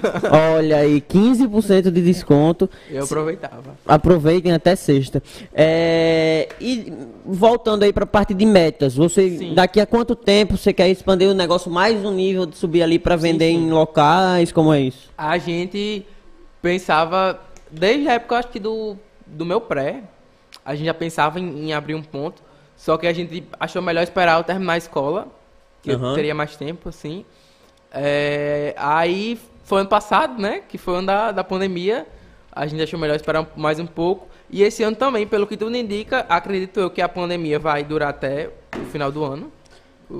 Olha 0.55 0.77
aí, 0.77 1.01
15% 1.01 1.89
de 1.89 2.01
desconto. 2.03 2.69
Eu 2.89 3.03
aproveitava. 3.03 3.75
Aproveitem 3.87 4.51
até 4.51 4.75
sexta. 4.75 5.23
É, 5.53 6.47
e 6.61 6.93
voltando 7.25 7.81
aí 7.81 7.91
pra 7.91 8.05
parte 8.05 8.33
de 8.35 8.45
metas, 8.45 8.95
você 8.95 9.29
Sim. 9.37 9.53
daqui 9.55 9.79
a 9.79 9.87
quanto 9.87 10.15
tempo 10.15 10.55
você 10.55 10.71
quer 10.71 10.87
expandir 10.89 11.27
o 11.27 11.33
negócio 11.33 11.71
mais 11.71 12.05
um 12.05 12.11
nível 12.11 12.45
de 12.45 12.55
subir 12.55 12.83
ali 12.83 12.99
pra 12.99 13.15
vender 13.15 13.49
sim. 13.51 13.55
em 13.67 13.71
locais? 13.71 14.51
Como 14.51 14.71
é 14.71 14.81
isso? 14.81 15.09
A 15.17 15.37
gente 15.39 16.05
pensava, 16.61 17.39
desde 17.71 18.07
a 18.07 18.13
época 18.13 18.37
acho 18.37 18.49
que 18.49 18.59
do, 18.59 18.95
do 19.25 19.45
meu 19.45 19.59
pré, 19.59 20.03
a 20.65 20.73
gente 20.75 20.85
já 20.87 20.93
pensava 20.93 21.39
em, 21.39 21.67
em 21.69 21.73
abrir 21.73 21.95
um 21.95 22.01
ponto, 22.03 22.41
só 22.75 22.97
que 22.97 23.05
a 23.07 23.13
gente 23.13 23.43
achou 23.59 23.81
melhor 23.81 24.01
esperar 24.03 24.37
eu 24.39 24.43
terminar 24.43 24.73
a 24.73 24.77
escola, 24.77 25.27
que 25.81 25.91
Aham. 25.91 26.09
eu 26.09 26.15
teria 26.15 26.33
mais 26.35 26.57
tempo, 26.57 26.89
assim. 26.89 27.23
É, 27.91 28.73
aí 28.77 29.39
foi 29.63 29.81
ano 29.81 29.89
passado, 29.89 30.41
né, 30.41 30.61
que 30.67 30.77
foi 30.77 30.95
o 30.95 30.97
ano 30.97 31.07
da, 31.07 31.31
da 31.31 31.43
pandemia, 31.43 32.05
a 32.51 32.65
gente 32.67 32.81
achou 32.81 32.99
melhor 32.99 33.15
esperar 33.15 33.41
um- 33.41 33.47
mais 33.55 33.79
um 33.79 33.85
pouco. 33.85 34.27
E 34.49 34.61
esse 34.63 34.83
ano 34.83 34.95
também, 34.95 35.25
pelo 35.27 35.47
que 35.47 35.57
tudo 35.57 35.75
indica, 35.75 36.25
acredito 36.29 36.79
eu 36.79 36.89
que 36.89 37.01
a 37.01 37.09
pandemia 37.09 37.57
vai 37.59 37.83
durar 37.83 38.09
até 38.09 38.49
o 38.79 38.85
final 38.85 39.11
do 39.11 39.23
ano. 39.23 39.51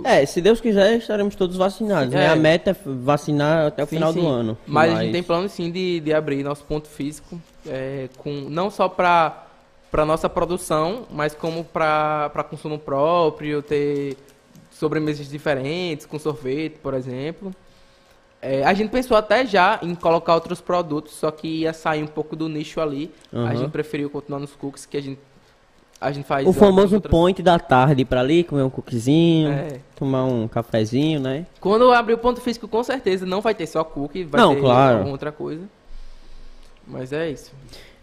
É, 0.03 0.25
se 0.25 0.41
Deus 0.41 0.59
quiser, 0.59 0.97
estaremos 0.97 1.35
todos 1.35 1.55
vacinados. 1.55 2.11
né? 2.13 2.25
É. 2.25 2.29
A 2.29 2.35
meta 2.35 2.71
é 2.71 2.75
vacinar 2.83 3.67
até 3.67 3.83
o 3.83 3.85
Sim, 3.85 3.95
final 3.97 4.11
sim. 4.13 4.19
do 4.21 4.27
ano. 4.27 4.57
Mas, 4.65 4.91
a 4.91 5.03
gente 5.03 5.11
tem 5.11 5.21
plano 5.21 5.47
sim 5.47 5.69
de, 5.71 5.99
de 5.99 6.11
abrir 6.11 6.43
nosso 6.43 6.63
ponto 6.63 6.87
físico, 6.87 7.39
é, 7.67 8.09
com, 8.17 8.31
não 8.49 8.71
só 8.71 8.89
para 8.89 9.44
para 9.95 10.03
nossa 10.05 10.27
produção, 10.27 11.03
mas 11.09 11.33
como 11.33 11.63
para 11.63 12.29
consumo 12.49 12.77
próprio, 12.77 13.61
ter 13.61 14.17
sobremesas 14.69 15.29
diferentes, 15.29 16.05
com 16.05 16.19
sorvete, 16.19 16.73
por 16.83 16.93
exemplo. 16.93 17.55
É, 18.41 18.65
a 18.65 18.73
gente 18.73 18.89
pensou 18.89 19.15
até 19.15 19.45
já 19.45 19.79
em 19.81 19.95
colocar 19.95 20.35
outros 20.35 20.59
produtos, 20.59 21.13
só 21.13 21.31
que 21.31 21.47
ia 21.61 21.71
sair 21.71 22.03
um 22.03 22.07
pouco 22.07 22.35
do 22.35 22.49
nicho 22.49 22.81
ali. 22.81 23.09
A 23.31 23.37
Aham. 23.37 23.55
gente 23.55 23.71
preferiu 23.71 24.09
continuar 24.09 24.39
nos 24.41 24.51
cookies, 24.51 24.85
que 24.85 24.97
a 24.97 25.01
gente, 25.01 25.21
a 26.01 26.11
gente 26.11 26.25
faz... 26.27 26.45
O 26.45 26.51
famoso 26.51 26.95
outras- 26.95 27.09
point 27.09 27.41
da 27.41 27.57
tarde 27.57 28.03
pra 28.03 28.19
ali, 28.19 28.43
comer 28.43 28.63
um 28.63 28.69
cookiezinho, 28.69 29.49
É. 29.49 29.79
tomar 29.95 30.25
um 30.25 30.45
cafezinho, 30.45 31.21
né? 31.21 31.45
Quando 31.61 31.89
abrir 31.93 32.15
o 32.15 32.17
ponto 32.17 32.41
físico, 32.41 32.67
com 32.67 32.83
certeza, 32.83 33.25
não 33.25 33.39
vai 33.39 33.55
ter 33.55 33.65
só 33.65 33.81
cookie, 33.81 34.25
vai 34.25 34.41
Não, 34.41 34.55
ter 34.55 34.59
claro. 34.59 34.97
alguma 34.97 35.13
outra 35.13 35.31
coisa. 35.31 35.63
Mas 36.85 37.13
é 37.13 37.29
isso. 37.29 37.53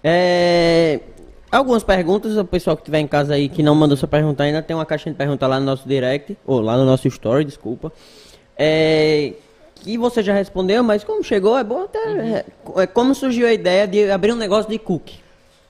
É, 0.03 0.99
Algumas 1.53 1.85
perguntas, 1.85 2.35
o 2.35 2.47
pessoal 2.47 2.75
que 2.75 2.81
estiver 2.81 2.99
em 2.99 3.07
casa 3.07 3.35
aí 3.35 3.47
que 3.47 3.63
não 3.63 3.75
mandou 3.75 3.95
sua 3.95 4.09
pergunta 4.09 4.43
ainda, 4.43 4.63
tem 4.63 4.75
uma 4.75 4.87
caixinha 4.87 5.13
de 5.13 5.19
pergunta 5.19 5.47
lá 5.47 5.61
no 5.61 5.67
nosso 5.67 5.87
direct, 5.87 6.35
ou 6.47 6.63
lá 6.63 6.79
no 6.79 6.87
nosso 6.87 7.07
story, 7.09 7.45
desculpa. 7.45 7.93
É, 8.57 9.35
que 9.75 9.99
você 9.99 10.23
já 10.23 10.33
respondeu, 10.33 10.83
mas 10.83 11.05
como 11.05 11.23
chegou, 11.23 11.59
é 11.59 11.63
bom 11.63 11.83
até. 11.83 11.99
é, 11.99 12.47
é, 12.79 12.87
como 12.87 13.15
surgiu 13.15 13.47
a 13.47 13.53
ideia 13.53 13.87
de 13.87 14.11
abrir 14.11 14.33
um 14.33 14.37
negócio 14.37 14.71
de 14.71 14.79
cookie? 14.79 15.21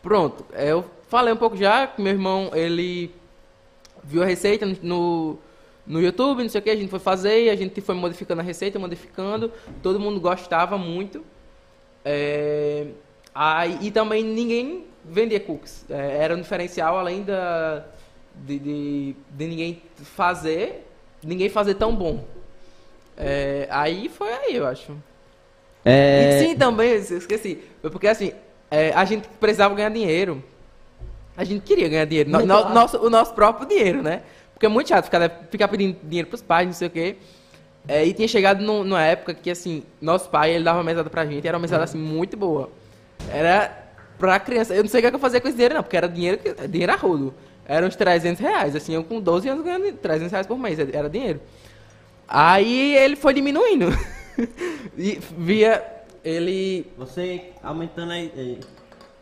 Pronto, 0.01 0.47
é, 0.53 0.71
eu 0.71 0.85
falei 1.09 1.35
um 1.35 1.37
pouco 1.37 1.57
já, 1.57 1.89
que 1.89 2.01
meu 2.01 2.13
irmão, 2.13 2.53
ele 2.55 3.13
viu 4.05 4.23
a 4.23 4.27
receita 4.27 4.65
no, 4.83 5.37
no 5.85 6.01
YouTube, 6.01 6.45
não 6.45 6.49
sei 6.49 6.61
o 6.61 6.63
que, 6.63 6.71
a 6.71 6.77
gente 6.77 6.91
foi 6.91 7.01
fazer, 7.01 7.51
a 7.51 7.57
gente 7.57 7.81
foi 7.81 7.97
modificando 7.97 8.41
a 8.41 8.45
receita, 8.45 8.79
modificando, 8.79 9.51
todo 9.83 9.99
mundo 9.99 10.21
gostava 10.21 10.79
muito. 10.79 11.25
É, 12.05 12.87
aí, 13.35 13.79
e 13.81 13.91
também 13.91 14.23
ninguém 14.23 14.92
vendia 15.05 15.41
cookies, 15.41 15.85
é, 15.91 16.19
era 16.19 16.35
um 16.35 16.41
diferencial 16.41 16.99
além 16.99 17.23
da, 17.23 17.85
de, 18.35 18.59
de, 18.59 19.17
de 19.31 19.47
ninguém 19.47 19.83
fazer, 19.97 20.87
ninguém 21.23 21.49
fazer 21.49 21.75
tão 21.75 21.95
bom. 21.95 22.25
É, 23.17 23.67
aí 23.71 24.09
foi 24.09 24.33
aí, 24.33 24.57
eu 24.57 24.67
acho. 24.67 24.97
É, 25.85 26.29
E 26.31 26.39
sim, 26.39 26.57
também, 26.57 26.95
esqueci. 26.95 27.63
Porque 27.83 28.07
assim, 28.09 28.33
é, 28.71 28.93
a 28.93 29.05
gente 29.05 29.29
precisava 29.41 29.75
ganhar 29.75 29.91
dinheiro. 29.91 30.43
A 31.37 31.45
gente 31.45 31.63
queria 31.63 31.89
ganhar 31.89 32.05
dinheiro. 32.05 32.31
No- 32.31 32.39
no- 32.47 32.69
nosso, 32.75 32.99
o 32.99 33.11
nosso 33.11 33.35
próprio 33.35 33.67
dinheiro, 33.67 34.03
né? 34.03 34.23
Porque 34.55 34.67
é 34.67 34.69
muito 34.69 34.89
chato 34.89 35.05
ficar, 35.07 35.29
ficar 35.51 35.69
pedindo 35.69 35.99
dinheiro 36.05 36.29
pros 36.29 36.43
pais, 36.43 36.67
não 36.67 36.75
sei 36.75 36.89
o 36.89 36.91
quê. 36.91 37.17
É, 37.89 38.05
e 38.07 38.13
tinha 38.13 38.29
chegado 38.29 38.63
num- 38.63 38.85
numa 38.85 39.03
época 39.03 39.35
que, 39.35 39.51
assim, 39.51 39.83
nosso 40.01 40.29
pai, 40.31 40.53
ele 40.53 40.63
dava 40.63 40.79
uma 40.79 40.85
mesada 40.85 41.11
pra 41.11 41.27
gente. 41.27 41.47
Era 41.49 41.57
uma 41.57 41.63
mesada, 41.63 41.83
assim, 41.85 41.99
muito 41.99 42.37
boa. 42.37 42.71
Era 43.31 43.82
pra 44.23 44.39
criança. 44.39 44.73
Eu 44.73 44.85
não 44.85 44.89
sei 44.89 45.01
o 45.01 45.11
que 45.11 45.17
eu 45.17 45.19
fazia 45.19 45.41
com 45.41 45.49
esse 45.49 45.57
dinheiro, 45.57 45.75
não. 45.75 45.83
Porque 45.83 45.97
era 45.97 46.09
dinheiro, 46.09 46.39
dinheiro 46.69 46.93
a 46.93 46.97
rodo. 46.97 47.35
Era 47.67 47.85
uns 47.85 47.97
300 47.97 48.41
reais. 48.41 48.77
Assim, 48.77 48.95
eu 48.95 49.03
com 49.03 49.21
12 49.21 49.49
anos 49.49 49.65
ganhando 49.65 49.93
300 49.95 50.31
reais 50.31 50.47
por 50.47 50.57
mês. 50.57 50.79
Era 50.79 51.11
dinheiro. 51.11 51.41
Aí 52.29 52.95
ele 52.95 53.17
foi 53.17 53.35
diminuindo. 53.35 53.87
e 54.97 55.19
via 55.37 55.85
ele 56.25 56.87
Você 56.97 57.51
aumentando 57.61 58.13
a, 58.13 58.19
eh, 58.19 58.59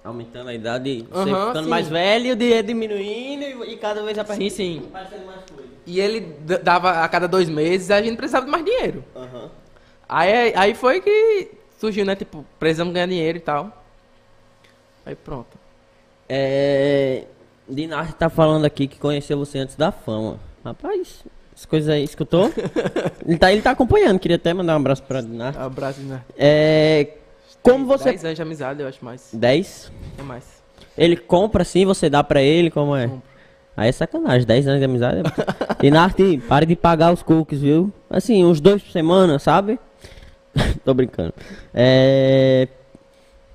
aumentando 0.04 0.50
a 0.50 0.54
idade, 0.54 1.06
você 1.10 1.30
Aham, 1.30 1.46
ficando 1.46 1.64
sim. 1.64 1.70
mais 1.70 1.88
velho, 1.88 2.32
o 2.32 2.36
dinheiro 2.36 2.66
diminuindo 2.66 3.42
e, 3.42 3.72
e 3.72 3.76
cada 3.78 4.02
vez 4.02 4.18
a 4.18 4.24
Sim, 4.26 4.50
sim. 4.50 4.82
Aparecendo 4.86 5.24
mais 5.26 5.40
coisa. 5.50 5.70
E 5.86 5.98
ele 5.98 6.20
dava 6.62 7.02
a 7.02 7.08
cada 7.08 7.26
dois 7.26 7.48
meses, 7.48 7.90
a 7.90 8.02
gente 8.02 8.16
precisava 8.18 8.44
de 8.44 8.52
mais 8.52 8.64
dinheiro. 8.64 9.02
Aham. 9.16 9.50
Aí, 10.06 10.52
aí 10.54 10.74
foi 10.74 11.00
que 11.00 11.52
surgiu, 11.78 12.04
né? 12.04 12.14
Tipo, 12.14 12.44
precisamos 12.58 12.92
ganhar 12.92 13.06
dinheiro 13.06 13.38
e 13.38 13.40
tal. 13.40 13.80
Aí 15.04 15.14
pronto. 15.14 15.58
É. 16.28 17.24
Dinarte 17.68 18.14
tá 18.14 18.28
falando 18.28 18.64
aqui 18.64 18.86
que 18.86 18.98
conheceu 18.98 19.38
você 19.38 19.58
antes 19.58 19.76
da 19.76 19.92
fama. 19.92 20.38
Rapaz, 20.64 21.24
as 21.54 21.64
coisas 21.64 21.88
aí, 21.88 22.02
escutou? 22.02 22.52
ele, 23.26 23.38
tá, 23.38 23.52
ele 23.52 23.62
tá 23.62 23.70
acompanhando, 23.70 24.18
queria 24.18 24.36
até 24.36 24.52
mandar 24.52 24.74
um 24.74 24.76
abraço 24.76 25.02
pra 25.02 25.20
Dinarte. 25.20 25.58
Abraço, 25.58 26.00
né? 26.00 26.20
É. 26.36 27.08
Como 27.62 27.86
você. 27.86 28.04
10 28.04 28.24
anos 28.24 28.36
de 28.36 28.42
amizade, 28.42 28.80
eu 28.82 28.88
acho 28.88 29.04
mais. 29.04 29.30
10? 29.32 29.92
É 30.18 30.22
mais. 30.22 30.60
Ele 30.96 31.16
compra 31.16 31.62
assim, 31.62 31.84
você 31.84 32.10
dá 32.10 32.24
pra 32.24 32.42
ele, 32.42 32.70
como 32.70 32.96
é? 32.96 33.06
Compro. 33.06 33.30
Aí 33.76 33.88
é 33.88 33.92
sacanagem, 33.92 34.46
10 34.46 34.68
anos 34.68 34.80
de 34.80 34.84
amizade. 34.84 35.22
Dinarte, 35.80 36.42
pare 36.48 36.66
de 36.66 36.76
pagar 36.76 37.12
os 37.12 37.22
cookies, 37.22 37.60
viu? 37.60 37.92
Assim, 38.08 38.44
uns 38.44 38.60
dois 38.60 38.82
por 38.82 38.90
semana, 38.90 39.38
sabe? 39.38 39.78
Tô 40.84 40.92
brincando. 40.92 41.32
É. 41.72 42.68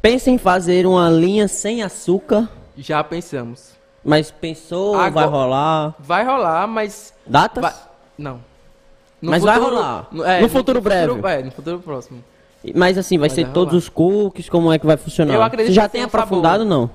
Pensa 0.06 0.30
em 0.30 0.38
fazer 0.38 0.86
uma 0.86 1.10
linha 1.10 1.48
sem 1.48 1.82
açúcar, 1.82 2.48
Já 2.78 3.04
pensamos. 3.04 3.72
mas 4.04 4.30
pensou, 4.30 4.96
vai 4.98 5.08
Agora- 5.08 5.26
rolar. 5.26 5.96
Vai 5.98 6.24
rolar, 6.24 6.68
mas. 6.68 7.12
Datas? 7.26 7.60
vai- 7.64 7.74
Não. 8.16 8.40
No 9.20 9.32
Mas 9.32 9.42
vai 9.42 9.58
rolar. 9.58 10.08
é, 10.24 10.42
No 10.42 10.48
futuro 10.50 10.80
breve. 10.80 11.12
é, 11.28 11.42
no 11.42 11.50
futuro 11.50 11.80
próximo. 11.80 12.24
Mas 12.76 13.00
assim, 13.00 13.18
vai 13.18 13.30
Mas 13.30 13.34
ser 13.34 13.46
vai 13.46 13.54
todos 13.54 13.74
os 13.74 13.90
cookies, 13.90 14.48
como 14.48 14.72
é 14.72 14.78
que 14.78 14.86
vai 14.86 14.96
funcionar? 14.96 15.34
Eu 15.34 15.42
acredito 15.42 15.70
Você 15.70 15.74
já 15.74 15.90
tem 15.90 16.04
aprofundado 16.04 16.64
não? 16.64 16.88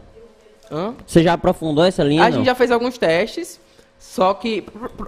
Hã? 0.71 0.95
Você 1.05 1.21
já 1.25 1.33
aprofundou 1.33 1.83
essa 1.85 2.05
linha? 2.05 2.23
A 2.23 2.31
não? 2.31 2.37
gente 2.37 2.47
já 2.47 2.55
fez 2.55 2.71
alguns 2.71 2.97
testes, 2.97 3.59
só 3.99 4.35
que, 4.35 4.65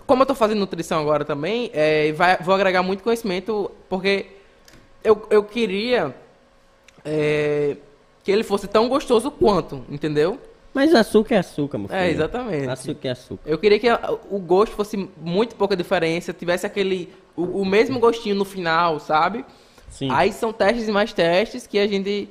como 0.08 0.22
eu 0.22 0.26
tô 0.26 0.34
fazendo 0.34 0.58
nutrição 0.58 0.98
agora 1.00 1.24
também, 1.24 1.70
é, 1.72 2.10
vai- 2.10 2.38
vou 2.38 2.52
agregar 2.52 2.82
muito 2.82 3.04
conhecimento, 3.04 3.70
porque 3.88 4.26
eu, 5.04 5.24
eu 5.30 5.44
queria 5.44 6.12
é, 7.04 7.76
que 8.22 8.30
ele 8.30 8.42
fosse 8.44 8.66
tão 8.68 8.88
gostoso 8.88 9.30
quanto, 9.30 9.82
entendeu? 9.88 10.38
Mas 10.74 10.94
açúcar 10.94 11.34
é 11.34 11.38
açúcar, 11.38 11.76
meu 11.78 11.88
filho. 11.88 12.00
É, 12.00 12.10
exatamente. 12.10 12.68
Açúcar 12.68 13.08
é 13.08 13.10
açúcar. 13.10 13.42
Eu 13.50 13.58
queria 13.58 13.78
que 13.78 13.88
a- 13.88 14.16
o 14.30 14.38
gosto 14.38 14.74
fosse 14.74 14.96
muito 15.18 15.54
pouca 15.56 15.76
diferença, 15.76 16.32
tivesse 16.32 16.64
aquele, 16.64 17.12
o, 17.36 17.60
o 17.60 17.64
mesmo 17.66 17.98
gostinho 17.98 18.34
no 18.34 18.44
final, 18.44 18.98
sabe? 18.98 19.44
Sim. 19.90 20.08
Aí 20.10 20.32
são 20.32 20.52
testes 20.52 20.88
e 20.88 20.92
mais 20.92 21.12
testes 21.12 21.66
que 21.66 21.78
a 21.78 21.86
gente, 21.86 22.28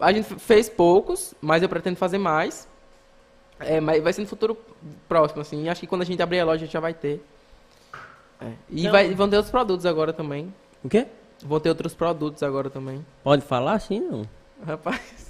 a 0.00 0.12
gente 0.12 0.24
fez 0.40 0.68
poucos, 0.68 1.34
mas 1.40 1.62
eu 1.62 1.68
pretendo 1.68 1.96
fazer 1.96 2.18
mais. 2.18 2.66
É, 3.60 3.80
mas 3.80 4.02
vai 4.02 4.12
ser 4.12 4.22
no 4.22 4.26
futuro 4.26 4.58
próximo, 5.08 5.40
assim. 5.42 5.68
Acho 5.68 5.80
que 5.80 5.86
quando 5.86 6.02
a 6.02 6.04
gente 6.04 6.20
abrir 6.20 6.40
a 6.40 6.44
loja, 6.44 6.56
a 6.56 6.64
gente 6.66 6.72
já 6.72 6.80
vai 6.80 6.92
ter. 6.92 7.24
É. 8.40 8.50
E 8.68 8.82
Não. 8.82 8.90
vai, 8.90 9.14
vão 9.14 9.28
ter 9.28 9.36
outros 9.36 9.52
produtos 9.52 9.86
agora 9.86 10.12
também. 10.12 10.52
O 10.82 10.88
quê? 10.88 11.06
Vão 11.44 11.60
ter 11.60 11.68
outros 11.68 11.94
produtos 11.94 12.42
agora 12.42 12.68
também. 12.68 13.06
Pode 13.22 13.42
falar 13.42 13.74
assim, 13.74 14.00
não? 14.00 14.26
Rapaz. 14.66 15.23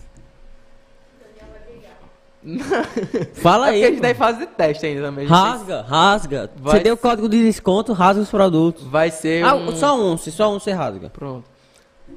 Fala 3.35 3.69
é 3.69 3.73
porque 3.73 3.85
a 3.85 3.87
aí. 3.89 3.93
gente 3.95 4.03
tá 4.03 4.11
em 4.11 4.15
fase 4.15 4.39
de 4.41 4.47
teste 4.47 4.85
ainda 4.87 5.03
também. 5.03 5.27
Rasga, 5.27 5.81
rasga. 5.83 6.51
Vai- 6.57 6.77
Você 6.79 6.85
deu 6.85 6.95
o 6.95 6.97
código 6.99 7.29
de 7.29 7.43
desconto, 7.43 7.93
rasga 7.93 8.23
os 8.23 8.31
produtos. 8.31 8.85
Vai 8.85 9.11
ser 9.11 9.45
Ah, 9.45 9.55
um... 9.55 9.75
só 9.75 9.99
um, 9.99 10.17
se 10.17 10.31
só 10.31 10.51
um 10.55 10.59
você 10.61 10.73
rasga. 10.73 11.09
Pronto. 11.11 11.45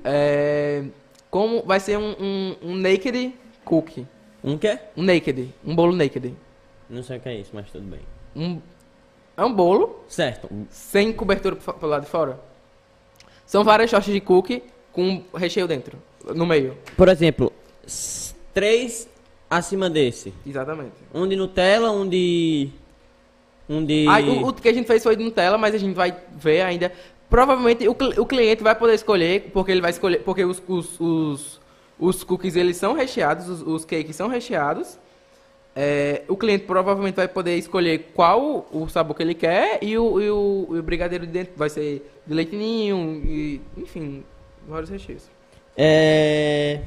É, 0.04 0.84
como 1.32 1.64
vai 1.64 1.80
ser 1.80 1.98
um, 1.98 2.16
um, 2.20 2.56
um 2.62 2.76
naked 2.76 3.34
cookie. 3.64 4.06
Um 4.44 4.58
quê? 4.58 4.78
Um 4.96 5.04
naked. 5.04 5.54
Um 5.66 5.76
bolo 5.76 5.96
naked. 5.96 6.36
Não 6.90 7.04
sei 7.04 7.18
o 7.18 7.20
que 7.22 7.30
é 7.30 7.36
isso, 7.36 7.52
mas 7.54 7.70
tudo 7.72 7.86
bem. 7.86 8.00
Um, 8.36 8.62
é 9.36 9.44
um 9.44 9.54
bolo 9.54 10.04
Certo. 10.08 10.50
sem 10.70 11.12
cobertura 11.14 11.56
pro 11.56 11.88
lado 11.88 12.04
de 12.04 12.10
fora. 12.10 12.40
São 13.46 13.64
várias 13.64 13.90
shorts 13.90 14.12
de 14.14 14.20
cookie 14.22 14.64
com 14.92 15.24
recheio 15.36 15.68
dentro, 15.68 15.98
no 16.36 16.46
meio. 16.46 16.78
Por 16.98 17.08
exemplo, 17.08 17.52
três 18.54 19.08
acima 19.50 19.90
desse. 19.90 20.34
Exatamente. 20.46 20.96
Um 21.14 21.28
de 21.28 21.36
Nutella, 21.36 21.92
um 21.92 22.08
de. 22.08 22.70
Um 23.70 23.84
de. 23.84 24.06
O, 24.08 24.50
o 24.50 24.54
que 24.54 24.70
a 24.70 24.74
gente 24.74 24.88
fez 24.88 25.04
foi 25.04 25.16
de 25.16 25.24
Nutella, 25.24 25.58
mas 25.58 25.76
a 25.76 25.78
gente 25.78 25.96
vai 25.96 26.16
ver 26.36 26.62
ainda. 26.62 26.92
Provavelmente 27.30 27.88
o, 27.88 27.92
o 27.92 28.26
cliente 28.26 28.64
vai 28.64 28.76
poder 28.76 28.94
escolher, 28.94 29.50
porque 29.52 29.72
ele 29.72 29.82
vai 29.82 29.92
escolher, 29.92 30.24
porque 30.24 30.46
os, 30.46 30.62
os, 30.68 31.00
os, 31.00 31.62
os 32.00 32.24
cookies 32.24 32.56
eles 32.56 32.78
são 32.78 32.94
recheados, 32.94 33.50
os, 33.50 33.62
os 33.62 33.86
cakes 33.86 34.16
são 34.16 34.28
recheados. 34.28 34.98
É, 35.80 36.24
o 36.28 36.36
cliente 36.36 36.66
provavelmente 36.66 37.16
vai 37.16 37.28
poder 37.28 37.56
escolher 37.56 38.12
qual 38.16 38.68
o 38.72 38.88
sabor 38.90 39.16
que 39.16 39.22
ele 39.22 39.36
quer 39.36 39.78
e 39.84 39.96
o, 39.96 40.20
e 40.20 40.32
o, 40.32 40.68
e 40.72 40.80
o 40.80 40.82
brigadeiro 40.82 41.24
de 41.28 41.32
dentro 41.32 41.54
vai 41.56 41.70
ser 41.70 42.02
de 42.26 42.34
leite 42.34 42.56
ninho 42.56 43.22
e, 43.24 43.62
enfim, 43.78 44.24
vários 44.68 44.90
recheios. 44.90 45.30
É... 45.78 46.82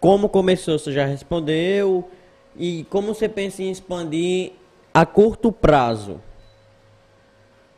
Como 0.00 0.28
começou, 0.28 0.78
você 0.78 0.92
já 0.92 1.04
respondeu. 1.04 2.10
E 2.56 2.84
como 2.90 3.14
você 3.14 3.28
pensa 3.28 3.62
em 3.62 3.70
expandir 3.70 4.52
a 4.92 5.04
curto 5.06 5.52
prazo? 5.52 6.20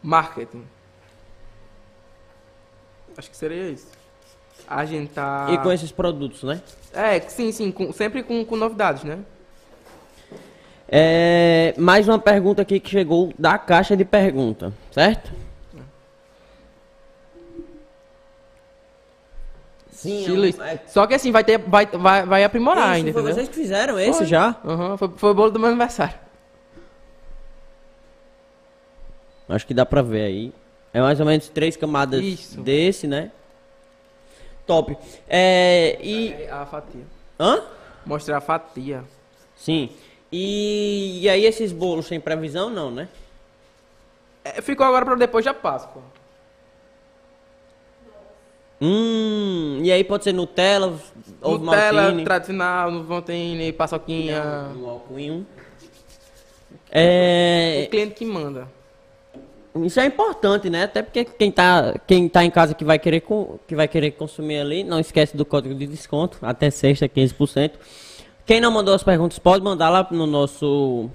Marketing. 0.03 0.65
Acho 3.17 3.31
que 3.31 3.37
seria 3.37 3.69
isso. 3.69 3.89
A 4.67 4.85
gente 4.85 5.11
tá... 5.13 5.49
E 5.51 5.59
com 5.59 5.71
esses 5.73 5.93
produtos, 5.93 6.43
né? 6.45 6.63
É, 6.93 7.21
sim, 7.21 7.53
sim, 7.53 7.71
com- 7.71 7.93
sempre 7.93 8.23
com, 8.23 8.45
com 8.45 8.57
novidades, 8.57 9.05
né? 9.05 9.19
É... 10.89 11.75
Mais 11.77 12.09
uma 12.09 12.19
pergunta 12.19 12.63
aqui 12.63 12.79
que 12.81 12.89
chegou 12.91 13.33
da 13.39 13.59
caixa 13.59 13.97
de 13.97 14.05
pergunta, 14.05 14.73
certo? 14.91 15.33
Sim, 20.03 20.19
Estilo 20.19 20.45
é 20.45 20.49
um- 20.51 20.63
é- 20.65 20.81
Só 20.89 21.07
que 21.07 21.15
assim, 21.15 21.31
vai 21.31 21.45
ter. 21.45 21.59
Vai, 21.59 21.87
vai, 21.87 22.27
vai 22.27 22.43
aprimorar 22.45 22.87
Isso, 22.87 22.95
ainda, 22.97 23.13
foi 23.13 23.23
entendeu? 23.23 23.35
vocês 23.37 23.49
que 23.49 23.55
fizeram 23.55 24.01
esse 24.01 24.19
Foi. 24.19 24.27
já? 24.27 24.57
Aham, 24.65 24.97
foi, 24.97 25.09
foi 25.17 25.31
o 25.31 25.35
bolo 25.35 25.51
do 25.53 25.61
meu 25.61 25.69
aniversário. 25.69 26.19
Acho 29.49 29.67
que 29.67 29.75
dá 29.75 29.85
pra 29.87 30.03
ver 30.03 30.25
aí. 30.25 30.53
É 30.93 31.01
mais 31.01 31.21
ou 31.21 31.27
menos 31.27 31.49
três 31.49 31.77
camadas 31.77 32.23
Isso. 32.23 32.61
desse, 32.61 33.07
né? 33.07 33.31
Top. 34.67 34.97
É, 35.29 35.99
e... 36.03 36.47
A 36.51 36.67
fatia. 36.67 37.05
Hã? 37.39 37.63
Mostrar 38.05 38.39
a 38.39 38.41
fatia. 38.41 39.05
Sim. 39.57 39.91
E, 40.31 41.21
e 41.23 41.29
aí 41.29 41.45
esses 41.45 41.73
bolos 41.73 42.07
sem 42.07 42.19
previsão 42.21 42.71
não, 42.71 42.91
né? 42.91 43.09
É, 44.45 44.61
ficou 44.63 44.85
agora 44.87 45.05
pra 45.05 45.15
depois 45.15 45.45
da 45.45 45.55
Páscoa. 45.55 46.03
Hum, 48.85 49.79
e 49.85 49.93
aí 49.93 50.03
pode 50.03 50.25
ser 50.25 50.33
Nutella, 50.33 50.93
ovo 51.41 51.65
Nutella 51.65 52.03
maltine, 52.03 52.25
tradicional, 52.25 52.91
Nuvantine, 52.91 53.73
paçoquinha. 53.73 54.43
um 54.77 54.91
alcoinho. 54.91 55.47
É, 56.91 57.85
O 57.87 57.91
cliente 57.91 58.15
que 58.15 58.25
manda. 58.25 58.67
isso 59.85 60.01
é 60.01 60.07
importante, 60.07 60.69
né? 60.69 60.83
Até 60.83 61.01
porque 61.01 61.25
quem 61.25 61.53
tá, 61.53 61.95
quem 62.09 62.29
tá 62.29 62.45
em 62.45 62.51
casa 62.51 62.75
que 62.75 62.85
vai 62.85 62.99
querer 62.99 63.23
que 63.69 63.77
vai 63.77 63.87
querer 63.87 64.11
consumir 64.11 64.59
ali, 64.59 64.83
não 64.83 64.99
esquece 64.99 65.37
do 65.37 65.45
código 65.45 65.77
de 65.77 65.87
desconto, 65.87 66.39
até 66.43 66.69
sexta 66.69 67.09
15%. 67.09 67.71
Quem 68.45 68.61
não 68.61 68.73
mandou 68.73 68.95
as 68.95 69.05
perguntas 69.05 69.39
pode 69.39 69.63
mandar 69.63 69.91
lá 69.91 70.09
no 70.11 70.27
nosso 70.27 71.09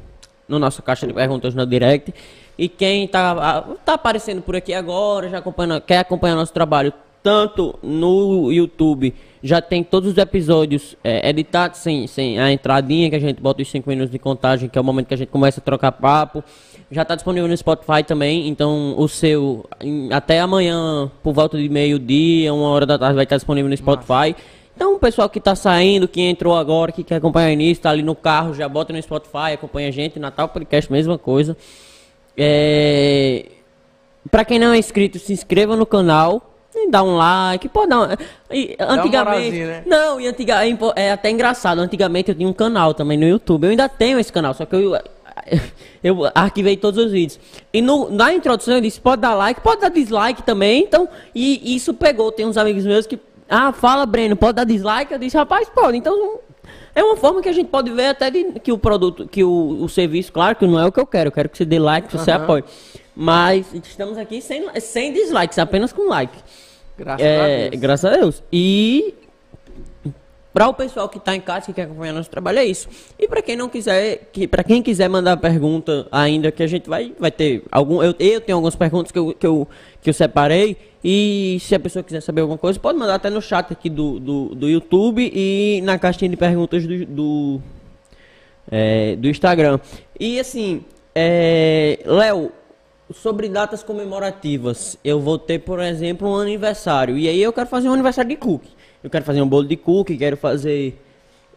no 0.48 0.58
nosso 0.58 0.82
caixa 0.82 1.06
de 1.06 1.12
perguntas 1.12 1.54
no 1.54 1.66
direct. 1.66 2.14
E 2.58 2.70
quem 2.70 3.10
tá 3.10 3.36
ah, 3.38 3.76
tá 3.84 3.96
aparecendo 3.96 4.42
por 4.42 4.56
aqui 4.56 4.74
agora, 4.74 5.28
já 5.28 5.40
acompanha, 5.40 5.82
quer 5.82 5.98
acompanhar 5.98 6.34
nosso 6.36 6.54
trabalho 6.54 6.94
tanto 7.24 7.78
no 7.84 8.52
YouTube, 8.52 9.14
já 9.44 9.62
tem 9.62 9.84
todos 9.84 10.12
os 10.12 10.18
episódios 10.18 10.96
é, 11.04 11.30
editados 11.30 11.80
sem, 11.80 12.08
sem 12.08 12.40
a 12.40 12.52
entradinha 12.52 13.10
que 13.10 13.16
a 13.16 13.20
gente 13.20 13.42
bota 13.42 13.62
os 13.62 13.70
5 13.70 13.90
minutos 13.90 14.12
de 14.12 14.20
contagem, 14.20 14.70
que 14.70 14.78
é 14.78 14.82
o 14.82 14.84
momento 14.84 15.08
que 15.08 15.14
a 15.14 15.18
gente 15.18 15.30
começa 15.30 15.60
a 15.60 15.64
trocar 15.64 15.92
papo. 15.92 16.44
Já 16.90 17.02
está 17.02 17.16
disponível 17.16 17.48
no 17.50 17.58
Spotify 17.58 18.02
também, 18.06 18.48
então 18.48 18.96
o 18.98 19.08
seu 19.10 19.66
em- 19.82 20.12
até 20.14 20.40
amanhã 20.40 21.12
por 21.22 21.34
volta 21.34 21.58
de 21.58 21.68
meio-dia, 21.68 22.54
uma 22.54 22.70
hora 22.70 22.86
da 22.86 22.98
tarde 22.98 23.16
vai 23.16 23.24
estar 23.26 23.36
disponível 23.36 23.70
no 23.70 23.76
Spotify. 23.76 24.36
Então, 24.76 24.96
o 24.96 25.00
pessoal 25.00 25.28
que 25.28 25.40
tá 25.40 25.56
saindo, 25.56 26.08
que 26.08 26.22
entrou 26.22 26.56
agora, 26.56 26.92
que 26.92 27.04
quer 27.04 27.16
acompanhar 27.16 27.50
o 27.50 27.52
início, 27.52 27.82
tá 27.82 27.90
ali 27.90 28.04
no 28.04 28.14
carro, 28.14 28.54
já 28.54 28.70
bota 28.70 28.94
no 28.94 29.02
Spotify, 29.02 29.54
acompanha 29.54 29.88
a 29.88 29.92
gente. 29.92 30.20
Natal 30.20 30.48
Podcast, 30.50 30.92
mesma 30.92 31.18
coisa. 31.18 31.58
É... 32.38 33.46
Pra 34.30 34.46
quem 34.46 34.60
não 34.60 34.72
é 34.74 34.78
inscrito, 34.78 35.18
se 35.18 35.34
inscreva 35.34 35.76
no 35.76 35.86
canal. 35.86 36.54
E 36.88 36.92
dá 36.92 37.04
um 37.04 37.18
like, 37.18 37.68
pode 37.70 37.90
dar 37.90 38.18
e, 38.50 38.76
Antigamente. 38.80 39.58
né? 39.58 39.84
Não, 39.86 40.20
e 40.20 40.28
antiga... 40.28 40.66
é 40.66 40.78
é 40.96 41.12
até 41.12 41.30
engraçado. 41.30 41.80
Antigamente 41.80 42.30
eu 42.30 42.36
tinha 42.36 42.48
um 42.48 42.54
canal 42.54 42.94
também 42.94 43.18
no 43.18 43.26
YouTube. 43.28 43.66
Eu 43.66 43.72
ainda 43.72 43.90
tenho 43.90 44.20
esse 44.20 44.32
canal, 44.32 44.54
só 44.54 44.66
que 44.66 44.76
eu. 44.76 44.98
Eu 46.04 46.30
arquivei 46.34 46.78
todos 46.78 47.04
os 47.04 47.12
vídeos. 47.12 47.40
E 47.74 47.82
no, 47.82 48.10
na 48.10 48.34
introdução 48.34 48.76
eu 48.76 48.82
disse, 48.82 49.00
pode 49.00 49.22
dar 49.22 49.34
like, 49.36 49.62
pode 49.62 49.82
dar 49.82 49.90
dislike 49.90 50.44
também. 50.44 50.84
Então, 50.84 51.08
e 51.34 51.76
isso 51.76 51.94
pegou. 51.94 52.32
Tem 52.32 52.46
uns 52.46 52.58
amigos 52.58 52.86
meus 52.86 53.06
que. 53.06 53.20
Ah, 53.50 53.72
fala, 53.72 54.06
Breno, 54.06 54.36
pode 54.36 54.54
dar 54.54 54.64
dislike? 54.64 55.12
Eu 55.12 55.20
disse, 55.20 55.38
rapaz, 55.38 55.70
pode. 55.70 55.98
Então, 55.98 56.40
é 56.94 57.04
uma 57.04 57.16
forma 57.16 57.42
que 57.42 57.50
a 57.50 57.54
gente 57.54 57.68
pode 57.68 57.92
ver 57.92 58.08
até 58.08 58.30
de, 58.30 58.44
que 58.60 58.72
o 58.72 58.78
produto, 58.78 59.28
que 59.28 59.44
o, 59.44 59.84
o 59.84 59.88
serviço, 59.90 60.32
claro 60.32 60.56
que 60.56 60.66
não 60.66 60.80
é 60.80 60.86
o 60.86 60.92
que 60.92 61.00
eu 61.00 61.06
quero. 61.06 61.28
Eu 61.28 61.32
quero 61.32 61.50
que 61.50 61.58
você 61.58 61.66
dê 61.66 61.80
like, 61.80 62.08
que 62.08 62.18
você 62.18 62.32
Aham. 62.32 62.44
apoie. 62.44 62.64
Mas 63.16 63.74
estamos 63.74 64.18
aqui 64.18 64.42
sem, 64.42 64.68
sem 64.80 65.14
dislikes, 65.14 65.58
apenas 65.58 65.92
com 65.94 66.08
like. 66.08 66.38
Graças 66.98 67.26
É, 67.26 67.68
a 67.68 67.70
Deus. 67.70 67.82
graças 67.82 68.14
a 68.14 68.18
Deus. 68.18 68.44
E 68.52 69.14
para 70.54 70.68
o 70.68 70.74
pessoal 70.74 71.08
que 71.08 71.20
está 71.20 71.36
em 71.36 71.40
casa 71.40 71.68
que 71.68 71.74
quer 71.74 71.84
acompanhar 71.84 72.14
nosso 72.14 72.30
trabalho 72.32 72.58
é 72.58 72.66
isso. 72.66 72.88
E 73.20 73.28
para 73.28 73.44
quem 73.44 73.56
não 73.56 73.70
quiser, 73.70 74.30
que 74.32 74.48
para 74.48 74.64
quem 74.64 74.82
quiser 74.82 75.08
mandar 75.08 75.38
pergunta 75.38 76.08
ainda 76.12 76.52
que 76.52 76.64
a 76.64 76.68
gente 76.68 76.90
vai 76.90 77.14
vai 77.20 77.30
ter 77.30 77.64
algum 77.72 78.02
eu, 78.02 78.16
eu 78.18 78.42
tenho 78.42 78.56
algumas 78.56 78.76
perguntas 78.76 79.12
que 79.12 79.20
eu, 79.20 79.34
que 79.36 79.46
eu 79.46 79.68
que 80.02 80.10
eu 80.10 80.14
separei 80.14 80.76
e 81.04 81.58
se 81.62 81.76
a 81.76 81.80
pessoa 81.80 82.02
quiser 82.02 82.22
saber 82.22 82.42
alguma 82.42 82.58
coisa 82.58 82.80
pode 82.80 82.98
mandar 82.98 83.16
até 83.16 83.30
no 83.30 83.40
chat 83.42 83.72
aqui 83.72 83.88
do, 83.90 84.20
do, 84.20 84.56
do 84.56 84.68
YouTube 84.68 85.32
e 85.32 85.80
na 85.84 86.00
caixinha 86.00 86.30
de 86.30 86.36
perguntas 86.38 86.88
do, 86.88 87.06
do 87.06 87.62
é, 88.72 89.16
do 89.16 89.30
Instagram. 89.30 89.80
E 90.20 90.40
assim, 90.40 90.84
é, 91.14 92.00
Léo, 92.04 92.52
sobre 93.14 93.48
datas 93.50 93.84
comemorativas, 93.84 94.98
eu 95.04 95.20
vou 95.20 95.38
ter, 95.38 95.60
por 95.60 95.80
exemplo, 95.80 96.30
um 96.30 96.36
aniversário. 96.36 97.18
E 97.18 97.28
aí 97.28 97.42
eu 97.42 97.54
quero 97.54 97.68
fazer 97.68 97.90
um 97.90 97.94
aniversário 97.94 98.30
de 98.30 98.36
cookie. 98.36 98.70
Eu 99.04 99.10
quero 99.10 99.24
fazer 99.24 99.42
um 99.42 99.48
bolo 99.48 99.66
de 99.68 99.78
cookie, 99.78 100.18
quero 100.18 100.36
fazer 100.36 101.00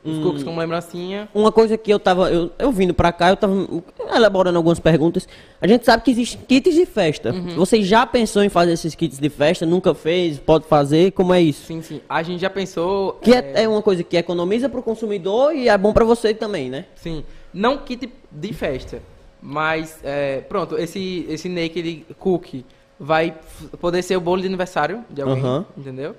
Os 0.05 0.17
um- 0.19 0.23
cookies 0.23 0.45
como 0.45 0.61
lembrancinha. 0.61 1.29
uma 1.35 1.51
coisa 1.51 1.77
que 1.77 1.91
eu 1.93 1.99
tava, 1.99 2.31
eu, 2.31 2.51
eu 2.59 2.71
vindo 2.71 2.95
pra 2.95 3.11
cá, 3.13 3.31
eu 3.31 3.37
tava 3.37 3.67
elaborando 4.15 4.57
algumas 4.59 4.79
perguntas. 4.79 5.27
A 5.61 5.67
gente 5.67 5.85
sabe 5.85 6.05
que 6.05 6.11
existem 6.13 6.41
kits 6.47 6.75
de 6.75 6.87
festa. 6.87 7.33
Você 7.57 7.83
já 7.83 8.07
pensou 8.07 8.45
em 8.45 8.49
fazer 8.49 8.73
esses 8.73 8.95
kits 8.95 9.19
de 9.19 9.29
festa? 9.29 9.67
Nunca 9.67 9.93
fez? 9.95 10.39
Pode 10.39 10.67
fazer? 10.67 11.11
Como 11.13 11.35
é 11.35 11.41
isso? 11.43 11.67
Sim, 11.67 11.83
sim. 11.83 12.01
A 12.09 12.23
gente 12.23 12.41
já 12.41 12.51
pensou. 12.51 13.15
Que 13.15 13.33
é, 13.35 13.63
é 13.65 13.69
uma 13.69 13.83
coisa 13.83 14.05
que 14.05 14.17
economiza 14.17 14.69
pro 14.69 14.83
consumidor 14.83 15.55
e 15.55 15.69
é 15.69 15.77
bom 15.77 15.93
pra 15.93 16.05
você 16.05 16.33
também, 16.33 16.71
né? 16.71 16.85
Sim. 16.95 17.25
Não 17.53 17.79
kit 17.79 18.09
de 18.31 18.53
festa. 18.53 19.03
Mas, 19.43 19.99
é, 20.05 20.41
pronto, 20.43 20.77
esse, 20.77 21.25
esse 21.29 21.49
naked 21.49 22.07
cookie 22.19 22.65
vai 22.99 23.35
poder 23.81 24.03
ser 24.03 24.17
o 24.17 24.21
bolo 24.21 24.41
de 24.43 24.47
aniversário 24.47 25.03
de 25.09 25.23
alguém, 25.23 25.43
Aham. 25.43 25.65
entendeu? 25.77 26.15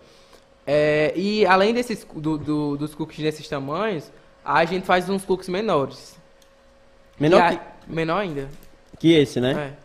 É, 0.66 1.14
e 1.16 1.46
além 1.46 1.74
desses, 1.74 2.06
do, 2.16 2.38
do- 2.38 2.78
dos 2.78 2.96
cookies 2.96 3.24
desses 3.24 3.48
tamanhos, 3.48 4.12
a 4.44 4.66
gente 4.66 4.86
faz 4.86 5.08
uns 5.10 5.24
cookies 5.24 5.50
menores. 5.50 6.16
Menor 7.20 7.50
que, 7.50 7.56
a- 7.56 7.62
menor 7.88 8.18
ainda. 8.18 8.50
que 9.00 9.14
esse, 9.14 9.40
né? 9.40 9.74
É. 9.78 9.82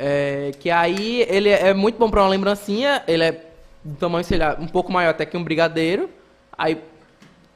É, 0.00 0.52
que 0.58 0.70
aí 0.70 1.22
ele 1.28 1.48
é 1.48 1.74
muito 1.74 1.98
bom 1.98 2.08
pra 2.10 2.22
uma 2.22 2.28
lembrancinha, 2.28 3.02
ele 3.06 3.24
é 3.24 3.44
do 3.84 3.96
tamanho, 3.96 4.24
sei 4.24 4.38
lá, 4.38 4.56
um 4.58 4.66
pouco 4.66 4.90
maior 4.92 5.10
até 5.10 5.24
que 5.26 5.36
um 5.36 5.42
brigadeiro. 5.42 6.08
Aí 6.56 6.80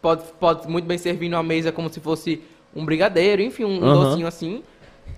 pode, 0.01 0.23
pode 0.41 0.69
muito 0.69 0.85
bem 0.85 0.99
servir 0.99 1.29
numa 1.29 1.43
mesa 1.43 1.71
como 1.73 1.89
se 1.93 1.99
fosse 2.01 2.43
um 2.75 2.85
brigadeiro, 2.85 3.43
enfim, 3.43 3.65
um 3.65 3.85
Aham. 3.85 4.05
docinho 4.05 4.27
assim. 4.27 4.63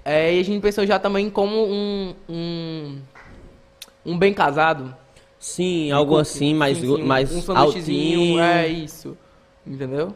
É, 0.04 0.34
e 0.34 0.40
a 0.40 0.44
gente 0.44 0.60
pensou 0.62 0.86
já 0.86 0.98
também 0.98 1.28
como 1.28 1.54
um. 1.66 2.14
um, 2.28 2.98
um 4.06 4.18
bem 4.18 4.32
casado. 4.32 4.94
Sim, 5.38 5.90
algo 5.92 6.16
assim, 6.16 6.54
mais, 6.54 6.78
Sim, 6.78 6.84
sim, 6.96 7.02
um- 7.02 7.06
mais 7.06 7.48
um 7.48 7.56
altinho. 7.56 8.40
É 8.40 8.66
isso. 8.68 9.16
Entendeu? 9.66 10.14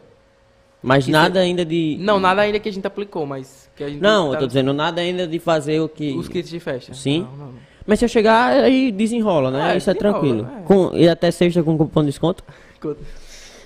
Mas 0.81 1.05
que 1.05 1.11
nada 1.11 1.39
ainda 1.39 1.65
de. 1.65 1.97
Não, 1.99 2.19
nada 2.19 2.41
ainda 2.41 2.59
que 2.59 2.69
a 2.69 2.71
gente 2.71 2.87
aplicou, 2.87 3.25
mas. 3.25 3.69
Que 3.75 3.83
a 3.83 3.89
gente 3.89 4.01
Não, 4.01 4.27
eu 4.27 4.33
tá- 4.33 4.39
tô 4.39 4.47
dizendo 4.47 4.73
nada 4.73 5.01
ainda 5.01 5.27
de 5.27 5.37
fazer 5.37 5.79
o 5.81 5.89
que. 5.89 6.15
Os 6.17 6.27
kits 6.27 6.49
de 6.49 6.59
festa. 6.59 6.93
Sim? 6.93 7.21
Não, 7.21 7.37
não, 7.37 7.45
não. 7.47 7.53
Mas 7.85 7.99
se 7.99 8.05
eu 8.05 8.09
chegar, 8.09 8.51
aí 8.63 8.91
desenrola, 8.91 9.49
né? 9.51 9.73
É, 9.73 9.77
Isso 9.77 9.89
é 9.89 9.93
tranquilo. 9.93 10.47
é. 10.59 10.61
Com, 10.63 10.91
e 10.95 11.07
até 11.09 11.31
sexta 11.31 11.61
com 11.63 11.77
cupom 11.77 12.01
de 12.01 12.07
desconto. 12.07 12.43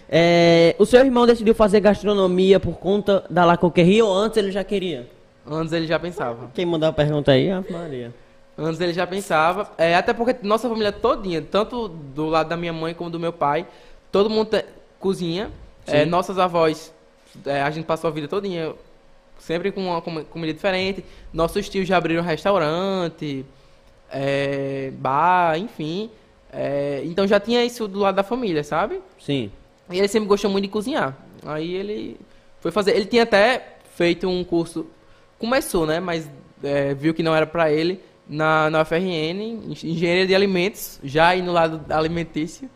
É, 0.09 0.76
o 0.80 0.86
seu 0.86 1.03
irmão 1.03 1.26
decidiu 1.26 1.53
fazer 1.55 1.80
gastronomia 1.80 2.59
por 2.59 2.78
conta 2.78 3.26
da 3.30 3.45
La 3.45 3.57
Coqueria 3.57 4.05
ou 4.05 4.14
antes 4.14 4.38
ele 4.38 4.51
já 4.51 4.64
queria? 4.64 5.07
Antes 5.45 5.73
ele 5.73 5.87
já 5.87 5.99
pensava. 5.99 6.49
Quem 6.53 6.65
mandou 6.65 6.87
a 6.89 6.93
pergunta 6.93 7.31
aí? 7.31 7.51
Ave 7.51 7.71
Maria. 7.71 8.13
Antes 8.57 8.79
ele 8.79 8.93
já 8.93 9.05
pensava. 9.05 9.71
É, 9.77 9.95
até 9.95 10.13
porque 10.13 10.35
nossa 10.45 10.69
família 10.69 10.91
todinha, 10.91 11.41
tanto 11.41 11.87
do 11.87 12.27
lado 12.27 12.49
da 12.49 12.55
minha 12.57 12.71
mãe 12.73 12.93
como 12.93 13.09
do 13.09 13.19
meu 13.19 13.33
pai, 13.33 13.65
todo 14.11 14.29
mundo 14.29 14.49
te- 14.49 14.65
cozinha. 14.99 15.51
É, 15.85 16.05
nossas 16.05 16.37
avós, 16.39 16.93
é, 17.45 17.61
a 17.61 17.69
gente 17.71 17.85
passou 17.85 18.07
a 18.07 18.11
vida 18.11 18.27
todinha 18.27 18.73
sempre 19.37 19.69
com 19.71 19.81
uma 19.85 20.01
com- 20.01 20.23
comida 20.25 20.53
diferente. 20.53 21.03
Nossos 21.33 21.67
tios 21.67 21.85
já 21.87 21.97
abriram 21.97 22.23
restaurante, 22.23 23.45
é, 24.09 24.91
bar, 24.95 25.57
enfim. 25.57 26.09
É, 26.51 27.01
então 27.03 27.27
já 27.27 27.39
tinha 27.39 27.65
isso 27.65 27.87
do 27.87 27.99
lado 27.99 28.15
da 28.15 28.23
família, 28.23 28.63
sabe? 28.63 29.01
Sim. 29.19 29.51
E 29.89 29.97
ele 29.97 30.07
sempre 30.07 30.27
gostou 30.29 30.49
muito 30.49 30.63
de 30.65 30.69
cozinhar. 30.69 31.17
Aí 31.45 31.73
ele 31.73 32.17
foi 32.61 32.71
fazer. 32.71 32.95
Ele 32.95 33.05
tinha 33.05 33.23
até 33.23 33.75
feito 33.95 34.27
um 34.29 34.43
curso. 34.43 34.85
Começou, 35.43 35.85
né? 35.85 35.99
Mas 35.99 36.31
é, 36.63 36.93
viu 36.93 37.13
que 37.13 37.21
não 37.21 37.35
era 37.35 37.45
pra 37.45 37.69
ele 37.69 37.99
na, 38.25 38.69
na 38.69 38.81
UFRN, 38.81 39.75
engenharia 39.83 40.25
de 40.25 40.33
alimentos, 40.33 41.01
já 41.03 41.27
aí 41.27 41.41
no 41.41 41.51
lado 41.51 41.81
alimentício. 41.93 42.69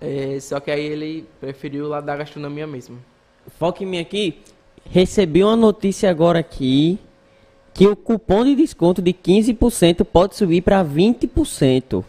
É, 0.00 0.36
só 0.40 0.58
que 0.58 0.68
aí 0.68 0.84
ele 0.84 1.28
preferiu 1.40 1.84
o 1.84 1.88
lado 1.88 2.04
da 2.04 2.16
gastronomia 2.16 2.66
mesmo. 2.66 2.98
Foca 3.56 3.84
em 3.84 3.86
mim 3.86 4.00
aqui. 4.00 4.40
Recebi 4.90 5.44
uma 5.44 5.54
notícia 5.54 6.10
agora 6.10 6.40
aqui 6.40 6.98
que 7.72 7.86
o 7.86 7.94
cupom 7.94 8.44
de 8.44 8.56
desconto 8.56 9.00
de 9.00 9.12
15% 9.12 10.04
pode 10.04 10.34
subir 10.34 10.62
para 10.62 10.84
20%. 10.84 12.04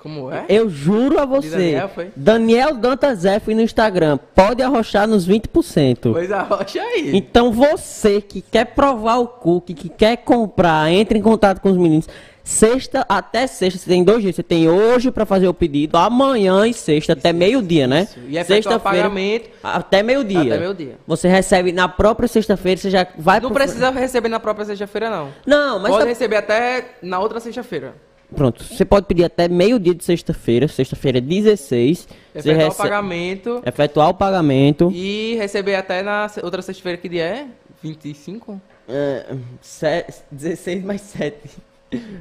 Como 0.00 0.30
é? 0.32 0.44
Eu 0.48 0.70
juro 0.70 1.18
a 1.18 1.26
você. 1.26 1.48
Daniel, 1.50 1.88
foi? 1.88 2.10
Daniel 2.14 2.74
Dantas 2.76 3.24
F 3.24 3.52
no 3.54 3.60
Instagram. 3.60 4.16
Pode 4.34 4.62
arrochar 4.62 5.08
nos 5.08 5.26
20%. 5.28 6.12
Pois 6.12 6.30
arrocha 6.30 6.80
aí. 6.80 7.10
Então 7.16 7.50
você 7.52 8.20
que 8.20 8.40
quer 8.40 8.66
provar 8.66 9.16
o 9.16 9.26
cookie, 9.26 9.74
que 9.74 9.88
quer 9.88 10.16
comprar, 10.18 10.90
entre 10.92 11.18
em 11.18 11.22
contato 11.22 11.60
com 11.60 11.70
os 11.70 11.76
meninos. 11.76 12.06
Sexta 12.44 13.04
até 13.10 13.46
sexta, 13.46 13.78
você 13.78 13.90
tem 13.90 14.02
dois 14.02 14.22
dias. 14.22 14.34
Você 14.36 14.42
tem 14.42 14.68
hoje 14.70 15.10
para 15.10 15.26
fazer 15.26 15.46
o 15.48 15.52
pedido, 15.52 15.98
amanhã 15.98 16.66
e 16.66 16.72
sexta 16.72 17.12
até 17.12 17.30
meio-dia, 17.30 17.86
né? 17.86 18.02
Isso. 18.04 18.18
E 18.26 18.38
efetuar 18.38 18.76
o 18.76 18.80
pagamento 18.80 19.50
até 19.62 20.02
meio-dia. 20.02 20.54
até 20.54 20.58
meio-dia. 20.58 20.94
Você 21.06 21.28
recebe 21.28 21.72
na 21.72 21.88
própria 21.88 22.26
sexta-feira, 22.26 22.80
você 22.80 22.88
já 22.88 23.06
vai 23.18 23.38
Não 23.40 23.50
pro- 23.50 23.58
precisa 23.58 23.90
receber 23.90 24.30
na 24.30 24.40
própria 24.40 24.64
sexta-feira, 24.64 25.10
não. 25.10 25.28
Não, 25.44 25.78
mas 25.78 25.90
Pode 25.90 26.04
tá- 26.04 26.08
receber 26.08 26.36
até 26.36 26.84
na 27.02 27.18
outra 27.18 27.38
sexta-feira. 27.38 27.94
Pronto. 28.34 28.62
Você 28.64 28.84
pode 28.84 29.06
pedir 29.06 29.24
até 29.24 29.48
meio-dia 29.48 29.94
de 29.94 30.04
sexta-feira, 30.04 30.66
sexta-feira 30.68 31.20
16. 31.20 31.98
Você 31.98 32.08
Efetuar 32.38 32.56
o 32.56 32.58
recebe 32.68 32.76
pagamento. 32.88 33.62
efetuar 33.66 34.08
o 34.10 34.14
pagamento. 34.14 34.90
E 34.92 35.34
receber 35.36 35.74
até 35.76 36.02
na 36.02 36.30
outra 36.42 36.62
sexta-feira, 36.62 36.98
que 36.98 37.08
dia 37.08 37.24
é? 37.24 37.46
25? 37.82 38.60
É, 38.88 39.26
se- 39.60 40.04
16 40.30 40.84
mais 40.84 41.00
7. 41.02 41.36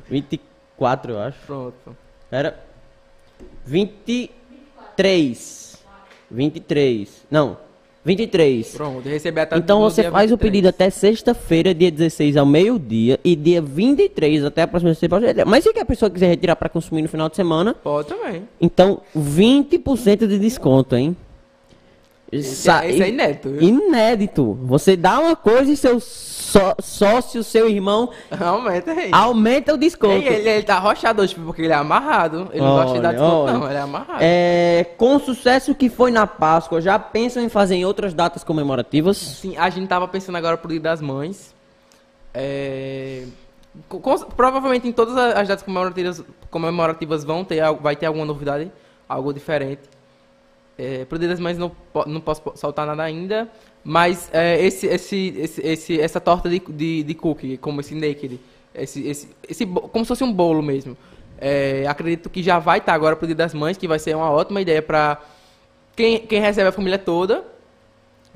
24, 0.09 1.11
eu 1.13 1.19
acho. 1.19 1.37
Pronto. 1.45 1.95
Era 2.31 2.59
23. 3.65 5.77
23. 6.29 7.25
Não, 7.31 7.57
23. 8.07 8.69
Pronto, 8.69 9.09
receber 9.09 9.41
até 9.41 9.57
Então 9.57 9.81
você 9.81 10.03
faz 10.03 10.31
o 10.31 10.35
23. 10.37 10.39
pedido 10.39 10.69
até 10.69 10.89
sexta-feira, 10.89 11.73
dia 11.73 11.91
16 11.91 12.37
ao 12.37 12.45
meio-dia 12.45 13.19
e 13.23 13.35
dia 13.35 13.61
23 13.61 14.45
até 14.45 14.61
a 14.61 14.67
próxima 14.67 14.93
sexta 14.93 15.45
Mas 15.45 15.65
se 15.65 15.77
a 15.77 15.85
pessoa 15.85 16.09
quiser 16.09 16.27
retirar 16.27 16.55
para 16.55 16.69
consumir 16.69 17.01
no 17.01 17.09
final 17.09 17.27
de 17.27 17.35
semana, 17.35 17.73
Pode 17.73 18.07
também. 18.07 18.43
então 18.61 19.01
20% 19.15 20.25
de 20.25 20.39
desconto, 20.39 20.95
hein? 20.95 21.17
Esse, 22.31 22.55
Sa- 22.63 22.85
é, 22.85 22.91
é 22.91 23.09
inédito, 23.09 23.49
viu? 23.49 23.61
Inédito. 23.61 24.53
Você 24.63 24.97
dá 24.97 25.17
uma 25.19 25.35
coisa 25.35 25.71
e 25.71 25.77
seu 25.77 25.97
só- 26.01 26.75
sócio, 26.81 27.41
seu 27.43 27.69
irmão, 27.69 28.09
Aumenta 28.39 28.91
aí. 28.91 29.09
aumenta 29.13 29.73
o 29.73 29.77
desconto. 29.77 30.11
Ei, 30.13 30.27
ele, 30.27 30.49
ele 30.49 30.63
tá 30.63 30.75
arrochado 30.75 31.21
hoje 31.21 31.35
porque 31.35 31.61
ele 31.61 31.71
é 31.71 31.75
amarrado. 31.75 32.49
Ele 32.51 32.61
não 32.61 32.75
gosta 32.75 32.93
de 32.95 32.99
dar 33.01 33.09
Olha, 33.09 33.17
desconto, 33.17 33.43
olha. 33.43 33.53
não. 33.53 33.65
Ele 33.67 33.77
é 33.77 33.81
amarrado. 33.81 34.19
É, 34.21 34.85
com 34.97 35.15
o 35.15 35.19
sucesso 35.19 35.73
que 35.73 35.89
foi 35.89 36.11
na 36.11 36.27
Páscoa, 36.27 36.81
já 36.81 36.99
pensam 36.99 37.41
em 37.41 37.47
fazer 37.49 37.75
em 37.75 37.85
outras 37.85 38.13
datas 38.13 38.43
comemorativas? 38.43 39.15
Sim, 39.17 39.55
a 39.57 39.69
gente 39.69 39.87
tava 39.87 40.05
pensando 40.07 40.35
agora 40.35 40.57
pro 40.57 40.69
Dia 40.69 40.81
das 40.81 40.99
Mães. 41.01 41.55
É, 42.33 43.23
co- 43.87 43.99
com- 43.99 44.17
provavelmente 44.35 44.87
em 44.87 44.91
todas 44.91 45.15
as 45.17 45.47
datas 45.47 45.63
comemorativas, 45.63 46.23
comemorativas 46.51 47.23
vão 47.23 47.43
ter, 47.43 47.63
vai 47.81 47.95
ter 47.95 48.05
alguma 48.05 48.25
novidade, 48.25 48.71
algo 49.07 49.33
diferente. 49.33 49.81
É, 50.77 51.05
das 51.27 51.39
Mães 51.39 51.57
não, 51.57 51.71
não 52.05 52.21
posso 52.21 52.41
po- 52.41 52.55
soltar 52.55 52.85
nada 52.85 53.01
ainda, 53.03 53.49
mas 53.83 54.29
é, 54.31 54.63
esse, 54.63 54.85
esse, 54.85 55.33
esse, 55.37 55.61
esse- 55.65 55.99
essa 55.99 56.19
torta 56.19 56.47
de, 56.49 56.59
de, 56.59 57.03
de 57.03 57.13
cookie, 57.15 57.57
como 57.57 57.81
esse 57.81 57.95
naked, 57.95 58.39
esse, 58.75 59.07
esse, 59.07 59.29
esse, 59.49 59.65
como 59.65 60.05
se 60.05 60.09
fosse 60.09 60.23
um 60.23 60.31
bolo 60.31 60.61
mesmo. 60.61 60.95
É, 61.39 61.85
acredito 61.87 62.29
que 62.29 62.43
já 62.43 62.59
vai 62.59 62.77
estar 62.77 62.93
agora 62.93 63.15
pro 63.15 63.25
Dia 63.25 63.35
das 63.35 63.53
Mães, 63.53 63.77
que 63.77 63.87
vai 63.87 63.97
ser 63.97 64.15
uma 64.15 64.29
ótima 64.29 64.61
ideia 64.61 64.81
para 64.81 65.19
quem, 65.95 66.19
quem 66.19 66.39
recebe 66.39 66.69
a 66.69 66.71
família 66.71 66.99
toda. 66.99 67.43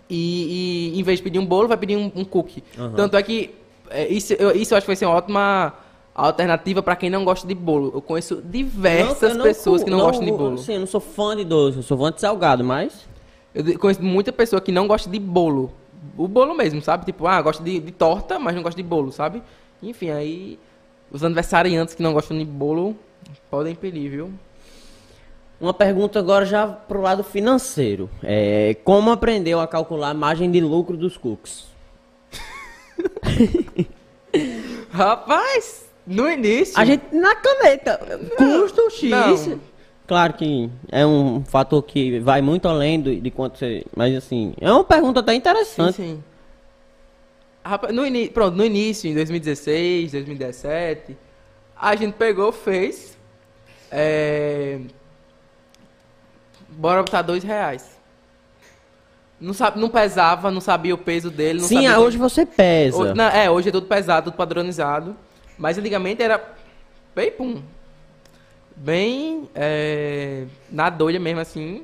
E, 0.10 0.92
e 0.96 1.00
em 1.00 1.04
vez 1.04 1.20
de 1.20 1.24
pedir 1.24 1.40
um 1.40 1.46
bolo, 1.46 1.68
vai 1.68 1.78
pedir 1.78 1.96
um, 1.96 2.12
um 2.16 2.26
cookie. 2.26 2.64
Tanto 2.96 3.16
é 3.16 3.24
que 3.24 3.56
é, 3.90 4.08
isso, 4.08 4.34
eu, 4.34 4.52
isso 4.56 4.74
eu 4.74 4.78
acho 4.78 4.86
que 4.86 4.90
vai 4.90 4.96
ser 4.96 5.06
uma 5.06 5.16
ótima 5.16 5.74
alternativa 6.14 6.82
para 6.84 6.96
quem 6.96 7.10
não 7.10 7.24
gosta 7.24 7.48
de 7.48 7.56
bolo. 7.56 7.92
Eu 7.94 8.02
conheço 8.02 8.42
diversas 8.44 9.30
Não, 9.32 9.38
não 9.38 9.44
pessoas 9.46 9.82
cu- 9.82 9.86
que 9.86 9.92
não, 9.92 10.00
gostam 10.02 10.26
de 10.26 10.32
bolo. 10.32 10.58
Sim, 10.58 10.74
eu 10.74 10.80
não 10.82 10.88
sou 10.88 11.00
fã 11.02 11.36
de 11.36 11.44
doce, 11.46 11.78
eu 11.78 11.84
sou 11.84 11.98
fã 11.98 12.12
de 12.12 12.20
salgado, 12.22 12.64
mas... 12.64 13.10
Eu 13.54 13.78
conheço 13.78 14.02
muita 14.02 14.32
pessoa 14.32 14.62
que 14.62 14.72
não 14.72 14.88
gosta 14.88 15.10
de 15.10 15.20
bolo. 15.20 15.74
O 16.18 16.26
bolo 16.28 16.54
mesmo, 16.56 16.82
sabe? 16.82 17.06
Tipo, 17.06 17.28
ah, 17.28 17.42
gosta 17.42 17.62
de, 17.62 17.80
de 17.80 17.92
torta, 17.92 18.40
mas 18.40 18.56
não 18.56 18.64
gosta 18.64 18.82
de 18.82 18.88
bolo, 18.88 19.12
sabe? 19.12 19.44
Enfim, 19.84 20.10
aí 20.10 20.58
os 21.12 21.22
aniversariantes 21.24 21.94
que 21.94 22.02
não 22.02 22.14
gostam 22.14 22.38
de 22.38 22.46
bolo 22.46 22.96
podem 23.50 23.76
pedir, 23.76 24.08
viu? 24.10 24.32
Uma 25.60 25.74
pergunta 25.74 26.18
agora 26.18 26.46
já 26.46 26.66
pro 26.66 27.02
lado 27.02 27.24
financeiro. 27.26 28.10
É, 28.24 28.76
como 28.86 29.12
aprendeu 29.12 29.60
a 29.60 29.68
calcular 29.68 30.10
a 30.10 30.14
margem 30.14 30.50
de 30.50 30.62
lucro 30.62 30.96
dos 30.96 31.18
cookies? 31.18 31.66
Rapaz, 34.92 35.90
no 36.12 36.30
início. 36.30 36.80
A 36.80 36.86
gente, 36.86 37.04
na 37.14 37.36
caneta, 37.36 38.00
custo 38.38 38.90
X... 38.90 39.10
não. 39.10 39.60
Claro 40.08 40.34
que 40.34 40.70
é 40.92 41.06
um 41.06 41.44
fator 41.46 41.82
que 41.84 42.20
vai 42.20 42.42
muito 42.42 42.68
além 42.68 43.00
do, 43.00 43.16
de 43.16 43.32
quanto 43.32 43.58
você... 43.58 43.86
Mas 43.96 44.14
assim, 44.14 44.54
é 44.60 44.70
uma 44.70 44.84
pergunta 44.84 45.22
até 45.22 45.32
Sim, 45.32 45.38
interessante. 45.38 45.96
sim. 45.96 46.24
Rapaz, 47.64 47.94
no 47.94 48.06
ini... 48.06 48.30
Pronto, 48.30 48.58
no 48.58 48.66
início, 48.66 49.10
em 49.10 49.14
2016, 49.14 50.12
2017, 50.12 51.18
a 51.80 51.96
gente 51.96 52.14
pegou, 52.16 52.52
fez. 52.52 53.18
É... 53.90 54.82
Bora 56.68 57.04
botar 57.04 57.22
dois 57.22 57.44
reais. 57.44 58.02
Não, 59.40 59.54
sabe, 59.54 59.80
não 59.80 59.90
pesava, 59.90 60.52
não 60.52 60.62
sabia 60.62 60.94
o 60.94 60.98
peso 60.98 61.32
dele. 61.32 61.62
Não 61.62 61.68
Sim, 61.68 61.76
sabia 61.76 62.00
hoje 62.00 62.18
você 62.18 62.46
pesa. 62.46 62.98
Hoje- 62.98 63.14
não, 63.14 63.26
é, 63.26 63.50
hoje 63.50 63.70
é 63.70 63.72
tudo 63.72 63.88
pesado, 63.88 64.30
tudo 64.30 64.38
padronizado. 64.38 65.16
Mas 65.62 65.78
antigamente 65.78 66.24
era 66.24 66.44
bem 67.16 67.30
pum. 67.32 67.62
Bem 68.76 69.48
é, 69.54 70.46
na 70.72 70.90
doida 70.90 71.20
mesmo, 71.20 71.40
assim. 71.40 71.84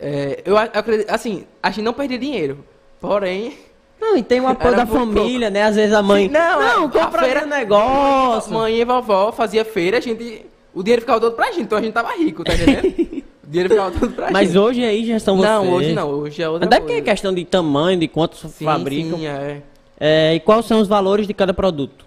É, 0.00 0.42
eu 0.46 0.56
ac- 0.56 0.76
acredito, 0.76 1.10
assim, 1.10 1.44
a 1.62 1.70
gente 1.70 1.84
não 1.84 1.92
perdia 1.92 2.18
dinheiro. 2.18 2.64
Porém, 2.98 3.52
Não, 4.00 4.16
e 4.16 4.22
tem 4.22 4.40
o 4.40 4.48
apoio 4.48 4.74
da 4.76 4.86
família, 4.86 5.50
né? 5.50 5.64
Às 5.64 5.76
vezes 5.76 5.92
a 5.94 6.00
mãe. 6.02 6.26
Sim, 6.26 6.32
não, 6.32 6.62
é, 6.62 6.70
a 6.84 6.88
compra 6.88 7.22
feira- 7.22 7.44
negócio. 7.44 8.52
mãe 8.54 8.76
e 8.80 8.84
vovó 8.84 9.30
fazia 9.30 9.64
feira, 9.64 9.98
a 9.98 10.00
gente. 10.00 10.46
O 10.72 10.82
dinheiro 10.82 11.02
ficava 11.02 11.20
todo 11.20 11.34
pra 11.36 11.46
gente, 11.52 11.62
então 11.62 11.76
a 11.78 11.82
gente 11.82 11.92
tava 11.92 12.12
rico, 12.16 12.44
tá 12.44 12.54
entendendo? 12.54 13.24
o 13.44 13.46
dinheiro 13.50 13.70
ficava 13.74 13.90
todo 13.90 14.12
pra 14.12 14.30
Mas 14.32 14.48
gente. 14.48 14.58
hoje 14.58 14.84
aí 14.84 15.04
já 15.06 15.18
são 15.18 15.36
vocês. 15.36 15.50
Não, 15.52 15.70
hoje 15.72 15.92
não, 15.92 16.10
hoje 16.10 16.42
é 16.42 16.48
outra 16.48 16.66
Até 16.66 16.78
porque 16.80 16.92
é 16.92 16.96
coisa. 16.96 17.10
questão 17.10 17.34
de 17.34 17.44
tamanho, 17.44 17.98
de 17.98 18.08
quantos 18.08 18.40
Sim, 18.40 18.64
fabricam. 18.64 19.18
sim, 19.18 19.26
é. 19.26 19.62
É, 20.00 20.34
e 20.34 20.40
quais 20.40 20.64
são 20.66 20.80
os 20.80 20.88
valores 20.88 21.26
de 21.26 21.34
cada 21.34 21.52
produto? 21.54 22.05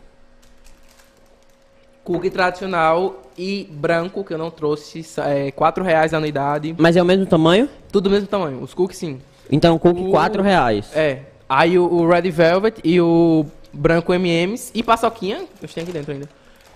Cookie 2.14 2.32
tradicional 2.32 3.22
e 3.38 3.68
branco, 3.72 4.24
que 4.24 4.34
eu 4.34 4.38
não 4.40 4.50
trouxe, 4.50 5.06
é, 5.20 5.52
4 5.52 5.84
reais 5.84 6.12
a 6.12 6.18
unidade. 6.18 6.74
Mas 6.78 6.96
é 6.98 7.02
o 7.02 7.06
mesmo 7.06 7.28
tamanho? 7.28 7.70
Tudo 7.92 8.06
do 8.06 8.10
mesmo 8.10 8.28
tamanho, 8.28 8.64
os 8.64 8.74
cookies 8.74 8.98
sim. 8.98 9.22
Então 9.52 9.76
o 9.76 9.80
cookie 9.80 10.02
O- 10.02 10.10
4 10.10 10.42
reais. 10.42 10.90
É. 10.96 11.20
Aí 11.48 11.78
o, 11.78 11.84
o 11.86 12.08
Red 12.10 12.30
Velvet 12.32 12.80
e 12.84 13.00
o 13.00 13.46
branco 13.72 14.12
M&M's 14.12 14.72
e 14.74 14.82
paçoquinha, 14.82 15.46
eu 15.62 15.68
tenho 15.68 15.84
aqui 15.84 15.94
dentro 15.94 16.12
ainda. 16.12 16.28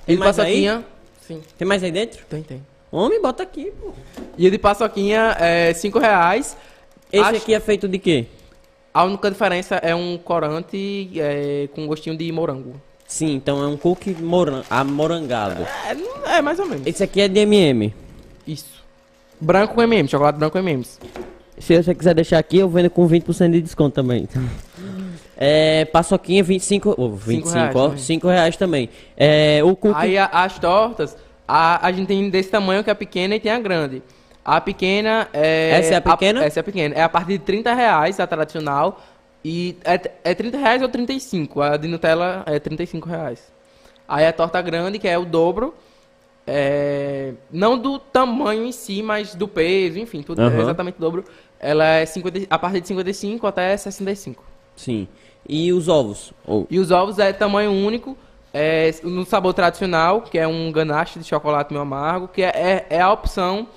Tem 0.05 0.15
E 0.15 0.19
mais 0.19 0.35
paçoquinha, 0.35 0.85
sim, 1.27 1.41
Tem 1.57 1.67
mais 1.67 1.83
aí 1.83 1.91
dentro? 1.91 2.23
tem, 2.29 2.43
tem. 2.43 2.61
Homem, 2.91 3.19
bota 3.19 3.41
aqui, 3.41 3.71
pô. 3.81 3.91
E 4.37 4.47
o 4.47 4.51
de 4.51 4.59
paçoquinha 4.59 5.35
é 5.39 5.73
5 5.73 5.97
reais. 5.97 6.55
Esse 7.11 7.23
Acho- 7.23 7.37
aqui 7.37 7.53
é 7.55 7.59
feito 7.59 7.87
de 7.87 7.97
quê? 7.97 8.27
A 8.93 9.03
única 9.03 9.31
diferença 9.31 9.75
é 9.77 9.95
um 9.95 10.15
corante 10.19 11.09
é, 11.19 11.67
com 11.73 11.87
gostinho 11.87 12.15
de 12.15 12.31
morango. 12.31 12.79
Sim, 13.07 13.33
então 13.35 13.63
é 13.63 13.67
um 13.67 13.77
cookie 13.77 14.13
moran 14.13 14.63
amorangado. 14.69 15.65
É, 16.25 16.37
é 16.37 16.41
mais 16.41 16.59
ou 16.59 16.65
menos. 16.65 16.85
Esse 16.87 17.03
aqui 17.03 17.21
é 17.21 17.27
de 17.27 17.39
MM. 17.41 17.93
Isso. 18.47 18.83
Branco 19.39 19.75
com 19.75 19.81
M&M, 19.81 20.07
chocolate 20.07 20.37
branco 20.37 20.53
com 20.53 20.59
M&M's. 20.59 20.99
Se 21.57 21.81
você 21.81 21.93
quiser 21.93 22.15
deixar 22.15 22.39
aqui, 22.39 22.57
eu 22.57 22.69
vendo 22.69 22.89
com 22.89 23.07
20% 23.07 23.51
de 23.51 23.61
desconto 23.61 23.95
também. 23.95 24.27
É, 25.35 25.85
paçoquinha 25.85 26.43
25, 26.43 26.93
oh, 26.95 27.09
25 27.09 27.49
reais 27.49 27.75
ó, 27.75 27.83
também. 27.87 27.97
5 27.97 28.27
reais 28.27 28.55
também. 28.55 28.89
É, 29.17 29.61
o 29.63 29.75
cookie 29.75 29.99
Aí 29.99 30.17
a- 30.17 30.27
as 30.27 30.59
tortas, 30.59 31.17
a, 31.47 31.85
a 31.85 31.91
gente 31.91 32.07
tem 32.07 32.29
desse 32.29 32.49
tamanho 32.49 32.83
que 32.83 32.89
é 32.89 32.93
a 32.93 32.95
pequena 32.95 33.35
e 33.35 33.39
tem 33.39 33.51
a 33.51 33.59
grande. 33.59 34.01
A 34.45 34.61
pequena 34.61 35.27
é. 35.33 35.71
Essa 35.71 35.95
é 35.95 35.97
a 35.97 36.01
pequena? 36.01 36.45
essa 36.45 36.59
é 36.59 36.61
a 36.61 36.63
pequena. 36.63 36.95
É 36.95 37.01
a 37.01 37.09
partir 37.09 37.33
de 37.33 37.39
30 37.39 37.73
reais, 37.73 38.19
a 38.19 38.27
tradicional. 38.27 39.01
E 39.43 39.77
é, 39.83 39.99
é 40.23 40.33
30 40.33 40.57
reais 40.57 40.81
ou 40.81 40.87
35. 40.89 41.61
A 41.61 41.75
de 41.77 41.87
Nutella 41.87 42.43
é 42.45 42.59
35 42.59 43.07
reais. 43.09 43.51
Aí 44.07 44.25
a 44.25 44.33
torta 44.33 44.61
grande, 44.61 44.99
que 44.99 45.07
é 45.07 45.17
o 45.17 45.25
dobro. 45.25 45.73
é, 46.45 47.33
não 47.51 47.77
do 47.77 47.97
tamanho 47.99 48.65
em 48.65 48.71
si, 48.71 49.01
mas 49.01 49.33
do 49.33 49.47
peso, 49.47 49.97
enfim, 49.97 50.21
tudo 50.21 50.41
é 50.41 50.45
Aham. 50.45 50.61
exatamente 50.61 50.97
o 50.97 50.99
dobro. 51.01 51.23
Ela 51.59 51.85
é 51.85 52.05
50, 52.05 52.39
a 52.49 52.59
partir 52.59 52.81
de 52.81 52.87
55 52.89 53.47
até 53.47 53.75
65. 53.77 54.43
Sim. 54.75 55.07
E 55.47 55.71
os 55.71 55.87
ovos? 55.87 56.33
Ou- 56.45 56.67
E 56.69 56.79
os 56.79 56.91
ovos 56.91 57.17
é 57.19 57.31
tamanho 57.31 57.71
único, 57.71 58.17
é, 58.53 58.93
no 59.03 59.25
sabor 59.25 59.53
tradicional, 59.53 60.21
que 60.21 60.37
é 60.37 60.45
um 60.47 60.69
ganache 60.71 61.17
de 61.19 61.25
chocolate 61.25 61.71
meio 61.71 61.81
amargo, 61.83 62.27
que 62.27 62.41
é, 62.43 62.49
é, 62.49 62.85
é 62.89 62.99
a 63.01 63.11
opção 63.11 63.67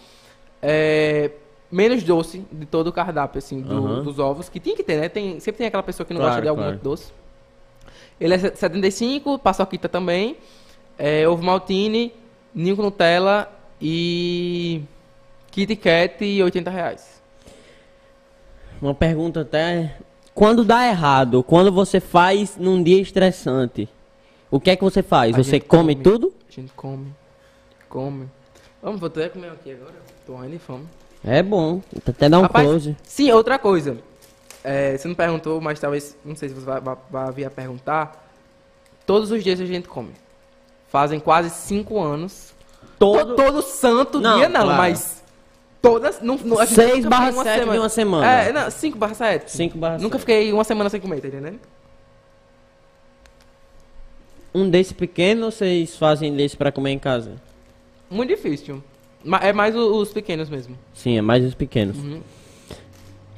é, 0.60 1.30
menos 1.77 2.03
doce 2.03 2.43
de 2.51 2.64
todo 2.64 2.87
o 2.87 2.93
cardápio, 2.93 3.39
assim, 3.39 3.61
do- 3.61 3.77
Aham. 3.87 4.03
dos 4.03 4.18
ovos, 4.18 4.49
que 4.49 4.59
tem 4.59 4.74
que 4.74 4.83
ter, 4.83 4.99
né? 4.99 5.09
Tem, 5.11 5.39
sempre 5.41 5.59
tem 5.59 5.66
aquela 5.66 5.83
pessoa 5.83 6.07
que 6.07 6.14
não 6.14 6.20
Claro, 6.20 6.31
gosta 6.33 6.43
de 6.43 6.49
algum 6.49 6.61
claro. 6.62 6.72
muito 6.72 6.83
doce. 6.83 7.12
Ele 8.18 8.33
é 8.35 8.39
75, 8.39 9.39
paçoquita 9.39 9.87
também, 9.89 10.39
é, 10.99 11.29
ovo 11.29 11.43
maltine, 11.45 12.14
ninho 12.55 12.74
com 12.74 12.83
Nutella 12.83 13.53
e 13.81 14.81
Kit 15.51 15.77
Kat 15.77 16.24
e 16.24 16.43
80 16.43 16.70
reais. 16.70 17.22
Uma 18.81 18.95
pergunta 18.95 19.43
até. 19.43 19.97
Quando 20.35 20.64
dá 20.64 20.87
errado, 20.89 21.43
quando 21.43 21.70
você 21.72 22.01
faz 22.01 22.57
num 22.57 22.83
dia 22.83 23.01
estressante, 23.01 23.87
o 24.51 24.59
que 24.61 24.70
é 24.70 24.77
que 24.77 24.85
você 24.85 25.03
faz? 25.03 25.35
A 25.35 25.43
você 25.43 25.61
come, 25.61 25.95
come. 25.95 26.03
tudo? 26.03 26.33
A 26.49 26.53
gente 26.53 26.72
come, 26.72 27.07
come. 27.89 28.29
Vamos, 28.83 29.01
vou 29.01 29.09
até 29.09 29.29
comer 29.29 29.51
aqui 29.51 29.72
agora. 29.72 29.95
Tô 30.27 30.33
morrendo 30.33 30.53
de 30.53 30.59
fome. 30.59 30.87
É 31.27 31.43
bom. 31.43 31.83
Até 32.07 32.29
dá 32.29 32.39
um 32.39 32.43
Rapaz, 32.43 32.66
close. 32.68 32.97
Sim, 33.03 33.33
outra 33.33 33.59
coisa. 33.59 33.99
É, 34.62 34.97
você 34.97 35.09
não 35.09 35.14
perguntou, 35.14 35.61
mas 35.61 35.79
talvez, 35.81 36.16
não 36.24 36.37
sei 36.37 36.49
se 36.49 36.55
você 36.55 36.64
vai, 36.64 36.81
vai, 36.81 36.97
vai 37.11 37.33
vir 37.33 37.45
a 37.45 37.51
perguntar. 37.51 38.24
Todos 39.05 39.31
os 39.31 39.43
dias 39.43 39.61
a 39.61 39.66
gente 39.66 39.89
come. 39.89 40.12
Fazem 40.89 41.18
quase 41.20 41.51
cinco 41.51 42.01
anos. 42.01 42.55
Todo- 42.99 43.35
To- 43.35 43.43
todo 43.45 43.62
santo 43.62 44.20
Não, 44.20 44.39
dia 44.39 44.49
não, 44.49 44.62
claro. 44.62 44.79
mas 44.79 45.22
todas... 45.83 46.20
Não, 46.20 46.37
não, 46.39 46.59
a 46.59 46.64
gente 46.64 46.74
Seis 46.77 46.97
nunca 47.05 47.11
barra 47.11 47.27
fiquei 47.33 47.45
sete 47.45 47.70
de 47.70 47.79
uma 47.79 47.89
semana. 47.89 48.27
É, 48.27 48.53
não, 48.53 48.70
5 48.70 48.97
barra 48.99 49.14
7. 49.14 49.51
5 49.51 49.79
barra 49.79 49.99
Nunca 49.99 50.18
sete. 50.18 50.20
fiquei 50.20 50.53
uma 50.53 50.64
semana 50.64 50.89
sem 50.91 51.01
comer, 51.01 51.20
tá 51.20 51.29
entendendo? 51.29 51.61
Um 54.55 54.70
desse 54.70 54.95
pequeno, 54.95 55.51
vocês 55.51 55.97
fazem 55.97 56.35
desse 56.35 56.57
pra 56.57 56.72
comer 56.72 56.91
em 56.93 56.99
casa? 56.99 57.33
Muito 58.09 58.31
difícil. 58.31 58.83
É 59.41 59.53
mais 59.53 59.74
os 59.74 60.12
pequenos 60.12 60.49
mesmo. 60.49 60.77
Sim, 60.95 61.18
é 61.18 61.22
mais 61.22 61.45
os 61.45 61.55
pequenos. 61.55 61.97
Uhum. 61.97 62.20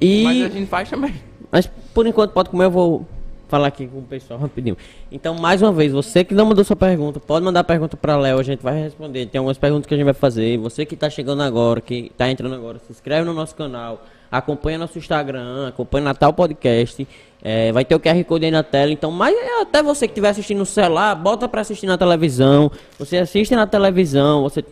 E. 0.00 0.22
Mas 0.24 0.42
a 0.42 0.48
gente 0.48 0.66
faz 0.66 0.90
também. 0.90 1.14
Mas 1.50 1.68
por 1.94 2.06
enquanto 2.06 2.32
pode 2.32 2.50
comer, 2.50 2.66
eu 2.66 2.70
vou 2.70 3.06
falar 3.48 3.68
aqui 3.68 3.86
com 3.86 3.98
o 3.98 4.02
pessoal 4.02 4.38
rapidinho. 4.38 4.76
Então, 5.10 5.34
mais 5.34 5.62
uma 5.62 5.72
vez, 5.72 5.92
você 5.92 6.22
que 6.22 6.34
não 6.34 6.46
mandou 6.46 6.62
sua 6.62 6.76
pergunta, 6.76 7.18
pode 7.18 7.44
mandar 7.44 7.64
pergunta 7.64 7.96
pra 7.96 8.16
Léo, 8.16 8.38
a 8.38 8.42
gente 8.42 8.62
vai 8.62 8.82
responder. 8.82 9.26
Tem 9.26 9.38
algumas 9.38 9.56
perguntas 9.56 9.86
que 9.86 9.94
a 9.94 9.96
gente 9.96 10.04
vai 10.04 10.14
fazer. 10.14 10.58
Você 10.58 10.84
que 10.84 10.94
tá 10.94 11.08
chegando 11.08 11.42
agora, 11.42 11.80
que 11.80 12.12
tá 12.16 12.30
entrando 12.30 12.54
agora, 12.54 12.78
se 12.78 12.92
inscreve 12.92 13.24
no 13.24 13.32
nosso 13.32 13.54
canal, 13.54 14.04
acompanha 14.30 14.78
nosso 14.78 14.98
Instagram, 14.98 15.68
acompanha 15.68 16.04
Natal 16.04 16.32
Podcast. 16.32 17.06
é, 17.42 17.70
vai 17.72 17.84
ter 17.84 17.94
o 17.94 18.00
QR 18.00 18.22
Code 18.24 18.44
aí 18.46 18.50
na 18.50 18.62
tela. 18.62 18.92
Então, 18.92 19.10
mas 19.10 19.34
é 19.36 19.62
até 19.62 19.82
você 19.82 20.06
que 20.06 20.12
estiver 20.12 20.28
assistindo 20.30 20.58
no 20.58 20.66
celular, 20.66 21.14
bota 21.14 21.48
pra 21.48 21.60
assistir 21.60 21.86
na 21.86 21.96
televisão. 21.96 22.70
Você 22.98 23.16
assiste 23.18 23.54
na 23.54 23.66
televisão, 23.66 24.42
você 24.42 24.64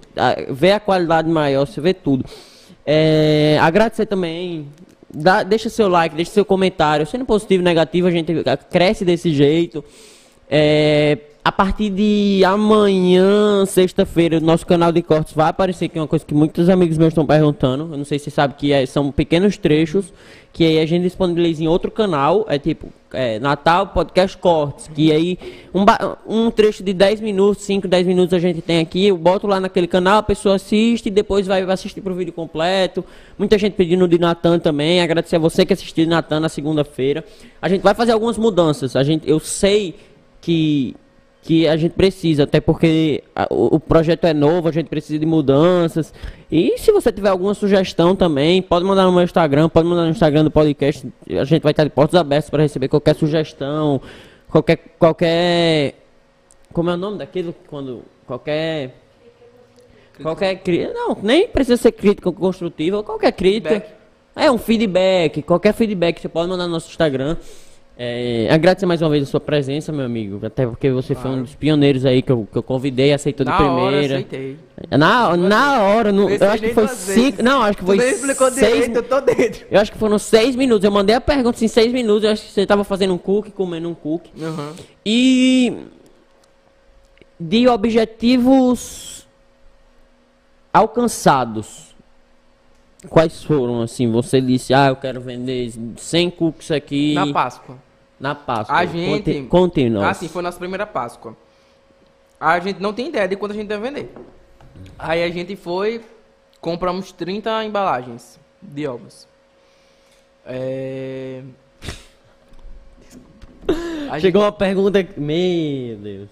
vê 0.51 0.73
a 0.73 0.81
qualidade 0.81 1.29
maior, 1.29 1.65
você 1.67 1.81
vê 1.81 1.95
tudo. 1.95 2.25
É, 2.85 3.59
agradecer 3.61 4.07
também. 4.07 4.67
Dá- 5.13 5.43
deixa 5.45 5.69
seu 5.69 5.89
like, 5.89 6.15
deixa 6.17 6.33
seu 6.33 6.45
comentário. 6.45 7.07
Sendo 7.07 7.25
positivo, 7.25 7.63
negativo, 7.63 8.09
a 8.09 8.11
gente 8.11 8.33
cresce 8.71 9.05
desse 9.05 9.33
jeito. 9.33 9.85
É, 10.51 11.19
a 11.47 11.53
partir 11.53 11.91
de 11.91 12.43
amanhã, 12.45 13.65
sexta-feira, 13.67 14.41
nosso 14.41 14.67
canal 14.67 14.91
de 14.91 15.01
cortes 15.01 15.33
vai 15.33 15.49
aparecer, 15.49 15.89
que 15.89 15.97
é 15.97 16.01
uma 16.01 16.09
coisa 16.09 16.25
que 16.25 16.35
muitos 16.35 16.69
amigos 16.69 16.99
meus 16.99 17.11
estão 17.11 17.25
perguntando. 17.25 17.89
Eu 17.93 17.97
não 17.97 18.05
sei 18.05 18.19
se 18.19 18.25
você 18.25 18.31
sabe 18.33 18.55
que 18.55 18.73
é- 18.73 18.85
são 18.85 19.13
pequenos 19.13 19.57
trechos 19.57 20.13
que 20.53 20.65
aí 20.65 20.81
a 20.81 20.87
gente 20.87 21.05
disponibiliza 21.05 21.63
em 21.63 21.69
outro 21.69 21.89
canal. 21.89 22.47
É 22.49 22.59
tipo 22.59 22.89
é, 23.13 23.39
Natal 23.39 23.87
Podcast 23.87 24.37
Cortes. 24.39 24.91
Que 24.93 25.13
aí 25.13 25.39
um, 25.73 25.85
um 26.27 26.51
trecho 26.51 26.83
de 26.83 26.93
10 26.93 27.21
minutos, 27.21 27.63
5, 27.63 27.87
10 27.87 28.09
minutos 28.09 28.35
a 28.35 28.41
gente 28.41 28.61
tem 28.61 28.81
aqui. 28.81 29.07
Eu 29.07 29.17
boto 29.17 29.47
lá 29.47 29.61
naquele 29.61 29.87
canal, 29.87 30.19
a 30.19 30.25
pessoa 30.25 30.57
assiste 30.57 31.07
e 31.07 31.11
depois 31.11 31.47
vai 31.47 31.63
assistir 31.63 32.01
pro 32.01 32.13
vídeo 32.13 32.33
completo. 32.33 33.05
Muita 33.39 33.57
gente 33.57 33.75
pedindo 33.75 34.09
de 34.09 34.19
Natan 34.19 34.59
também. 34.59 35.01
Agradecer 35.01 35.37
a 35.37 35.39
você 35.39 35.65
que 35.65 35.73
assistiu 35.73 36.07
de 36.07 36.11
Natan 36.11 36.41
na 36.41 36.49
segunda-feira. 36.49 37.25
A 37.63 37.69
gente 37.69 37.83
vai 37.83 37.95
fazer 37.95 38.11
algumas 38.11 38.37
mudanças. 38.37 38.97
A 38.97 39.05
gente, 39.05 39.31
eu 39.31 39.39
sei 39.39 39.95
que 40.41 40.97
que 41.47 41.69
a 41.69 41.77
gente 41.77 41.93
precisa, 41.93 42.43
até 42.43 42.61
porque 42.61 43.23
a- 43.35 43.47
o, 43.51 43.77
o 43.77 43.81
projeto 43.81 44.25
é 44.25 44.35
novo, 44.35 44.69
a 44.69 44.73
gente 44.73 44.89
precisa 44.89 45.19
de 45.19 45.25
mudanças. 45.27 46.13
E 46.51 46.77
se 46.79 46.91
você 46.93 47.13
tiver 47.13 47.29
alguma 47.29 47.55
sugestão 47.55 48.17
também, 48.17 48.61
pode 48.61 48.85
mandar 48.85 49.05
no 49.05 49.13
meu 49.13 49.23
Instagram, 49.23 49.69
pode 49.69 49.87
mandar 49.89 50.03
no 50.05 50.11
Instagram 50.11 50.45
do 50.45 50.51
podcast. 50.51 51.07
A 51.31 51.45
gente 51.45 51.63
vai 51.63 51.71
estar 51.73 51.85
de 51.85 51.91
portas 51.91 52.19
abertas 52.21 52.51
para 52.51 52.63
receber 52.63 52.89
qualquer 52.89 53.15
sugestão, 53.15 54.01
qualquer 54.51 54.79
qualquer 54.99 55.95
como 56.73 56.91
é 56.91 56.95
o 56.95 56.97
nome 56.97 57.19
daquilo 57.19 57.55
quando 57.69 58.03
qualquer 58.27 58.95
qualquer 60.23 60.57
crítica, 60.57 60.93
não, 60.95 61.17
nem 61.23 61.47
precisa 61.49 61.77
ser 61.77 61.93
crítica 61.93 62.33
construtiva, 62.33 63.03
qualquer 63.03 63.33
crítica. 63.33 63.71
Feedback. 63.81 63.97
É 64.35 64.51
um 64.51 64.59
feedback, 64.59 65.43
qualquer 65.43 65.73
feedback 65.73 66.21
você 66.21 66.29
pode 66.29 66.49
mandar 66.51 66.67
no 66.67 66.73
nosso 66.73 66.91
Instagram. 66.91 67.37
É, 67.99 68.47
agradecer 68.51 68.85
mais 68.85 69.01
uma 69.01 69.09
vez 69.09 69.23
a 69.23 69.27
sua 69.27 69.41
presença, 69.41 69.91
meu 69.91 70.05
amigo. 70.05 70.45
Até 70.45 70.67
porque 70.67 70.91
você 70.91 71.15
foi 71.15 71.31
um 71.31 71.35
Claro. 71.35 71.43
dos 71.47 71.55
pioneiros 71.55 72.05
aí 72.05 72.21
que 72.21 72.31
eu, 72.31 72.47
que 72.53 72.59
eu 72.59 72.63
convidei, 72.63 73.11
aceitou 73.15 73.43
de 73.47 73.51
Na 73.51 73.59
hora, 73.59 73.91
primeira. 73.91 74.15
aceitei. 74.17 74.59
na, 74.91 75.35
na 75.37 75.83
hora, 75.83 76.13
no, 76.13 76.29
eu 76.29 76.51
acho 76.51 76.63
que 76.63 76.75
foi 76.75 76.89
cinco. 76.89 77.43
Não, 77.43 77.63
acho 77.63 77.79
que 77.79 77.85
Tu 77.85 77.87
foi 77.87 77.97
nem 77.97 78.11
explicou 78.11 78.51
seis. 78.51 78.73
direito, 78.75 78.97
eu 78.97 79.03
tô 79.03 79.21
dentro. 79.23 79.67
Eu 79.71 79.81
acho 79.81 79.91
que 79.91 79.97
foram 79.97 80.19
seis 80.19 80.55
minutos. 80.55 80.85
Eu 80.85 80.91
mandei 80.91 81.17
a 81.17 81.21
pergunta 81.23 81.65
em 81.65 81.69
seis 81.69 81.91
minutos. 81.91 82.25
Eu 82.25 82.33
acho 82.33 82.43
que 82.43 82.51
você 82.53 82.67
tava 82.67 82.85
fazendo 82.85 83.15
um 83.15 83.19
cookie, 83.19 83.51
comendo 83.51 83.89
um 83.89 83.95
cookie. 83.95 84.31
Uhum. 84.43 84.73
E 85.05 85.79
de 87.41 87.67
objetivos 87.67 89.27
alcançados. 90.71 91.95
Quais 93.09 93.43
foram, 93.43 93.81
assim? 93.83 94.11
Você 94.11 94.41
disse, 94.41 94.75
ah, 94.75 94.89
eu 94.89 94.97
quero 94.97 95.21
vender 95.21 95.73
100 95.97 96.31
cookies 96.31 96.71
aqui 96.71 97.15
Na 97.15 97.33
Páscoa. 97.33 97.86
Na 98.19 98.35
Páscoa. 98.35 98.77
A 98.77 98.85
gente- 98.87 99.23
Conte, 99.25 99.43
conte 99.49 99.89
nós. 99.91 100.05
Ah, 100.05 100.15
sim, 100.15 100.29
foi 100.29 100.43
nossa 100.43 100.59
primeira 100.59 100.87
Páscoa. 100.87 101.37
A 102.41 102.59
gente 102.61 102.81
não 102.81 102.93
tem 102.93 103.09
ideia 103.09 103.27
de 103.29 103.37
quanto 103.37 103.53
a 103.53 103.55
gente 103.55 103.67
deve 103.69 103.83
vender. 103.91 104.13
Aí 104.99 105.23
a 105.23 105.29
gente 105.31 105.57
foi, 105.57 106.03
compramos 106.61 107.13
30 107.13 107.65
embalagens 107.65 108.39
de 108.61 108.87
ovos. 108.87 109.27
É... 110.45 111.43
A 114.09 114.15
gente, 114.15 114.21
Chegou 114.23 114.43
uma 114.43 114.53
pergunta... 114.53 115.07
Meu 115.17 115.97
Deus. 115.97 116.29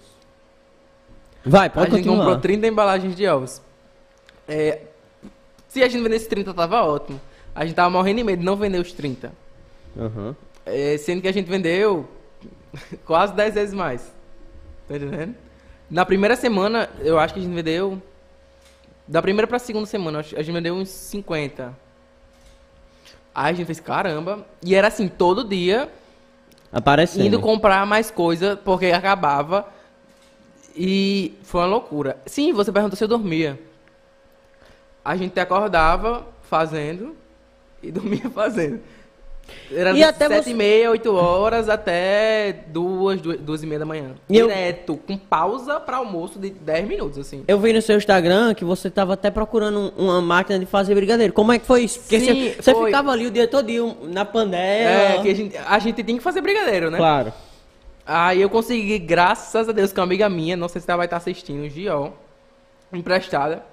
Vai, 1.43 1.67
a 1.67 1.69
pode 1.69 1.91
gente 1.91 1.99
continuar. 2.05 2.17
comprou 2.25 2.39
30 2.39 2.67
embalagens 2.67 3.15
de 3.15 3.27
ovos. 3.27 3.61
É, 4.47 4.81
Se 5.67 5.83
a 5.83 5.87
gente 5.89 6.01
vendesse 6.01 6.29
30, 6.29 6.53
tava 6.53 6.83
ótimo. 6.83 7.19
A 7.53 7.65
gente 7.65 7.75
tava 7.75 7.89
morrendo 7.89 8.17
de 8.17 8.23
medo 8.23 8.39
de 8.39 8.45
não 8.45 8.55
vender 8.55 8.79
os 8.79 8.91
30. 8.93 9.31
Aham. 9.97 10.35
É, 10.65 10.97
sendo 10.97 11.21
que 11.21 11.27
a 11.27 11.31
gente 11.31 11.49
vendeu 11.49 12.09
quase 13.05 13.33
10 13.33 13.53
vezes 13.53 13.73
mais. 13.73 14.13
Tá 14.87 14.95
entendendo? 14.95 15.35
Na 15.89 16.05
primeira 16.05 16.35
semana, 16.35 16.89
eu 16.99 17.19
acho 17.19 17.33
que 17.33 17.39
a 17.39 17.43
gente 17.43 17.53
vendeu. 17.53 18.01
Da 19.07 19.21
primeira 19.21 19.45
pra 19.45 19.59
segunda 19.59 19.85
semana, 19.85 20.19
a 20.19 20.21
gente 20.21 20.51
vendeu 20.51 20.73
uns 20.73 20.89
50. 20.89 21.77
Aí 23.33 23.51
a 23.51 23.53
gente 23.53 23.65
fez, 23.67 23.79
caramba. 23.79 24.45
E 24.63 24.73
era 24.73 24.87
assim, 24.87 25.07
todo 25.07 25.43
dia, 25.43 25.89
Aparecendo. 26.71 27.25
indo 27.25 27.39
comprar 27.39 27.85
mais 27.85 28.09
coisa, 28.09 28.55
porque 28.57 28.87
acabava. 28.87 29.67
E 30.75 31.37
foi 31.43 31.61
uma 31.61 31.67
loucura. 31.67 32.17
Sim, 32.25 32.51
você 32.51 32.71
perguntou 32.71 32.97
se 32.97 33.03
eu 33.03 33.07
dormia. 33.07 33.59
A 35.03 35.15
gente 35.15 35.39
acordava 35.39 36.27
fazendo 36.43 37.15
e 37.83 37.91
dormia 37.91 38.29
fazendo. 38.29 38.81
Era 39.71 39.91
E 39.93 40.03
até 40.03 40.27
sete 40.27 40.43
você- 40.43 40.49
e 40.51 40.53
meia, 40.53 40.91
oito 40.91 41.13
horas 41.15 41.69
até 41.69 42.63
duas, 42.67 43.19
duas, 43.21 43.39
duas 43.39 43.63
e 43.63 43.67
meia 43.67 43.79
da 43.79 43.85
manhã. 43.85 44.11
E 44.29 44.37
eu- 44.37 44.47
Direto, 44.47 44.97
com 44.97 45.17
pausa 45.17 45.79
pra 45.79 45.97
almoço 45.97 46.37
de 46.39 46.49
10 46.49 46.87
minutos, 46.87 47.17
assim. 47.17 47.43
Eu 47.47 47.59
vi 47.59 47.73
no 47.73 47.81
seu 47.81 47.97
Instagram 47.97 48.53
que 48.53 48.63
você 48.65 48.89
tava 48.89 49.13
até 49.13 49.29
procurando 49.31 49.93
um- 49.97 50.05
uma 50.05 50.21
máquina 50.21 50.57
de 50.59 50.65
fazer 50.65 50.93
brigadeiro. 50.95 51.33
Como 51.33 51.51
é 51.51 51.59
que 51.59 51.65
foi 51.65 51.83
isso? 51.83 51.99
Porque 51.99 52.19
Sim, 52.19 52.25
você, 52.25 52.61
você 52.61 52.73
foi. 52.73 52.85
ficava 52.85 53.11
ali 53.11 53.27
o 53.27 53.31
dia 53.31 53.47
todo 53.47 53.65
na 54.03 54.23
panela. 54.25 55.15
É, 55.15 55.21
que 55.21 55.29
a 55.29 55.35
gente, 55.35 55.57
a 55.57 55.79
gente 55.79 56.03
tem 56.03 56.17
que 56.17 56.23
fazer 56.23 56.41
brigadeiro, 56.41 56.89
né? 56.91 56.97
Claro. 56.97 57.33
Aí 58.05 58.41
eu 58.41 58.49
consegui, 58.49 58.99
graças 58.99 59.67
a 59.67 59.71
Deus, 59.71 59.91
que 59.91 59.99
uma 59.99 60.05
amiga 60.05 60.29
minha, 60.29 60.55
não 60.55 60.67
sei 60.67 60.79
se 60.81 60.89
ela 60.89 60.97
vai 60.97 61.07
estar 61.07 61.17
assistindo, 61.17 61.67
Giol, 61.69 62.15
emprestada. 62.93 63.63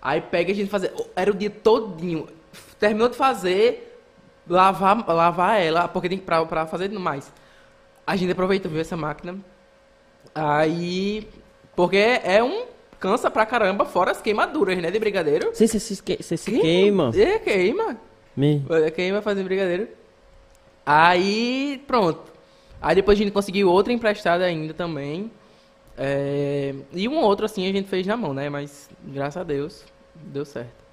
Aí 0.00 0.20
pega 0.20 0.52
a 0.52 0.54
gente 0.54 0.68
fazer. 0.70 0.92
Era 1.16 1.30
o 1.30 1.34
dia 1.34 1.50
todinho. 1.50 2.28
Terminou 2.78 3.08
de 3.08 3.16
fazer, 3.16 3.93
lavar, 4.48 5.06
lavar 5.08 5.60
ela, 5.60 5.88
porque 5.88 6.08
tem 6.08 6.18
que 6.18 6.24
pra, 6.24 6.44
pra 6.46 6.66
fazer 6.66 6.88
mais. 6.90 7.32
A 8.06 8.16
gente 8.16 8.32
aproveitou, 8.32 8.70
viu 8.70 8.80
essa 8.80 8.96
máquina. 8.96 9.38
Aí. 10.34 11.28
Porque 11.76 11.96
é 11.96 12.42
um. 12.42 12.66
Cansa 13.00 13.30
pra 13.30 13.44
caramba, 13.44 13.84
fora 13.84 14.12
as 14.12 14.22
queimaduras, 14.22 14.78
né? 14.78 14.90
De 14.90 14.98
brigadeiro. 14.98 15.50
Você, 15.52 15.66
você, 15.66 15.78
se 15.80 16.02
que- 16.02 16.22
se 16.22 16.36
queima. 16.60 17.10
É, 17.14 17.38
queima. 17.38 17.98
Me- 18.36 18.64
Queima 18.94 19.20
fazer 19.20 19.42
brigadeiro. 19.44 19.88
Aí, 20.86 21.82
pronto. 21.86 22.32
Aí 22.80 22.94
depois 22.94 23.18
a 23.18 23.22
gente 23.22 23.32
conseguiu 23.32 23.68
outra 23.70 23.92
emprestada 23.92 24.44
ainda 24.44 24.72
também. 24.74 25.30
É, 25.96 26.74
E 26.92 27.08
um 27.08 27.18
outro 27.18 27.44
assim 27.46 27.68
a 27.68 27.72
gente 27.72 27.88
fez 27.88 28.06
na 28.06 28.16
mão, 28.16 28.32
né? 28.34 28.48
Mas 28.48 28.88
graças 29.04 29.36
a 29.40 29.44
Deus 29.44 29.84
deu 30.16 30.44
certo. 30.44 30.83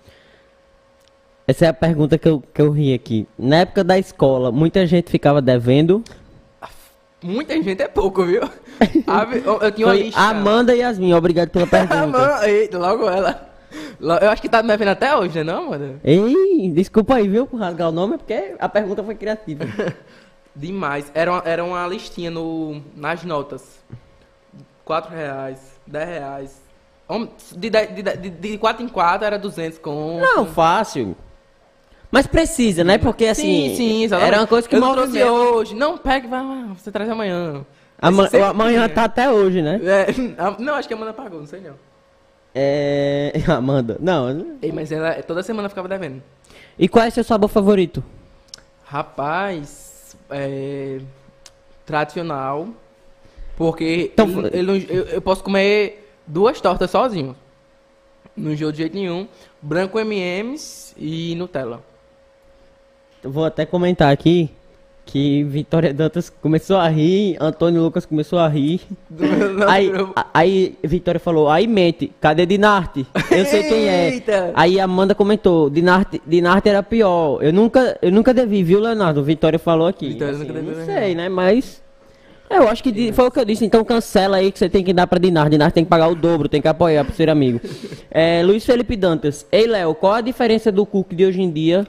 Essa 1.52 1.66
é 1.66 1.68
a 1.68 1.74
pergunta 1.74 2.18
que 2.18 2.30
eu, 2.30 2.42
que 2.54 2.62
eu 2.62 2.72
ri 2.72 2.94
aqui. 2.94 3.28
Na 3.38 3.58
época 3.58 3.84
da 3.84 4.00
escola, 4.00 4.54
muita 4.54 4.88
gente 4.88 5.12
ficava 5.12 5.42
devendo. 5.42 6.02
Muita 7.22 7.62
gente 7.62 7.82
é 7.82 7.90
pouco, 7.90 8.24
viu? 8.24 8.44
A 9.06 9.24
eu, 9.36 9.60
eu 9.60 9.72
tinha 9.74 9.86
uma 9.86 9.94
Foi 9.94 10.04
lista. 10.04 10.22
Amanda 10.22 10.74
e 10.74 10.80
Yasmin, 10.80 11.14
obrigado 11.14 11.50
pela 11.50 11.68
pergunta. 11.68 12.04
Amanda, 12.04 12.50
eita, 12.50 12.80
logo 12.80 13.10
ela. 13.10 13.50
Eu 14.00 14.30
acho 14.30 14.42
que 14.42 14.48
tá 14.48 14.64
me 14.64 14.78
vendo 14.78 14.88
até 14.88 15.14
hoje, 15.14 15.40
né, 15.40 15.44
não, 15.44 15.66
Amanda? 15.66 16.00
Ei, 16.06 16.72
desculpa 16.74 17.16
aí, 17.16 17.28
viu, 17.28 17.46
por 17.46 17.60
rasgar 17.60 17.90
o 17.90 17.92
nome, 17.92 18.14
é 18.16 18.18
porque 18.18 18.56
a 18.58 18.70
pergunta 18.70 19.04
foi 19.04 19.16
criativa. 19.16 19.66
Demais. 20.56 21.12
Era 21.14 21.32
uma, 21.34 21.44
era 21.46 21.64
uma 21.66 21.86
listinha 21.86 22.32
no, 22.32 22.82
nas 22.96 23.26
notas. 23.26 23.84
4 24.86 25.14
reais, 25.14 25.60
10 25.86 26.08
reais. 26.08 26.62
De, 27.58 27.70
de, 27.70 27.88
de, 28.16 28.30
de 28.30 28.58
4 28.58 28.86
em 28.86 28.88
4 28.88 29.26
era 29.26 29.38
200 29.38 29.80
com. 29.80 30.22
Não, 30.22 30.46
fácil. 30.46 31.14
Mas 32.12 32.28
precisa, 32.28 32.84
né? 32.84 32.98
Porque 32.98 33.26
assim. 33.26 33.70
sim, 33.70 33.76
sim, 33.76 34.04
exatamente. 34.04 34.34
Era 34.34 34.42
uma 34.42 34.48
coisa 34.48 34.68
que 34.68 34.76
eu 34.76 34.80
não 34.82 34.92
trouxe 34.94 35.24
hoje. 35.24 35.74
Não, 35.76 35.98
pega, 35.98 36.28
vai 36.28 36.44
lá, 36.44 36.68
você 36.78 36.92
traz 36.92 37.10
amanhã. 37.10 37.66
Ama- 38.02 38.24
sempre 38.28 38.48
amanhã 38.48 38.90
tá 38.90 39.06
até 39.06 39.30
hoje, 39.32 39.62
né? 39.62 39.80
É, 39.84 40.08
não, 40.60 40.74
acho 40.76 40.88
que 40.88 40.94
a 40.94 40.98
Amanda 40.98 41.14
pagou, 41.14 41.40
não 41.40 41.48
sei 41.48 41.62
não. 41.62 41.76
É. 42.54 43.32
Amanda. 43.48 43.98
Não. 44.00 44.58
Ei, 44.62 44.72
mas 44.74 44.92
ela 44.92 45.22
toda 45.24 45.42
semana 45.42 45.70
ficava 45.70 45.88
devendo. 45.88 46.22
E 46.78 46.88
qual 46.90 47.06
é 47.06 47.10
seu 47.10 47.24
sabor 47.24 47.48
favorito? 47.48 48.04
Rapaz, 48.84 50.18
é. 50.30 51.00
Tradicional. 51.86 52.68
Porque 53.56 54.12
Então, 54.14 54.28
ele- 54.48 54.58
ele 54.72 54.88
eu, 54.90 55.04
eu 55.06 55.22
posso 55.22 55.44
comer 55.44 56.12
duas 56.28 56.60
tortas 56.60 56.90
sozinho. 56.92 57.36
Não 58.36 58.52
enjoo 58.52 58.72
de 58.72 58.80
jeito 58.80 58.96
nenhum. 58.96 59.28
Branco 59.62 59.98
MMs 60.00 60.94
e 60.98 61.36
Nutella. 61.36 61.82
Vou 63.24 63.46
até 63.46 63.66
comentar 63.66 64.12
aqui 64.12 64.50
que 65.06 65.44
Vitória 65.44 65.94
Dantas 65.94 66.30
começou 66.30 66.78
a 66.78 66.88
rir, 66.88 67.36
Antônio 67.40 67.82
Lucas 67.82 68.06
começou 68.06 68.40
a 68.40 68.48
rir. 68.48 68.82
aí, 69.68 69.92
a- 70.16 70.26
aí 70.34 70.76
Vitória 70.84 71.20
falou, 71.20 71.50
aí 71.50 71.68
mente, 71.68 72.12
cadê 72.22 72.46
Dinarte? 72.46 73.06
Eu 73.30 73.46
sei 73.46 73.64
quem 73.64 73.88
é. 73.90 74.24
Aí 74.54 74.80
Amanda 74.80 75.14
comentou, 75.14 75.70
Dinarte, 75.70 76.22
Dinarte 76.26 76.70
era 76.70 76.82
pior. 76.82 77.40
Eu 77.44 77.52
nunca, 77.52 77.98
eu 78.02 78.12
nunca 78.12 78.34
devi, 78.34 78.64
viu, 78.64 78.80
Leonardo? 78.80 79.24
Vitória 79.24 79.60
falou 79.60 79.88
aqui. 79.88 80.10
Vitória 80.10 80.34
Assim, 80.36 80.46
Não 80.48 80.62
né? 80.62 80.86
sei, 80.86 81.16
né? 81.16 81.28
Mas. 81.30 81.82
Eu 82.50 82.68
acho 82.68 82.84
que 82.84 83.14
foi 83.14 83.26
o 83.28 83.32
que 83.32 83.40
eu 83.40 83.46
disse, 83.46 83.64
então 83.64 83.82
cancela 83.84 84.36
aí 84.38 84.52
que 84.52 84.60
você 84.60 84.68
tem 84.70 84.84
que 84.84 84.92
dar 84.92 85.08
pra 85.08 85.18
Dinarte. 85.18 85.52
Dinarte 85.52 85.74
tem 85.74 85.86
que 85.86 85.90
pagar 85.90 86.10
o 86.10 86.16
dobro, 86.16 86.50
tem 86.50 86.62
que 86.62 86.68
apoiar 86.68 87.06
pro 87.06 87.16
ser 87.16 87.30
amigo. 87.30 87.62
É, 88.10 88.44
Luiz 88.44 88.66
Felipe 88.66 88.96
Dantas. 88.98 89.46
Ei, 89.52 89.66
Léo, 89.68 89.96
qual 89.96 90.14
a 90.14 90.22
diferença 90.22 90.70
do 90.70 90.86
cookie 90.86 91.16
de 91.16 91.26
hoje 91.26 91.42
em 91.42 91.50
dia, 91.50 91.88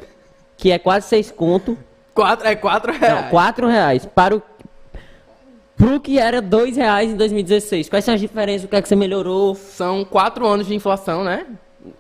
que 0.62 0.70
é 0.70 0.78
quase 0.78 1.08
seis 1.08 1.28
conto, 1.28 1.76
Quatro, 2.14 2.46
é 2.46 2.54
4 2.54 2.92
não, 2.92 3.00
reais. 3.00 3.30
4 3.30 3.66
reais. 3.66 4.06
Para 4.06 4.36
o. 4.36 4.42
Pro 5.76 5.98
que 5.98 6.20
era 6.20 6.40
2 6.40 6.76
reais 6.76 7.10
em 7.10 7.16
2016. 7.16 7.88
Quais 7.88 8.04
são 8.04 8.14
as 8.14 8.20
diferenças? 8.20 8.66
O 8.66 8.68
que 8.68 8.76
é 8.76 8.80
que 8.82 8.86
você 8.88 8.94
melhorou? 8.94 9.56
São 9.56 10.04
4 10.04 10.46
anos 10.46 10.68
de 10.68 10.74
inflação, 10.74 11.24
né? 11.24 11.46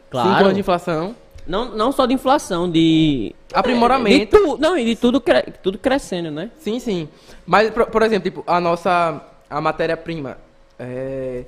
Claro. 0.08 0.28
5 0.28 0.40
anos 0.42 0.54
de 0.54 0.60
inflação. 0.60 1.16
Não, 1.44 1.74
não 1.74 1.90
só 1.90 2.06
de 2.06 2.14
inflação, 2.14 2.70
de. 2.70 3.34
Aprimoramento. 3.52 4.36
De 4.38 4.44
tu, 4.44 4.56
não, 4.58 4.78
e 4.78 4.84
de 4.84 4.94
tudo, 4.94 5.20
cre- 5.20 5.54
tudo 5.60 5.76
crescendo, 5.76 6.30
né? 6.30 6.50
Sim, 6.56 6.78
sim. 6.78 7.08
Mas, 7.44 7.68
por, 7.70 7.86
por 7.86 8.02
exemplo, 8.02 8.22
tipo, 8.30 8.44
a 8.46 8.60
nossa 8.60 9.20
a 9.50 9.60
matéria-prima 9.60 10.38
é, 10.78 11.42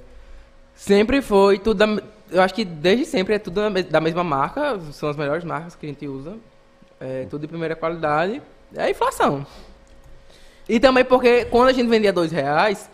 sempre 0.75 1.23
foi 1.23 1.59
tudo 1.61 1.79
da, 1.79 2.03
eu 2.33 2.43
acho 2.43 2.53
que 2.55 2.65
desde 2.65 3.05
sempre 3.05 3.35
é 3.35 3.39
tudo 3.39 3.61
da 3.89 4.01
mesma 4.01 4.25
marca, 4.25 4.81
são 4.91 5.09
as 5.09 5.17
melhores 5.17 5.45
marcas 5.45 5.77
que 5.77 5.87
a 5.87 5.89
gente 5.89 6.09
usa. 6.09 6.37
É 7.01 7.27
tudo 7.29 7.43
de 7.43 7.49
primeira 7.49 7.75
qualidade. 7.77 8.41
É 8.77 8.83
a 8.85 8.91
inflação. 8.91 9.47
E 10.69 10.81
também 10.81 11.05
porque 11.05 11.45
quando 11.47 11.69
a 11.69 11.73
gente 11.73 11.89
vendia 11.89 12.13
dois 12.13 12.33
reais, 12.33 12.91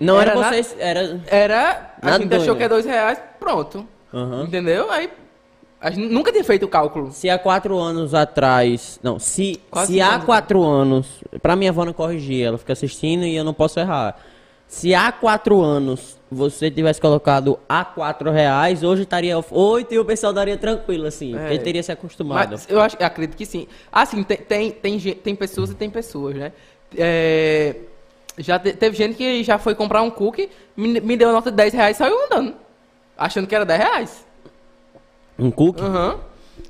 Não 0.00 0.20
era, 0.20 0.32
Era 0.32 0.40
na- 0.40 0.48
vocês. 0.48 0.76
Era. 0.78 1.20
era. 1.26 1.94
A 2.02 2.06
Na 2.06 2.12
gente 2.18 2.28
doida. 2.28 2.42
achou 2.42 2.56
que 2.56 2.62
é 2.64 2.68
dois 2.68 2.84
reais, 2.84 3.18
pronto. 3.38 3.86
Aham. 4.12 4.42
Entendeu? 4.44 4.90
Aí 4.90 5.08
a 5.80 5.90
gente 5.90 6.12
nunca 6.12 6.32
tinha 6.32 6.42
feito 6.42 6.64
o 6.64 6.68
cálculo. 6.68 7.12
Se 7.12 7.28
há 7.30 7.38
quatro 7.38 7.78
anos 7.78 8.12
atrás. 8.14 8.98
Não, 9.02 9.18
se, 9.20 9.60
Quase 9.70 9.92
se 9.94 10.00
há 10.00 10.14
anos 10.14 10.24
quatro 10.24 10.62
anos. 10.64 11.06
Pra 11.40 11.54
minha 11.54 11.70
avó 11.70 11.84
não 11.84 11.92
corrigir, 11.92 12.44
ela 12.46 12.58
fica 12.58 12.72
assistindo 12.72 13.24
e 13.24 13.36
eu 13.36 13.44
não 13.44 13.54
posso 13.54 13.78
errar. 13.78 14.16
Se 14.66 14.94
há 14.94 15.12
quatro 15.12 15.60
anos 15.60 16.18
você 16.34 16.70
tivesse 16.70 17.00
colocado 17.00 17.58
a 17.68 17.84
quatro 17.84 18.30
reais, 18.30 18.82
hoje 18.82 19.02
estaria 19.02 19.36
oito 19.50 19.94
e 19.94 19.98
o 19.98 20.04
pessoal 20.04 20.32
daria 20.32 20.56
tranquilo, 20.56 21.06
assim. 21.06 21.34
É. 21.34 21.38
Porque 21.38 21.58
teria 21.60 21.82
se 21.82 21.92
acostumado. 21.92 22.50
Mas 22.52 22.66
eu 22.68 22.80
acho, 22.80 22.96
eu 22.98 23.06
acredito 23.06 23.36
que 23.36 23.46
sim. 23.46 23.66
Assim, 23.90 24.22
tem, 24.22 24.36
tem, 24.38 24.70
tem, 24.70 24.98
tem 24.98 25.34
pessoas 25.36 25.70
e 25.70 25.74
tem 25.74 25.88
pessoas, 25.88 26.34
né? 26.34 26.52
É, 26.96 27.76
já 28.36 28.58
te- 28.58 28.72
teve 28.72 28.96
gente 28.96 29.16
que 29.16 29.42
já 29.44 29.58
foi 29.58 29.74
comprar 29.74 30.02
um 30.02 30.10
cookie, 30.10 30.50
me, 30.76 31.00
me 31.00 31.16
deu 31.16 31.30
a 31.30 31.32
nota 31.32 31.50
de 31.50 31.56
10 31.56 31.72
reais 31.72 31.96
e 31.96 31.98
saiu 31.98 32.16
andando. 32.26 32.54
Achando 33.16 33.46
que 33.46 33.54
era 33.54 33.64
10 33.64 33.80
reais. 33.80 34.26
Um 35.38 35.50
cookie? 35.50 35.82
Aham. 35.82 36.18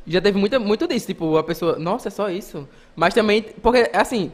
Já 0.07 0.21
teve 0.21 0.39
muito, 0.39 0.59
muito 0.61 0.87
disso, 0.87 1.07
tipo, 1.07 1.37
a 1.37 1.43
pessoa, 1.43 1.79
nossa, 1.79 2.09
é 2.09 2.11
só 2.11 2.31
isso. 2.31 2.69
Mas 2.95 3.15
também, 3.15 3.43
porque, 3.63 3.91
assim, 3.93 4.31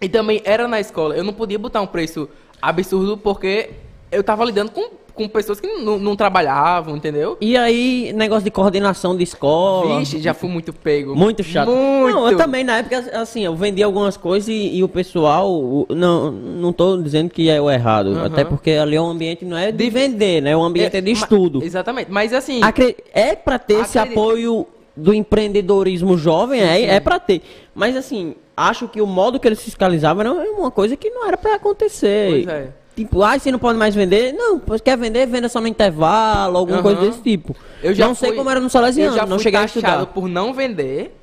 e 0.00 0.08
também 0.08 0.40
era 0.44 0.66
na 0.68 0.80
escola, 0.80 1.16
eu 1.16 1.22
não 1.24 1.32
podia 1.32 1.58
botar 1.58 1.80
um 1.80 1.86
preço 1.86 2.28
absurdo 2.62 3.16
porque 3.18 3.70
eu 4.12 4.22
tava 4.24 4.44
lidando 4.44 4.70
com, 4.72 4.88
com 5.14 5.28
pessoas 5.28 5.60
que 5.60 5.66
não, 5.66 5.98
não 5.98 6.16
trabalhavam, 6.16 6.96
entendeu? 6.96 7.36
E 7.40 7.56
aí, 7.56 8.12
negócio 8.14 8.44
de 8.44 8.50
coordenação 8.50 9.16
de 9.16 9.22
escola. 9.22 9.98
Vixe, 9.98 10.18
já 10.18 10.32
fui 10.34 10.48
muito 10.48 10.72
pego. 10.72 11.14
Muito 11.14 11.42
chato. 11.42 11.70
Muito. 11.70 12.14
Não, 12.16 12.30
eu 12.30 12.36
também, 12.36 12.64
na 12.64 12.78
época, 12.78 12.98
assim, 13.20 13.44
eu 13.44 13.54
vendia 13.54 13.84
algumas 13.84 14.16
coisas 14.16 14.48
e, 14.48 14.76
e 14.76 14.82
o 14.84 14.88
pessoal. 14.88 15.50
o- 15.52 15.86
não, 15.90 16.30
não 16.30 16.72
tô 16.72 16.96
dizendo 17.00 17.30
que 17.30 17.48
é 17.50 17.60
o 17.60 17.70
errado. 17.70 18.10
Aham. 18.10 18.26
Até 18.26 18.44
porque 18.44 18.70
ali 18.72 18.98
o 18.98 19.04
ambiente 19.04 19.44
não 19.44 19.56
é 19.56 19.70
de, 19.70 19.78
De- 19.84 19.90
vender, 19.90 20.40
né? 20.42 20.56
O 20.56 20.62
ambiente 20.62 20.96
é, 20.96 21.00
de 21.00 21.12
ma- 21.12 21.18
estudo. 21.18 21.62
Exatamente. 21.62 22.10
Mas 22.10 22.32
assim, 22.32 22.60
Acre- 22.62 22.96
É 23.12 23.34
pra 23.36 23.58
ter 23.58 23.74
esse 23.80 23.98
Acredito. 23.98 24.18
apoio 24.20 24.66
do 24.96 25.14
empreendedorismo 25.14 26.16
jovem, 26.18 26.60
é, 26.60 26.82
é 26.96 27.00
pra 27.00 27.18
ter. 27.18 27.40
Mas 27.74 27.96
assim, 27.96 28.34
acho 28.56 28.86
que 28.88 29.00
o 29.00 29.06
modo 29.06 29.38
que 29.40 29.46
eles 29.48 29.62
fiscalizavam 29.62 30.20
era 30.22 30.32
uma 30.32 30.70
coisa 30.70 30.96
que 30.96 31.08
não 31.10 31.26
era 31.26 31.36
pra 31.38 31.54
acontecer. 31.54 32.44
Pois 32.44 32.48
é. 32.48 32.68
Tipo, 33.04 33.22
ah, 33.22 33.38
você 33.38 33.50
não 33.50 33.58
pode 33.58 33.78
mais 33.78 33.94
vender? 33.94 34.32
Não, 34.34 34.58
pois 34.58 34.80
quer 34.82 34.94
vender, 34.98 35.26
venda 35.26 35.48
só 35.48 35.58
no 35.58 35.66
intervalo, 35.66 36.58
alguma 36.58 36.78
Aham. 36.80 36.82
coisa 36.82 37.00
desse 37.00 37.22
tipo. 37.22 37.56
eu 37.82 37.94
já 37.94 38.06
não 38.06 38.14
sei 38.14 38.28
fui- 38.28 38.36
como 38.36 38.50
era 38.50 38.60
no 38.60 38.68
Salesiano, 38.68 39.12
Eu 39.12 39.16
já 39.18 39.24
não 39.26 39.36
fui 39.38 39.44
cheguei 39.44 39.58
a 39.58 39.62
taxado 39.62 39.86
estudar. 39.86 40.06
por 40.06 40.28
não 40.28 40.52
vender. 40.52 41.16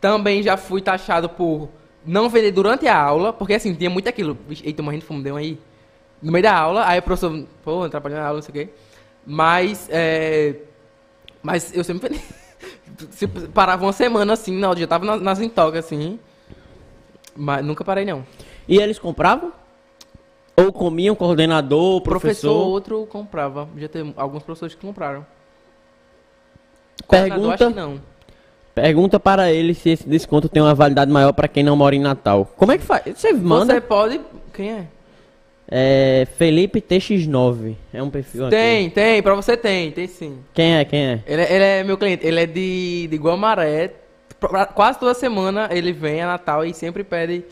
Também 0.00 0.42
já 0.42 0.56
fui 0.56 0.80
taxado 0.80 1.28
por 1.28 1.68
não 2.06 2.30
vender 2.30 2.52
durante 2.52 2.86
a 2.88 2.96
aula, 2.98 3.34
porque 3.34 3.52
assim, 3.52 3.74
tinha 3.74 3.90
muito 3.90 4.08
aquilo. 4.08 4.36
Eita, 4.62 4.82
morrendo 4.82 5.04
de 5.06 5.22
deu 5.22 5.36
aí. 5.36 5.58
No 6.22 6.32
meio 6.32 6.42
da 6.42 6.56
aula, 6.56 6.86
aí 6.86 6.98
o 6.98 7.02
professor, 7.02 7.44
pô, 7.62 7.82
atrapalhando 7.82 8.22
a 8.22 8.26
aula, 8.26 8.36
não 8.36 8.42
sei 8.42 8.50
o 8.50 8.54
quê. 8.66 8.72
Mas, 9.26 9.86
é... 9.90 10.54
Mas 11.42 11.70
eu 11.76 11.84
sempre. 11.84 12.18
Se 13.10 13.26
parava 13.26 13.84
uma 13.84 13.92
semana 13.92 14.32
assim, 14.32 14.56
não, 14.56 14.72
eu 14.72 14.78
já 14.78 14.86
tava 14.86 15.04
na- 15.04 15.16
nas 15.18 15.38
intocas 15.38 15.84
assim. 15.84 16.18
Mas 17.36 17.62
nunca 17.62 17.84
parei, 17.84 18.06
não. 18.06 18.24
E 18.66 18.78
eles 18.78 18.98
compravam? 18.98 19.52
Ou 20.56 20.72
comiam 20.72 21.14
coordenador, 21.14 22.00
Professor, 22.00 22.48
professor? 22.50 22.66
outro 22.68 23.06
comprava. 23.06 23.68
Já 23.76 23.88
teve 23.88 24.12
alguns 24.16 24.42
professores 24.42 24.74
que 24.74 24.80
compraram. 24.86 25.26
Pergunta, 27.08 27.66
acho 27.66 27.74
que 27.74 27.80
não. 27.80 28.00
Pergunta 28.74 29.20
para 29.20 29.52
ele 29.52 29.74
se 29.74 29.90
esse 29.90 30.08
desconto 30.08 30.48
tem 30.48 30.62
uma 30.62 30.74
validade 30.74 31.10
maior 31.10 31.32
para 31.32 31.46
quem 31.46 31.62
não 31.62 31.76
mora 31.76 31.94
em 31.94 32.00
Natal. 32.00 32.50
Como 32.56 32.72
é 32.72 32.78
que 32.78 32.84
faz? 32.84 33.02
Você 33.16 33.32
manda? 33.32 33.74
Você 33.74 33.80
pode. 33.80 34.20
Quem 34.52 34.70
é? 34.72 34.86
É 35.68 36.26
Felipe 36.36 36.80
TX9. 36.80 37.74
É 37.92 38.02
um 38.02 38.10
perfil 38.10 38.46
aqui. 38.46 38.56
Tem, 38.56 38.90
tem, 38.90 39.22
pra 39.22 39.34
você 39.34 39.56
tem, 39.56 39.90
tem 39.92 40.06
sim. 40.06 40.38
Quem 40.52 40.76
é? 40.76 40.84
Quem 40.84 41.06
é? 41.06 41.22
Ele, 41.26 41.42
é- 41.42 41.52
ele 41.54 41.64
é 41.64 41.84
meu 41.84 41.96
cliente, 41.96 42.26
ele 42.26 42.40
é 42.40 42.46
de, 42.46 43.06
de 43.10 43.16
Guamaré. 43.16 43.92
Quase 44.74 44.98
toda 44.98 45.14
semana 45.14 45.68
ele 45.72 45.92
vem 45.92 46.20
a 46.20 46.26
Natal 46.26 46.64
e 46.64 46.74
sempre 46.74 47.02
pede 47.02 47.44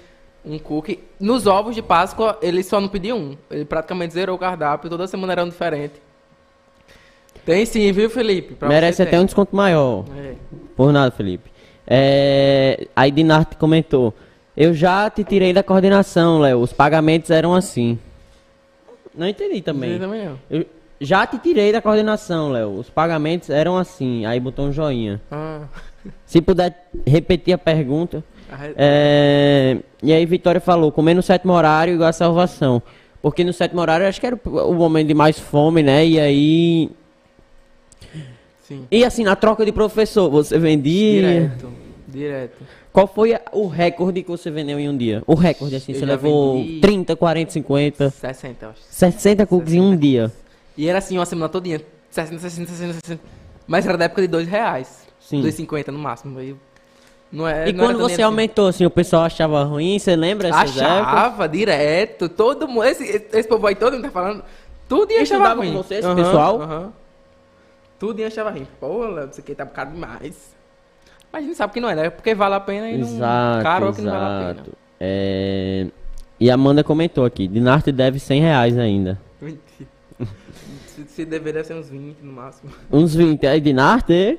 um 0.45 0.59
cookie. 0.59 1.01
Nos 1.19 1.47
ovos 1.47 1.75
de 1.75 1.83
Páscoa, 1.83 2.39
ele 2.43 2.63
só 2.63 2.81
não 2.81 2.89
pediu 2.89 3.17
um. 3.17 3.37
Ele 3.51 3.65
praticamente 3.65 4.15
zerou 4.15 4.37
o 4.37 4.39
cardápio, 4.39 4.91
toda 4.91 5.07
semana 5.07 5.33
era 5.33 5.45
um 5.45 5.49
diferente. 5.49 5.95
Tem 7.45 7.67
sim, 7.67 7.91
viu, 7.93 8.09
Felipe? 8.09 8.55
Pra 8.55 8.69
Merece 8.69 9.03
até 9.03 9.13
tem. 9.13 9.21
um 9.21 9.25
desconto 9.25 9.55
maior. 9.55 10.05
É. 10.17 10.35
Por 10.77 10.93
nada, 10.93 11.11
Felipe. 11.11 11.51
É... 11.87 12.87
Aí 12.95 13.11
Dinarte 13.11 13.57
comentou. 13.57 14.15
Eu 14.57 14.75
já 14.75 15.11
te 15.11 15.25
tirei 15.25 15.53
da 15.53 15.63
coordenação, 15.63 16.39
Léo. 16.39 16.61
Os 16.61 16.73
pagamentos 16.73 17.31
eram 17.31 17.55
assim. 17.55 17.99
Não 19.15 19.27
entendi 19.27 19.61
também. 19.61 19.95
Você 19.95 19.99
também 19.99 20.25
não. 20.27 20.39
Eu 20.49 20.67
já 21.01 21.27
te 21.27 21.39
tirei 21.39 21.73
da 21.73 21.83
coordenação, 21.83 22.51
Léo. 22.53 22.79
Os 22.79 22.89
pagamentos 22.89 23.51
eram 23.51 23.77
assim. 23.77 24.25
Aí 24.25 24.39
botou 24.39 24.67
um 24.67 24.73
joinha. 24.73 25.21
Ah, 25.31 25.63
Se 26.27 26.41
puder 26.41 26.89
repetir 27.07 27.55
a 27.55 27.59
pergunta. 27.59 28.23
É, 28.77 29.79
E 30.03 30.13
aí 30.13 30.25
Vitória 30.27 30.61
falou, 30.61 30.91
comer 30.93 31.15
no 31.15 31.23
sétimo 31.23 31.53
horário 31.53 31.95
igual 31.95 32.09
a 32.09 32.13
salvação. 32.13 32.83
Porque 33.21 33.45
no 33.45 33.53
sétimo 33.53 33.81
horário 33.81 34.05
eu 34.05 34.09
acho 34.09 34.21
que 34.21 34.27
era 34.27 34.39
o 34.45 34.75
momento 34.75 35.09
de 35.09 35.15
mais 35.15 35.39
fome, 35.39 35.83
né? 35.83 36.05
E 36.07 36.19
aí. 36.19 36.91
sim. 38.67 38.85
E 38.91 39.05
assim, 39.05 39.23
na 39.25 39.37
troca 39.37 39.65
de 39.65 39.73
professor, 39.73 40.31
você 40.31 40.59
vendia. 40.59 41.21
Direto, 41.23 41.69
direto. 42.09 42.65
Qual 42.93 43.07
foi 43.07 43.35
o 43.53 43.67
recorde 43.69 44.23
que 44.23 44.29
você 44.31 44.51
vendeu 44.51 44.79
em 44.79 44.89
um 44.89 44.97
dia? 44.97 45.23
O 45.27 45.35
recorde, 45.35 45.77
assim, 45.77 45.93
Eu 45.93 45.99
você 46.01 46.05
levou 46.07 46.57
vendi- 46.59 46.81
30, 46.81 47.17
40, 47.17 47.51
50, 47.53 48.11
60, 48.11 48.67
eu 48.67 48.71
acho. 48.71 48.81
60 48.91 49.47
cookies 49.47 49.75
em 49.75 49.81
um 49.81 49.97
dia. 49.97 50.31
E 50.77 50.89
era 50.89 50.99
assim, 50.99 51.17
uma 51.19 51.25
semana 51.25 51.49
todinha. 51.49 51.81
60, 52.11 52.39
60, 52.41 52.71
60, 52.71 52.93
60. 53.05 53.21
Mas 53.67 53.87
era 53.87 53.97
da 53.97 54.05
época 54.07 54.21
de 54.23 54.29
2 54.29 54.47
reais. 54.47 55.07
Sim. 55.21 55.41
2,50 55.43 55.89
no 55.93 55.99
máximo. 55.99 56.39
Aí 56.39 56.55
não 57.33 57.49
é, 57.49 57.69
E 57.69 57.73
não 57.73 57.85
quando 57.87 57.99
você 57.99 58.15
assim. 58.15 58.23
aumentou, 58.23 58.67
assim, 58.69 58.85
o 58.85 58.91
pessoal 58.91 59.23
achava 59.25 59.65
ruim, 59.65 59.99
você 59.99 60.15
lembra 60.15 60.49
essas 60.49 60.77
épocas? 60.77 60.83
Achava 61.07 61.49
direto, 61.49 62.29
todo 62.29 62.69
mundo. 62.69 62.85
Esse, 62.85 63.05
esse 63.33 63.49
povo 63.49 63.67
aí 63.67 63.75
todo 63.75 63.95
mundo 63.95 64.03
tá 64.05 64.11
falando. 64.11 64.45
Tudo 64.89 65.11
ia 65.13 65.23
achava 65.23 65.55
ruim. 65.55 65.73
com 65.73 65.83
você, 65.83 65.95
esse 65.97 66.07
Aham, 66.07 66.17
pessoal? 66.17 66.61
aham. 66.63 66.93
Tudo 67.99 68.21
ia 68.21 68.27
achava 68.27 68.51
ruim. 68.51 68.67
Pô, 68.79 69.07
Léo, 69.07 69.29
isso 69.31 69.41
aqui 69.41 69.55
tá 69.55 69.65
caro 69.65 69.91
demais. 69.93 70.53
Mas 71.33 71.45
a 71.45 71.47
gente 71.47 71.57
sabe 71.57 71.73
que 71.73 71.81
não 71.81 71.89
é, 71.89 71.95
né? 71.95 72.11
Porque 72.11 72.35
vale 72.35 72.55
a 72.57 72.61
pena 72.61 72.91
e 72.91 72.99
não. 72.99 73.09
Exato, 73.09 73.63
Caro 73.63 73.89
é 73.89 73.93
que 73.93 74.03
não 74.03 74.13
vale 74.13 74.25
a 74.25 74.39
pena. 74.39 74.51
exato. 74.53 74.73
É, 75.01 75.87
E 76.39 76.51
a 76.51 76.55
Amanda 76.55 76.85
comentou 76.85 77.25
aqui, 77.25 77.49
Dinarte 77.49 77.91
deve 77.91 78.19
100 78.19 78.41
reais 78.43 78.77
ainda. 78.79 79.19
Mentira. 79.41 79.89
se, 80.89 81.05
se 81.07 81.25
deveria 81.25 81.65
ser 81.65 81.75
uns 81.75 81.89
20 81.89 82.19
no 82.21 82.33
máximo. 82.33 82.71
Uns 82.91 83.15
20, 83.15 83.47
aí 83.47 83.61
Dinarte 83.61 84.39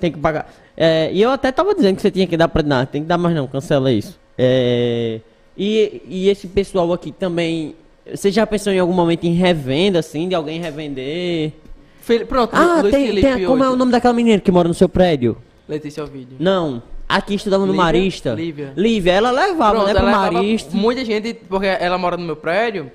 tem 0.00 0.10
que 0.12 0.18
pagar. 0.18 0.52
É, 0.76 1.10
e 1.12 1.20
eu 1.20 1.30
até 1.30 1.52
tava 1.52 1.74
dizendo 1.74 1.96
que 1.96 2.02
você 2.02 2.10
tinha 2.10 2.26
que 2.26 2.36
dar 2.36 2.48
pra 2.48 2.62
Dinarte, 2.62 2.92
tem 2.92 3.02
que 3.02 3.08
dar 3.08 3.18
mais 3.18 3.34
não, 3.34 3.46
cancela 3.46 3.92
isso. 3.92 4.18
É, 4.38 5.20
E, 5.56 6.02
e 6.08 6.28
esse 6.28 6.46
pessoal 6.46 6.90
aqui 6.92 7.12
também, 7.12 7.74
você 8.10 8.30
já 8.30 8.46
pensou 8.46 8.72
em 8.72 8.78
algum 8.78 8.92
momento 8.94 9.24
em 9.24 9.34
revenda, 9.34 9.98
assim, 9.98 10.28
de 10.28 10.34
alguém 10.34 10.60
revender? 10.60 11.52
Pronto, 12.26 12.50
Ah, 12.54 12.80
Luiz 12.80 12.94
tem, 12.94 13.06
Felipe 13.08 13.34
tem, 13.34 13.44
como 13.44 13.62
é 13.62 13.70
o 13.70 13.76
nome 13.76 13.92
daquela 13.92 14.14
menina 14.14 14.40
que 14.40 14.50
mora 14.50 14.66
no 14.66 14.74
seu 14.74 14.88
prédio? 14.88 15.36
Letícia 15.68 16.02
Ovidio. 16.02 16.36
Não, 16.40 16.82
aqui 17.08 17.34
estudava 17.34 17.64
no 17.64 17.72
Lívia? 17.72 17.84
Marista. 17.84 18.34
Lívia. 18.34 18.72
Lívia, 18.76 19.12
ela 19.12 19.30
levava, 19.30 19.84
Pronto, 19.84 19.86
né, 19.86 19.94
pro 19.94 20.10
Marista. 20.10 20.76
Muita 20.76 21.04
gente, 21.04 21.34
porque 21.34 21.66
ela 21.66 21.98
mora 21.98 22.16
no 22.16 22.24
meu 22.24 22.34
prédio, 22.36 22.90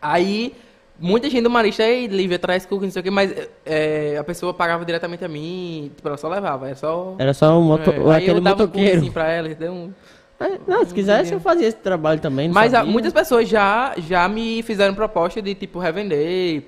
aí 0.00 0.54
muita 0.98 1.28
gente 1.28 1.42
do 1.42 1.50
Marista, 1.50 1.82
aí 1.82 2.06
Lívia 2.06 2.38
traz 2.38 2.64
cookie, 2.66 2.84
não 2.84 2.90
sei 2.90 3.00
o 3.00 3.02
que, 3.02 3.10
mas 3.10 3.32
é, 3.64 4.16
a 4.18 4.24
pessoa 4.24 4.54
pagava 4.54 4.84
diretamente 4.84 5.24
a 5.24 5.28
mim, 5.28 5.90
tipo, 5.94 6.08
ela 6.08 6.16
só 6.16 6.28
levava, 6.28 6.66
era 6.66 6.76
só... 6.76 7.14
Era 7.18 7.34
só 7.34 7.58
um 7.58 7.62
moto... 7.62 7.90
é, 7.90 7.96
aí 7.96 8.22
aquele 8.22 8.38
eu 8.38 8.40
dava 8.40 8.56
um 8.56 8.66
motoqueiro. 8.66 8.98
assim 8.98 9.12
pra 9.12 9.30
ela, 9.30 9.48
deu 9.48 9.72
um... 9.72 9.92
É, 10.38 10.58
Não, 10.66 10.84
se 10.84 10.92
quisesse 10.92 11.32
eu 11.32 11.40
fazia 11.40 11.66
esse 11.66 11.78
trabalho 11.78 12.20
também. 12.20 12.48
Mas 12.48 12.74
ah, 12.74 12.78
sabia. 12.78 12.92
muitas 12.92 13.12
pessoas 13.12 13.48
já, 13.48 13.94
já 13.96 14.28
me 14.28 14.62
fizeram 14.62 14.94
proposta 14.94 15.40
de, 15.40 15.54
tipo, 15.54 15.78
revender. 15.78 16.62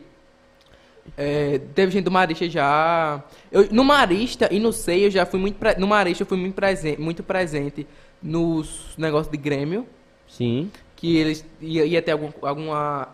É, 1.16 1.60
teve 1.74 1.92
gente 1.92 2.04
do 2.04 2.10
Marista 2.10 2.48
já. 2.48 3.22
Eu, 3.50 3.68
no 3.70 3.84
Marista 3.84 4.48
e 4.50 4.58
no 4.58 4.72
SEI 4.72 5.06
eu 5.06 5.10
já 5.10 5.26
fui 5.26 5.38
muito. 5.38 5.56
Pre... 5.56 5.74
No 5.76 5.86
Marista 5.86 6.22
eu 6.22 6.26
fui 6.26 6.38
muito 6.38 6.54
presente, 6.54 7.00
muito 7.00 7.22
presente 7.22 7.86
nos 8.22 8.94
negócios 8.96 9.30
de 9.30 9.36
Grêmio. 9.36 9.86
Sim. 10.26 10.70
Que 10.96 11.16
eles 11.16 11.44
ia, 11.60 11.84
ia 11.84 12.02
ter 12.02 12.12
algum, 12.12 12.30
alguma 12.42 13.08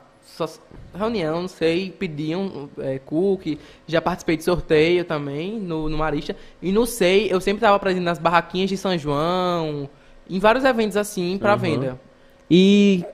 reunião, 0.95 1.43
não 1.43 1.49
sei, 1.49 1.91
pediam 1.91 2.69
é, 2.79 2.99
cookie. 2.99 3.59
Já 3.87 4.01
participei 4.01 4.37
de 4.37 4.45
sorteio 4.45 5.05
também 5.05 5.59
no, 5.59 5.89
no 5.89 5.99
Marista. 5.99 6.37
E 6.63 6.73
no 6.73 6.87
SEI 6.87 7.29
eu 7.31 7.41
sempre 7.41 7.59
estava 7.59 7.79
presente 7.79 8.05
nas 8.05 8.19
barraquinhas 8.19 8.71
de 8.71 8.77
São 8.77 8.97
João. 8.97 9.89
Em 10.29 10.39
vários 10.39 10.65
eventos 10.65 10.97
assim 10.97 11.37
pra 11.39 11.51
Aham. 11.53 11.59
venda. 11.59 12.01
E 12.51 13.05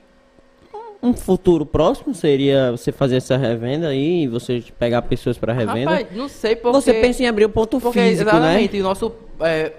um 1.03 1.15
futuro 1.15 1.65
próximo 1.65 2.15
seria 2.15 2.73
você 2.73 2.93
fazer 2.93 3.17
essa 3.17 3.37
revenda 3.37 3.89
aí, 3.89 4.27
você 4.27 4.63
pegar 4.79 5.03
pessoas 5.03 5.39
para 5.39 5.53
revenda. 5.53 5.91
Rapaz, 5.91 6.07
não 6.15 6.29
sei 6.29 6.55
porque... 6.55 6.77
Você 6.81 6.93
pensa 6.95 7.23
em 7.23 7.27
abrir 7.27 7.47
o 7.47 7.49
ponto 7.49 7.81
porque, 7.81 8.01
físico, 8.01 8.31
né? 8.31 8.37
exatamente, 8.39 8.81
o 8.81 8.83
nosso, 8.83 9.13
é, 9.41 9.73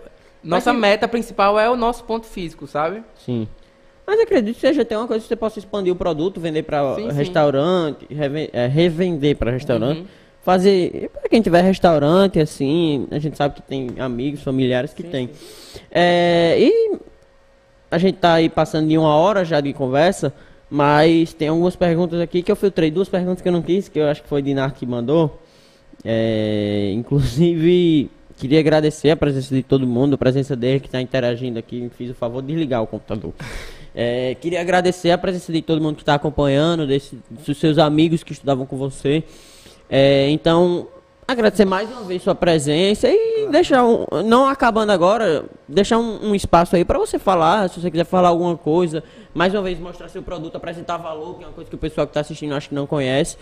nossa 0.43 0.73
Mas- 0.73 0.81
meta 0.81 1.07
principal 1.07 1.59
é 1.59 1.69
o 1.69 1.75
nosso 1.75 2.03
ponto 2.03 2.25
físico, 2.25 2.65
sabe? 2.65 3.03
Sim. 3.23 3.47
Mas 4.05 4.19
acredito 4.19 4.55
que 4.55 4.61
seja 4.61 4.81
até 4.81 4.97
uma 4.97 5.07
coisa 5.07 5.21
que 5.21 5.27
você 5.27 5.35
possa 5.35 5.59
expandir 5.59 5.93
o 5.93 5.95
produto, 5.95 6.39
vender 6.39 6.63
para 6.63 6.95
Sim, 6.95 7.09
sim. 7.09 7.15
restaurante, 7.15 8.05
reven- 8.09 8.49
é, 8.51 8.67
revender 8.67 9.35
para 9.35 9.51
restaurante. 9.51 9.99
Uhum. 9.99 10.05
Fazer. 10.43 11.09
Para 11.13 11.29
quem 11.29 11.41
tiver 11.41 11.61
restaurante, 11.61 12.39
assim, 12.39 13.07
a 13.11 13.19
gente 13.19 13.37
sabe 13.37 13.55
que 13.55 13.61
tem 13.61 13.89
amigos, 13.99 14.41
familiares 14.41 14.91
que 14.93 15.03
tem. 15.03 15.29
É, 15.91 16.55
e 16.59 16.97
a 17.91 17.97
gente 17.99 18.15
tá 18.17 18.33
aí 18.33 18.49
passando 18.49 18.87
de 18.87 18.97
uma 18.97 19.15
hora 19.15 19.45
já 19.45 19.61
de 19.61 19.71
conversa, 19.71 20.33
mas 20.69 21.31
tem 21.33 21.47
algumas 21.49 21.75
perguntas 21.75 22.19
aqui 22.19 22.41
que 22.41 22.51
eu 22.51 22.55
filtrei. 22.55 22.89
Duas 22.89 23.07
perguntas 23.07 23.41
que 23.41 23.47
eu 23.47 23.51
não 23.53 23.61
quis, 23.61 23.87
que 23.87 23.99
eu 23.99 24.07
acho 24.07 24.23
que 24.23 24.27
foi 24.27 24.41
Dinar 24.41 24.73
que 24.73 24.83
mandou. 24.85 25.39
É, 26.03 26.91
inclusive, 26.95 28.09
queria 28.37 28.59
agradecer 28.59 29.11
a 29.11 29.15
presença 29.15 29.53
de 29.53 29.61
todo 29.61 29.85
mundo, 29.85 30.15
a 30.15 30.17
presença 30.17 30.55
dele 30.55 30.79
que 30.79 30.87
está 30.87 30.99
interagindo 30.99 31.59
aqui. 31.59 31.81
Me 31.81 31.89
fiz 31.89 32.09
o 32.09 32.15
favor 32.15 32.41
de 32.41 32.47
desligar 32.47 32.81
o 32.81 32.87
computador. 32.87 33.31
É, 33.93 34.35
queria 34.35 34.61
agradecer 34.61 35.11
a 35.11 35.17
presença 35.17 35.51
de 35.51 35.61
todo 35.61 35.81
mundo 35.81 35.95
que 35.95 36.01
está 36.01 36.15
acompanhando, 36.15 36.87
desse, 36.87 37.17
dos 37.29 37.57
seus 37.57 37.77
amigos 37.77 38.23
que 38.23 38.31
estudavam 38.31 38.65
com 38.65 38.77
você. 38.77 39.23
É, 39.89 40.29
então, 40.29 40.87
agradecer 41.27 41.65
mais 41.65 41.89
uma 41.91 42.03
vez 42.03 42.21
sua 42.21 42.35
presença 42.35 43.09
e 43.09 43.47
deixar 43.51 43.83
um, 43.83 44.05
não 44.25 44.47
acabando 44.47 44.91
agora, 44.91 45.45
deixar 45.67 45.97
um, 45.97 46.29
um 46.29 46.35
espaço 46.35 46.75
aí 46.75 46.85
para 46.85 46.97
você 46.97 47.19
falar, 47.19 47.69
se 47.69 47.81
você 47.81 47.91
quiser 47.91 48.05
falar 48.05 48.29
alguma 48.29 48.55
coisa, 48.57 49.03
mais 49.33 49.53
uma 49.53 49.61
vez 49.61 49.79
mostrar 49.79 50.07
seu 50.09 50.23
produto, 50.23 50.55
apresentar 50.55 50.97
valor, 50.97 51.37
que 51.37 51.43
é 51.43 51.47
uma 51.47 51.53
coisa 51.53 51.69
que 51.69 51.75
o 51.75 51.79
pessoal 51.79 52.07
que 52.07 52.11
está 52.11 52.21
assistindo 52.21 52.53
acho 52.55 52.69
que 52.69 52.75
não 52.75 52.87
conhece. 52.87 53.37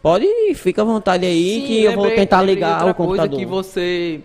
Pode, 0.00 0.26
fica 0.54 0.82
à 0.82 0.84
vontade 0.84 1.24
aí 1.24 1.60
Sim, 1.60 1.66
que 1.66 1.84
eu 1.84 1.92
vou 1.92 2.10
tentar 2.10 2.42
ligar 2.42 2.88
o 2.88 2.94
computador. 2.94 3.28
coisa 3.28 3.36
que 3.36 3.46
você... 3.46 4.20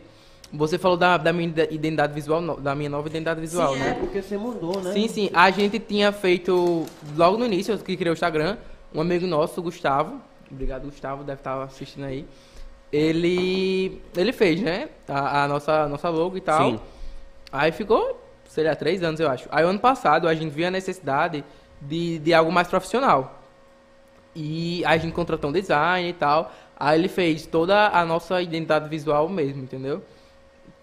Você 0.54 0.78
falou 0.78 0.96
da, 0.96 1.18
da 1.18 1.34
minha 1.34 1.54
identidade 1.70 2.14
visual, 2.14 2.58
da 2.58 2.74
minha 2.74 2.90
nova 2.90 3.08
identidade 3.10 3.40
visual, 3.42 3.74
Sim, 3.74 3.80
né? 3.80 3.90
é, 3.90 3.94
porque 3.96 4.22
você 4.22 4.38
mudou, 4.38 4.82
né? 4.82 4.94
Sim, 4.94 5.08
sim. 5.08 5.30
A 5.34 5.52
gente 5.52 5.78
tinha 5.78 6.12
feito, 6.12 6.86
logo 7.18 7.38
no 7.38 7.46
início, 7.46 7.78
que 7.80 7.98
criei 7.98 8.12
o 8.12 8.14
Instagram, 8.14 8.58
um 8.94 9.02
amigo 9.02 9.28
nosso, 9.28 9.60
o 9.60 9.64
Gustavo, 9.64 10.22
obrigado 10.50 10.86
Gustavo, 10.86 11.24
deve 11.24 11.42
estar 11.42 11.62
assistindo 11.64 12.06
aí, 12.06 12.26
ele, 12.92 14.02
ele 14.16 14.32
fez, 14.32 14.62
né, 14.62 14.90
a, 15.08 15.44
a 15.44 15.48
nossa, 15.48 15.88
nossa 15.90 16.10
logo 16.10 16.38
e 16.38 16.42
tal. 16.42 16.72
Sim. 16.72 16.80
Aí 17.52 17.72
ficou, 17.72 18.18
sei 18.48 18.64
lá, 18.64 18.76
três 18.76 19.04
anos, 19.04 19.20
eu 19.20 19.30
acho. 19.30 19.48
Aí, 19.52 19.64
ano 19.64 19.80
passado, 19.80 20.28
a 20.28 20.34
gente 20.34 20.52
viu 20.52 20.68
a 20.68 20.72
necessidade 20.72 21.44
de, 21.82 22.20
de 22.20 22.34
algo 22.34 22.52
mais 22.52 22.68
profissional. 22.68 23.42
E 24.36 24.84
a 24.86 24.96
gente 24.98 25.14
contratou 25.14 25.50
um 25.50 25.54
design 25.54 26.10
e 26.10 26.14
tal. 26.14 26.52
Aí 26.80 27.00
ele 27.00 27.08
fez 27.08 27.46
toda 27.46 27.88
a 27.90 28.06
nossa 28.06 28.42
identidade 28.42 28.88
visual 28.88 29.28
mesmo, 29.28 29.64
entendeu? 29.64 30.04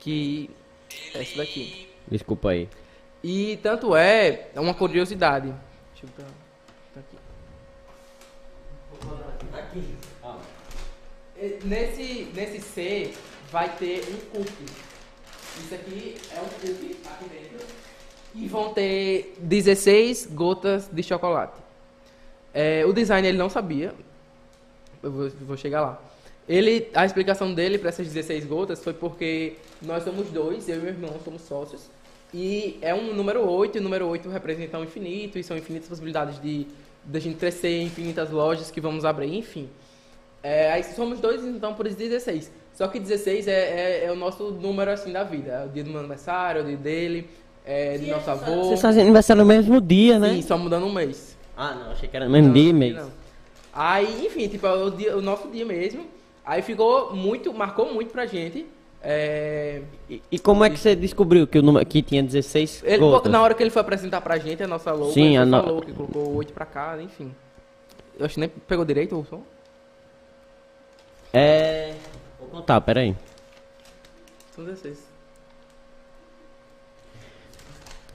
Que 0.05 0.51
é 1.15 1.23
isso 1.23 1.39
daqui. 1.39 1.89
Desculpa 2.07 2.51
aí. 2.51 2.69
E 3.23 3.59
tanto 3.63 3.97
é, 3.97 4.51
é 4.55 4.61
uma 4.61 4.75
curiosidade. 4.75 5.47
Deixa 5.93 6.05
eu 6.05 6.11
ver. 6.15 6.27
Tá 9.51 9.59
aqui. 9.59 9.83
E 11.41 11.59
Nesse, 11.65 12.29
nesse 12.35 12.61
C 12.61 13.15
vai 13.51 13.75
ter 13.77 14.01
um 14.11 14.37
cookie. 14.37 14.65
Isso 15.59 15.75
aqui 15.75 16.17
é 16.37 16.41
um 16.41 16.49
cookie 16.49 16.99
aqui 17.07 17.25
dentro. 17.31 17.67
E 18.35 18.47
vão 18.47 18.75
ter 18.75 19.35
16 19.39 20.27
gotas 20.33 20.87
de 20.93 21.03
chocolate. 21.03 21.63
É, 22.53 22.85
o 22.85 22.93
design 22.93 23.27
ele 23.27 23.39
não 23.39 23.49
sabia. 23.49 23.95
Eu 25.03 25.11
vou, 25.11 25.31
vou 25.31 25.57
chegar 25.57 25.81
lá. 25.81 26.03
Ele, 26.47 26.91
a 26.93 27.07
explicação 27.07 27.55
dele 27.55 27.79
para 27.79 27.89
essas 27.89 28.07
16 28.07 28.45
gotas 28.45 28.85
foi 28.85 28.93
porque 28.93 29.57
nós 29.85 30.03
somos 30.05 30.29
dois, 30.29 30.69
eu 30.69 30.77
e 30.77 30.79
meu 30.81 30.89
irmão 30.89 31.11
somos 31.25 31.43
sócios. 31.43 31.83
E 32.33 32.79
é 32.83 32.95
um 32.95 33.15
número 33.15 33.49
8, 33.49 33.77
e 33.77 33.81
o 33.81 33.83
número 33.83 34.07
8 34.09 34.29
representa 34.29 34.79
o 34.79 34.85
infinito, 34.85 35.39
e 35.39 35.45
são 35.45 35.57
infinitas 35.57 35.89
possibilidades 35.89 36.41
de, 36.41 36.67
de 37.05 37.17
a 37.17 37.21
gente 37.21 37.37
crescer, 37.37 37.81
infinitas 37.83 38.31
lojas 38.31 38.71
que 38.71 38.81
vamos 38.81 39.05
abrir, 39.05 39.35
enfim. 39.35 39.69
É, 40.43 40.73
aí 40.73 40.83
somos 40.83 41.21
dois, 41.21 41.45
então 41.45 41.75
por 41.75 41.87
isso 41.87 41.97
16. 41.97 42.51
Só 42.75 42.89
que 42.89 42.99
16 42.99 43.47
é, 43.47 43.53
é, 43.53 44.05
é, 44.07 44.13
o 44.13 44.17
nosso 44.17 44.51
número 44.51 44.91
assim 44.91 45.13
da 45.13 45.23
vida. 45.23 45.53
É 45.53 45.65
o 45.65 45.69
dia 45.69 45.85
do 45.85 45.91
meu 45.91 46.01
aniversário, 46.01 46.61
é 46.61 46.65
o 46.65 46.67
dia 46.67 46.77
dele, 46.77 47.29
é 47.65 47.97
de 47.97 48.11
nosso 48.11 48.29
avô. 48.31 48.65
Vocês 48.65 48.83
fazem 48.83 49.03
aniversário 49.03 49.43
no 49.43 49.49
mesmo 49.49 49.81
dia, 49.81 50.19
né? 50.19 50.35
Sim, 50.35 50.43
só 50.43 50.59
mudando 50.59 50.85
um 50.87 50.93
mês. 50.93 51.37
Ah, 51.57 51.75
não, 51.75 51.93
achei 51.93 52.09
que 52.09 52.17
era 52.17 52.27
no 52.27 52.33
mesmo 52.33 52.53
dia, 52.53 52.73
não, 52.73 52.79
mês. 52.79 52.97
não. 52.97 53.11
Aí, 53.73 54.27
enfim, 54.27 54.49
tipo, 54.49 54.67
é 54.67 54.75
o, 54.75 54.91
dia- 54.91 55.17
o 55.17 55.23
nosso 55.23 55.49
dia 55.49 55.65
mesmo. 55.65 56.05
Aí 56.45 56.63
ficou 56.63 57.15
muito, 57.15 57.55
marcou 57.55 57.95
muito 57.95 58.11
pra 58.11 58.27
gente. 58.27 58.67
É, 59.07 59.83
E, 60.09 60.23
e 60.33 60.39
como 60.39 60.65
é 60.65 60.71
que 60.71 60.79
você 60.79 60.97
descobriu 60.97 61.47
que 61.47 61.59
o 61.59 61.63
número 61.63 61.85
que 61.85 62.01
tinha 62.01 62.23
16 62.23 62.83
ele, 62.87 62.99
gotas? 62.99 63.31
na 63.31 63.43
hora 63.43 63.53
que 63.53 63.63
ele 63.63 63.69
foi 63.71 63.83
apresentar 63.83 64.21
pra 64.23 64.39
gente 64.39 64.63
a 64.63 64.67
nossa 64.67 64.93
logo, 64.93 65.13
Sim, 65.13 65.37
a 65.37 65.45
no- 65.45 65.63
falou 65.63 65.83
que 65.83 65.93
colocou 65.93 66.35
8 66.37 66.53
pra 66.55 66.65
cá, 66.65 66.97
enfim. 67.03 67.35
Eu 68.19 68.25
acho 68.25 68.35
que 68.35 68.41
nem 68.41 68.49
pegou 68.49 68.85
direito 68.85 69.15
o 69.19 69.27
som. 69.29 69.43
É... 71.33 71.95
Vou 72.39 72.49
contar, 72.49 72.81
peraí. 72.81 73.15
São 74.55 74.65
16. 74.65 74.99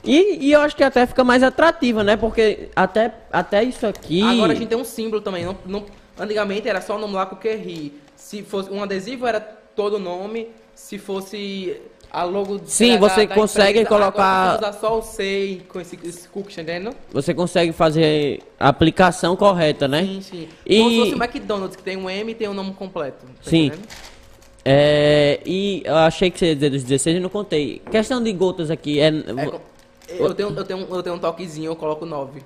E, 0.03 0.47
e 0.47 0.51
eu 0.53 0.61
acho 0.61 0.75
que 0.75 0.83
até 0.83 1.05
fica 1.05 1.23
mais 1.23 1.43
atrativa, 1.43 2.03
né? 2.03 2.15
Porque 2.15 2.69
até, 2.75 3.13
até 3.31 3.63
isso 3.63 3.85
aqui... 3.85 4.21
Agora 4.23 4.53
a 4.53 4.55
gente 4.55 4.69
tem 4.69 4.77
um 4.77 4.85
símbolo 4.85 5.21
também. 5.21 5.45
Não, 5.45 5.57
não- 5.65 5.85
antigamente 6.17 6.67
era 6.69 6.81
só 6.81 6.95
o 6.95 6.99
nome 6.99 7.13
lá 7.15 7.25
com 7.25 7.35
o 7.35 7.39
QRI. 7.39 7.93
Se 8.15 8.41
fosse 8.41 8.69
um 8.71 8.81
adesivo 8.81 9.27
era 9.27 9.39
todo 9.41 9.95
o 9.97 9.99
nome. 9.99 10.47
Se 10.79 10.97
fosse 10.97 11.75
a 12.11 12.23
logo 12.23 12.61
Sim, 12.65 12.93
da- 12.93 12.99
você 13.09 13.27
da 13.27 13.35
consegue 13.35 13.79
empresa, 13.81 13.89
colocar- 13.89 14.53
Agora 14.53 14.59
você 14.59 14.69
usa 14.69 14.79
só 14.79 14.97
o 14.97 15.01
SEI 15.03 15.61
com 15.67 15.79
esse, 15.81 15.99
esse 16.03 16.27
cookie, 16.29 16.55
tá 16.55 16.61
entendendo? 16.61 16.95
Você 17.11 17.33
consegue 17.33 17.73
fazer 17.73 18.39
a 18.57 18.69
aplicação 18.69 19.35
correta, 19.35 19.87
né? 19.89 20.03
Sim, 20.03 20.21
sim. 20.21 20.47
E- 20.65 20.77
Como 20.79 20.89
se 20.89 20.97
fosse 20.99 21.13
o 21.15 21.17
McDonald's, 21.23 21.75
que 21.75 21.83
tem 21.83 21.97
um 21.97 22.09
M 22.09 22.31
e 22.31 22.33
tem 22.33 22.47
o 22.47 22.53
nome 22.53 22.73
completo. 22.73 23.25
tá 23.25 23.31
Sim. 23.49 23.65
entendendo? 23.67 23.87
É, 24.65 25.41
e 25.45 25.83
eu 25.85 25.95
achei 25.97 26.31
que 26.31 26.39
você 26.39 26.47
ia 26.47 26.55
dizer 26.55 26.69
dos 26.69 26.83
16 26.83 27.17
e 27.17 27.19
não 27.19 27.29
contei. 27.29 27.81
Questão 27.91 28.23
de 28.23 28.31
gotas 28.31 28.71
aqui, 28.71 28.99
é, 28.99 29.07
É 29.09 29.11
eu, 30.17 30.33
tenho, 30.33 30.49
eu, 30.57 30.63
tenho, 30.63 30.87
eu 30.89 31.03
tenho 31.03 31.15
um 31.17 31.19
toquezinho, 31.19 31.71
eu 31.71 31.75
coloco 31.75 32.05
9. 32.05 32.41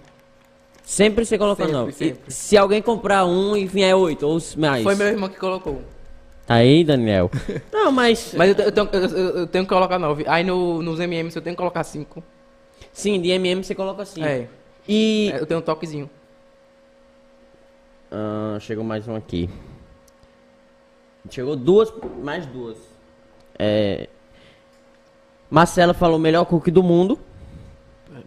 sempre 0.84 1.24
você 1.24 1.38
coloca 1.38 1.64
Sempre, 1.64 1.78
não. 1.78 1.88
E 1.90 1.94
sempre. 1.94 2.20
se 2.34 2.58
alguém 2.58 2.82
comprar 2.82 3.26
um 3.26 3.56
e 3.56 3.66
vier 3.68 3.96
8 3.96 4.28
ou 4.28 4.38
mais. 4.58 4.84
Foi 4.84 4.96
meu 4.96 5.08
irmão 5.08 5.30
que 5.30 5.38
colocou. 5.38 5.82
Aí, 6.54 6.84
Daniel? 6.84 7.30
não, 7.72 7.92
mas... 7.92 8.34
Mas 8.38 8.50
eu, 8.50 8.56
te- 8.56 8.62
eu 8.64 8.72
tenho, 8.72 8.90
eu, 8.94 9.10
eu- 9.38 9.48
tenho 9.48 9.64
que 9.66 9.70
colocar 9.74 9.98
9. 10.00 10.26
Aí 10.28 10.44
no, 10.44 10.82
nos 10.82 11.00
MMs 11.00 11.36
eu 11.36 11.42
tenho 11.42 11.56
que 11.56 11.58
colocar 11.60 11.84
5. 11.84 12.24
Sim, 12.92 13.20
de 13.22 13.30
MM 13.30 13.64
você 13.64 13.74
coloca 13.74 14.04
assim. 14.04 14.24
É. 14.24 14.48
E... 14.88 15.32
É, 15.34 15.40
Eu 15.42 15.46
tenho 15.46 15.60
um 15.60 15.64
toquezinho. 15.64 16.10
Ah, 18.12 18.58
chegou 18.60 18.84
mais 18.84 19.08
um 19.08 19.16
aqui. 19.16 19.50
Chegou 21.30 21.56
duas, 21.56 21.92
mais 22.22 22.46
duas. 22.46 22.78
É, 23.58 24.10
Marcela 25.50 25.94
falou 25.94 26.20
melhor 26.20 26.46
cookie 26.46 26.72
do 26.72 26.84
mundo. 26.84 27.18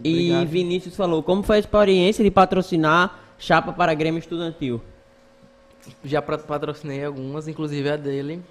E 0.03 0.31
Obrigado. 0.31 0.49
Vinícius 0.49 0.97
falou 0.97 1.23
como 1.23 1.43
foi 1.43 1.57
a 1.57 1.59
experiência 1.61 2.25
de 2.25 2.31
patrocinar 2.31 3.19
chapa 3.39 3.73
para 3.73 3.95
Grêmio 3.95 4.19
Estudantil. 4.19 4.81
Já 6.05 6.21
patrocinei 6.23 7.05
algumas, 7.05 7.47
inclusive 7.49 7.89
a 7.91 7.97
dele. 7.97 8.43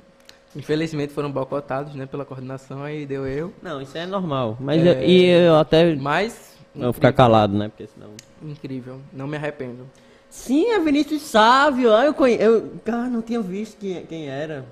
Infelizmente 0.55 1.11
foram 1.13 1.29
boicotados, 1.31 1.93
né, 1.95 2.05
pela 2.05 2.23
coordenação, 2.23 2.81
aí 2.83 3.05
deu 3.05 3.27
eu. 3.27 3.51
Não, 3.61 3.81
isso 3.81 3.97
é 3.97 4.05
normal. 4.05 4.57
Mas 4.59 4.85
É. 4.85 5.03
eu, 5.03 5.09
e 5.09 5.25
eu 5.25 5.55
até 5.57 5.95
Mas. 5.95 6.57
não 6.73 6.83
vou 6.85 6.93
ficar 6.93 7.11
calado, 7.11 7.57
né? 7.57 7.67
Porque 7.67 7.87
senão. 7.87 8.11
Incrível, 8.41 9.01
não 9.11 9.27
me 9.27 9.35
arrependo. 9.35 9.85
Sim, 10.29 10.71
é 10.71 10.79
Vinícius 10.79 11.21
Sávio. 11.23 11.93
Ah, 11.93 12.05
eu 12.05 12.13
conheço. 12.13 12.41
Eu, 12.41 12.71
cara, 12.85 13.07
não 13.09 13.21
tinha 13.21 13.41
visto 13.41 13.77
quem, 13.77 14.05
quem 14.05 14.27
era. 14.29 14.65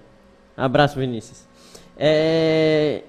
Abraço, 0.55 0.97
Vinícius. 0.99 1.45
É... 1.97 3.03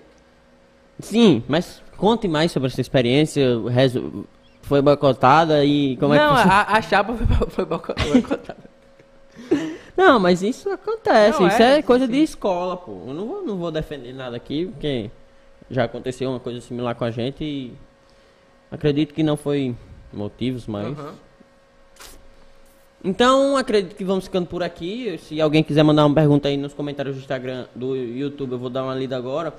Sim, 1.01 1.43
mas 1.49 1.83
conte 1.97 2.27
mais 2.29 2.53
sobre 2.53 2.69
essa 2.69 2.81
experiência. 2.81 3.45
resu- 3.71 4.25
Foi 4.63 4.81
boicotada 4.83 5.65
e 5.65 5.97
como 5.99 6.15
não, 6.15 6.37
é 6.39 6.43
que. 6.43 6.49
a, 6.49 6.63
a 6.79 6.83
chapa 6.83 7.15
foi, 7.15 7.27
foi 7.51 7.65
boico- 7.65 7.95
boicotada. 8.13 8.74
Não, 9.97 10.19
mas 10.19 10.43
isso 10.43 10.69
acontece. 10.71 11.41
Não, 11.41 11.47
isso 11.49 11.63
é, 11.63 11.79
é, 11.79 11.83
coisa 11.83 12.07
sim. 12.07 12.13
de 12.13 12.23
escola, 12.23 12.77
pô. 12.77 12.93
Eu 13.07 13.15
não 13.15 13.27
vou, 13.27 13.43
não 13.43 13.57
vou 13.57 13.71
defender 13.71 14.13
nada 14.13 14.37
aqui, 14.37 14.67
porque 14.67 15.11
já 15.71 15.85
aconteceu 15.85 16.31
uma 16.31 16.41
coisa 16.41 16.61
similar 16.61 16.95
com 16.95 17.05
a 17.05 17.11
gente 17.11 17.45
e 17.45 17.73
acredito 18.71 19.15
que 19.15 19.23
não 19.23 19.37
foi 19.37 19.75
motivos, 20.13 20.67
mas. 20.67 20.99
Aham. 20.99 21.15
Então, 23.07 23.57
acredito 23.57 23.95
que 23.95 24.05
vamos 24.05 24.25
ficando 24.25 24.47
por 24.47 24.63
aqui. 24.63 25.19
Se 25.19 25.39
alguém 25.39 25.63
quiser 25.63 25.83
mandar 25.83 26.07
uma 26.07 26.15
pergunta 26.15 26.49
aí 26.49 26.57
nos 26.57 26.73
comentários 26.73 27.15
do 27.17 27.21
Instagram, 27.21 27.67
do 27.75 27.95
YouTube, 27.95 28.53
eu 28.53 28.59
vou 28.59 28.71
dar 28.71 28.83
uma 28.83 28.95
lida 28.95 29.15
agora. 29.15 29.53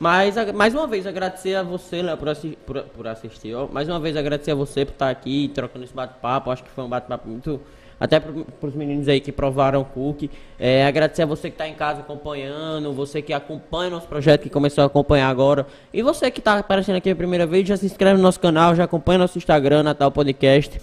Mas, 0.00 0.34
mais 0.52 0.74
uma 0.74 0.86
vez, 0.86 1.06
agradecer 1.06 1.54
a 1.54 1.62
você, 1.62 2.02
Léo, 2.02 2.16
por, 2.16 2.28
assi- 2.28 2.58
por, 2.66 2.82
por 2.82 3.06
assistir. 3.06 3.54
ó. 3.54 3.68
Mais 3.68 3.88
uma 3.88 4.00
vez, 4.00 4.16
agradecer 4.16 4.50
a 4.50 4.54
você 4.54 4.84
por 4.84 4.92
estar 4.92 5.10
aqui, 5.10 5.48
trocando 5.54 5.84
esse 5.84 5.94
bate-papo. 5.94 6.50
Acho 6.50 6.64
que 6.64 6.70
foi 6.70 6.84
um 6.84 6.88
bate-papo 6.88 7.28
muito... 7.28 7.60
Até 8.00 8.20
para 8.20 8.32
os 8.62 8.74
meninos 8.74 9.08
aí 9.08 9.20
que 9.20 9.32
provaram 9.32 9.80
o 9.80 9.84
cookie. 9.84 10.30
É, 10.58 10.86
agradecer 10.86 11.22
a 11.22 11.26
você 11.26 11.50
que 11.50 11.54
está 11.54 11.68
em 11.68 11.74
casa 11.74 12.00
acompanhando, 12.00 12.92
você 12.92 13.20
que 13.20 13.32
acompanha 13.32 13.90
nosso 13.90 14.06
projeto, 14.06 14.42
que 14.42 14.50
começou 14.50 14.84
a 14.84 14.86
acompanhar 14.86 15.28
agora. 15.28 15.66
E 15.92 16.02
você 16.02 16.30
que 16.30 16.38
está 16.38 16.58
aparecendo 16.58 16.96
aqui 16.96 17.10
a 17.10 17.16
primeira 17.16 17.46
vez, 17.46 17.66
já 17.66 17.76
se 17.76 17.86
inscreve 17.86 18.16
no 18.16 18.22
nosso 18.22 18.38
canal, 18.38 18.74
já 18.74 18.84
acompanha 18.84 19.18
nosso 19.18 19.36
Instagram, 19.36 19.82
Natal 19.82 20.12
Podcast. 20.12 20.80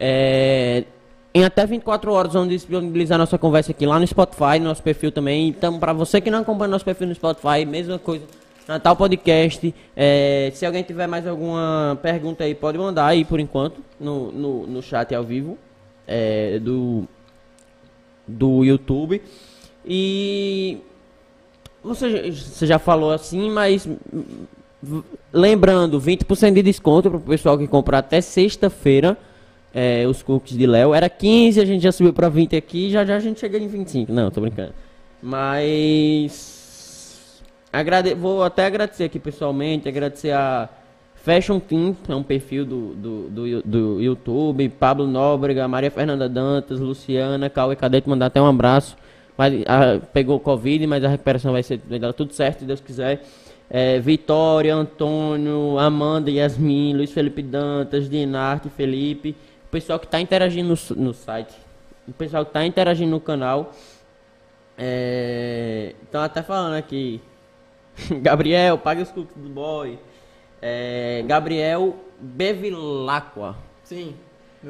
É, 0.00 0.84
em 1.34 1.44
até 1.44 1.66
24 1.66 2.10
horas 2.12 2.32
vamos 2.32 2.48
disponibilizar 2.48 3.18
nossa 3.18 3.36
conversa 3.36 3.72
aqui 3.72 3.84
lá 3.84 4.00
no 4.00 4.06
Spotify, 4.06 4.58
no 4.58 4.66
nosso 4.66 4.82
perfil 4.82 5.12
também. 5.12 5.48
Então, 5.48 5.78
para 5.78 5.92
você 5.92 6.22
que 6.22 6.30
não 6.30 6.38
acompanha 6.38 6.70
nosso 6.70 6.84
perfil 6.84 7.06
no 7.06 7.14
Spotify, 7.14 7.66
mesma 7.66 7.98
coisa. 7.98 8.24
Natal 8.66 8.96
Podcast. 8.96 9.72
É, 9.94 10.50
se 10.54 10.66
alguém 10.66 10.82
tiver 10.82 11.06
mais 11.06 11.26
alguma 11.26 11.96
pergunta 12.02 12.42
aí, 12.42 12.54
pode 12.54 12.78
mandar 12.78 13.06
aí 13.06 13.24
por 13.24 13.38
enquanto 13.38 13.80
no, 14.00 14.32
no, 14.32 14.66
no 14.66 14.82
chat 14.82 15.14
ao 15.14 15.22
vivo 15.22 15.56
é, 16.06 16.58
do, 16.58 17.04
do 18.26 18.64
YouTube. 18.64 19.22
E 19.84 20.78
você, 21.82 22.10
já- 22.10 22.32
você 22.42 22.66
já 22.66 22.78
falou 22.78 23.12
assim, 23.12 23.50
mas 23.50 23.86
hum, 23.86 25.02
lembrando, 25.32 26.00
20% 26.00 26.54
de 26.54 26.62
desconto 26.62 27.10
para 27.10 27.18
o 27.18 27.22
pessoal 27.22 27.58
que 27.58 27.66
comprar 27.66 27.98
até 27.98 28.20
sexta-feira 28.20 29.16
é, 29.74 30.06
os 30.06 30.22
cookies 30.22 30.56
de 30.56 30.66
Léo. 30.66 30.94
Era 30.94 31.08
15, 31.08 31.60
a 31.60 31.64
gente 31.64 31.82
já 31.82 31.92
subiu 31.92 32.12
para 32.12 32.28
20 32.28 32.56
aqui, 32.56 32.90
já 32.90 33.04
já 33.04 33.16
a 33.16 33.20
gente 33.20 33.40
chega 33.40 33.58
em 33.58 33.68
25. 33.68 34.12
Não, 34.12 34.30
tô 34.30 34.40
brincando. 34.40 34.72
Mas 35.22 37.42
agrade... 37.72 38.14
vou 38.14 38.42
até 38.42 38.66
agradecer 38.66 39.04
aqui 39.04 39.18
pessoalmente, 39.18 39.88
agradecer 39.88 40.32
a 40.32 40.68
Fashion 41.26 41.58
Team, 41.58 41.96
é 42.08 42.14
um 42.14 42.22
perfil 42.22 42.64
do, 42.64 42.94
do, 42.94 43.28
do, 43.28 43.62
do 43.62 44.00
YouTube, 44.00 44.68
Pablo 44.68 45.08
Nóbrega, 45.08 45.66
Maria 45.66 45.90
Fernanda 45.90 46.28
Dantas, 46.28 46.78
Luciana, 46.78 47.50
Cauê 47.50 47.74
Cadete, 47.74 48.08
mandar 48.08 48.26
até 48.26 48.40
um 48.40 48.46
abraço. 48.46 48.96
Vai, 49.36 49.64
a- 49.66 49.98
pegou 50.12 50.38
Covid, 50.38 50.86
mas 50.86 51.02
a 51.02 51.08
recuperação 51.08 51.50
vai 51.50 51.64
ser 51.64 51.80
vai 51.88 51.98
dar 51.98 52.12
tudo 52.12 52.32
certo, 52.32 52.60
se 52.60 52.64
Deus 52.64 52.80
quiser. 52.80 53.24
É, 53.68 53.98
Vitória, 53.98 54.72
Antônio, 54.72 55.76
Amanda, 55.80 56.30
Yasmin, 56.30 56.94
Luiz 56.94 57.10
Felipe 57.10 57.42
Dantas, 57.42 58.08
Dinarte, 58.08 58.68
Felipe, 58.68 59.34
o 59.66 59.68
pessoal 59.68 59.98
que 59.98 60.06
está 60.06 60.20
interagindo 60.20 60.68
no, 60.68 60.96
no 61.02 61.12
site, 61.12 61.52
o 62.06 62.12
pessoal 62.12 62.44
que 62.44 62.50
está 62.50 62.64
interagindo 62.64 63.10
no 63.10 63.18
canal. 63.18 63.72
É, 64.78 65.92
então 66.08 66.22
até 66.22 66.40
falando 66.40 66.74
aqui, 66.74 67.20
Gabriel, 68.22 68.78
paga 68.78 69.02
os 69.02 69.10
cookies 69.10 69.42
do 69.42 69.48
boy. 69.48 69.98
É, 70.68 71.22
Gabriel 71.24 71.94
Bevilacqua 72.18 73.54
Sim. 73.84 74.14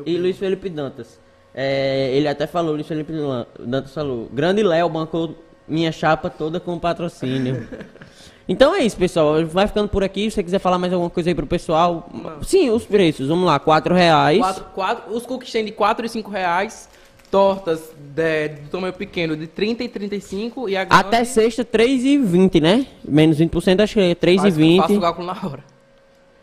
e. 0.05 0.19
Luiz 0.19 0.37
Felipe 0.37 0.69
Dantas. 0.69 1.19
É, 1.55 2.11
ele 2.13 2.29
até 2.29 2.47
falou, 2.47 2.75
Luiz 2.75 2.87
Felipe 2.87 3.15
Dantas 3.61 3.95
falou, 3.95 4.29
grande 4.31 4.63
Léo 4.63 4.91
bancou 4.91 5.35
minha 5.67 5.91
chapa 5.91 6.29
toda 6.29 6.61
com 6.61 6.79
patrocínio. 6.79 7.67
então 8.47 8.75
é 8.75 8.81
isso, 8.81 8.99
pessoal. 8.99 9.47
Vai 9.47 9.67
ficando 9.67 9.89
por 9.89 10.05
aqui. 10.05 10.31
Se 10.31 10.35
você 10.35 10.43
quiser 10.43 10.59
falar 10.59 10.79
mais 10.79 10.93
alguma 10.93 11.09
coisa 11.09 11.31
aí 11.31 11.35
pro 11.35 11.47
pessoal. 11.47 12.11
Não. 12.13 12.43
Sim, 12.43 12.69
os 12.69 12.85
preços. 12.85 13.29
Vamos 13.29 13.47
lá, 13.47 13.59
4 13.59 13.95
reais. 13.95 14.39
Quatro, 14.39 14.65
quatro, 14.75 15.15
os 15.15 15.25
cookies 15.25 15.51
têm 15.51 15.65
de 15.65 15.73
4 15.73 16.05
e 16.05 16.09
5 16.11 16.31
reais. 16.31 16.91
Tortas 17.31 17.91
de, 17.99 18.49
do 18.49 18.69
tamanho 18.69 18.93
pequeno 18.93 19.35
de 19.35 19.47
30 19.47 19.83
e 19.83 19.89
35 19.89 20.69
e 20.69 20.77
a 20.77 20.85
grande... 20.85 21.07
Até 21.07 21.25
sexta, 21.25 21.65
3,20, 21.65 22.61
né? 22.61 22.87
Menos 23.03 23.39
20%, 23.39 23.81
acho 23.81 23.95
que 23.95 24.01
é 24.01 24.15
Faço- 24.15 24.43
Faço 24.43 24.59
o 24.59 24.61
3,20. 24.61 25.01
cálculo 25.01 25.27
na 25.27 25.33
hora. 25.33 25.76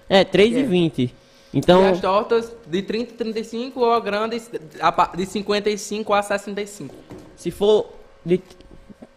É, 0.09 0.23
3,20. 0.23 1.11
Então, 1.53 1.83
E 1.83 1.89
as 1.89 2.01
tortas 2.01 2.51
de 2.67 2.81
30 2.81 3.13
e 3.13 3.15
35 3.17 3.79
ou 3.79 3.91
a 3.93 3.99
grande 3.99 4.41
a 4.79 4.91
pa- 4.91 5.11
de 5.15 5.25
55 5.25 6.13
a 6.13 6.21
65. 6.23 6.95
se 7.35 7.51
for 7.51 7.89
de- 8.25 8.41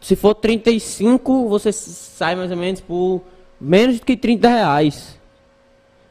se 0.00 0.14
for 0.14 0.34
35, 0.34 1.48
você 1.48 1.72
sai 1.72 2.34
mais 2.36 2.50
ou 2.50 2.56
menos 2.56 2.80
por 2.82 3.22
menos 3.60 3.98
do 3.98 4.04
que 4.06 4.16
30 4.16 4.48
reais. 4.48 5.18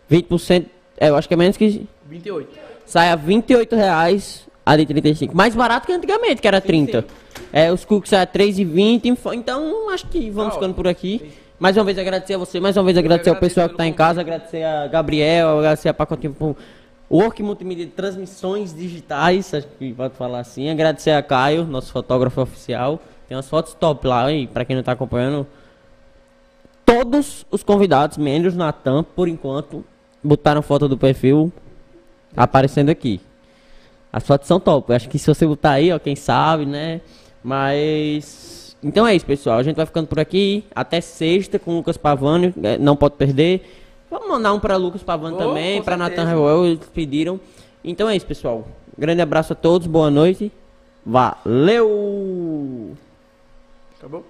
20%, 0.09 0.65
é, 0.97 1.09
eu 1.09 1.15
acho 1.15 1.27
que 1.27 1.33
é 1.33 1.37
menos 1.37 1.57
que. 1.57 1.87
28. 2.07 2.49
Sai 2.85 3.09
a 3.09 3.15
28 3.15 3.75
reais 3.75 4.45
a 4.65 4.75
de 4.75 4.85
35. 4.85 5.35
Mais 5.35 5.55
barato 5.55 5.85
que 5.87 5.93
antigamente, 5.93 6.41
que 6.41 6.47
era 6.47 6.59
30. 6.61 7.05
É, 7.53 7.71
os 7.71 7.85
cookies 7.85 8.09
saem 8.09 8.23
a 8.23 8.25
3,20. 8.27 9.07
info- 9.07 9.33
Então, 9.33 9.89
acho 9.89 10.07
que 10.07 10.29
vamos 10.29 10.53
Tá 10.53 10.59
ficando 10.59 10.73
por 10.75 10.87
aqui. 10.87 11.31
Mais 11.57 11.77
uma 11.77 11.85
vez 11.85 11.97
agradecer 11.97 12.33
a 12.33 12.37
você, 12.37 12.59
mais 12.59 12.75
uma 12.75 12.83
vez 12.83 12.97
agradecer 12.97 13.29
ao 13.29 13.37
pessoal 13.37 13.69
que 13.69 13.75
está 13.75 13.87
em 13.87 13.93
casa, 13.93 14.19
agradecer 14.19 14.63
a 14.63 14.87
Gabriel, 14.87 15.59
agradecer 15.59 15.87
a 15.87 15.93
Pacotinho 15.93 16.33
por 16.33 16.55
Work 17.09 17.41
Multimídia 17.41 17.85
de 17.85 17.91
Transmissões 17.91 18.73
Digitais, 18.73 19.53
acho 19.53 19.67
que 19.79 19.93
pode 19.93 20.15
falar 20.15 20.39
assim. 20.39 20.69
Agradecer 20.69 21.11
a 21.11 21.23
Caio, 21.23 21.63
nosso 21.63 21.93
fotógrafo 21.93 22.41
oficial. 22.41 22.99
Tem 23.27 23.37
umas 23.37 23.47
fotos 23.47 23.73
top 23.73 24.05
lá, 24.05 24.29
hein, 24.29 24.49
pra 24.51 24.65
quem 24.65 24.75
não 24.75 24.83
tá 24.83 24.91
acompanhando. 24.91 25.47
Todos 26.85 27.45
os 27.49 27.63
convidados, 27.63 28.17
menos 28.17 28.53
Natan, 28.53 29.03
por 29.03 29.27
enquanto, 29.27 29.83
botaram 30.21 30.61
foto 30.61 30.89
do 30.89 30.97
perfil 30.97 31.53
aparecendo 32.35 32.89
aqui. 32.89 33.21
As 34.11 34.25
fotos 34.25 34.47
são 34.47 34.59
top. 34.59 34.91
Eu 34.91 34.95
acho 34.95 35.09
que 35.09 35.17
se 35.17 35.27
você 35.27 35.47
botar 35.47 35.71
aí, 35.71 35.91
ó, 35.91 35.99
quem 35.99 36.15
sabe, 36.15 36.65
né? 36.65 37.01
Mas. 37.43 38.64
Então 38.87 39.05
é 39.07 39.15
isso, 39.15 39.25
pessoal. 39.25 39.57
A 39.57 39.63
gente 39.63 39.75
vai 39.75 39.85
ficando 39.87 40.07
por 40.07 40.19
aqui. 40.19 40.63
Até 40.75 41.01
sexta 41.01 41.57
com 41.57 41.71
o 41.71 41.75
Lucas 41.77 41.97
Pavani. 41.97 42.53
eh, 42.63 42.77
Não 42.77 42.95
pode 42.95 43.15
perder. 43.15 43.65
Vamos 44.11 44.27
mandar 44.29 44.53
um 44.53 44.59
para 44.59 44.77
Lucas 44.77 45.01
Pavani 45.01 45.33
Oh, 45.35 45.39
também, 45.39 45.81
para. 45.81 45.97
Nathan 45.97 46.25
Reuel, 46.25 46.67
eles 46.67 46.85
pediram. 46.93 47.39
Então 47.83 48.07
é 48.07 48.15
isso, 48.15 48.27
pessoal. 48.27 48.67
Grande 48.95 49.21
abraço 49.21 49.53
a 49.53 49.55
todos, 49.55 49.87
boa 49.87 50.11
noite. 50.11 50.51
Valeu! 51.03 52.95
Acabou? 53.97 54.23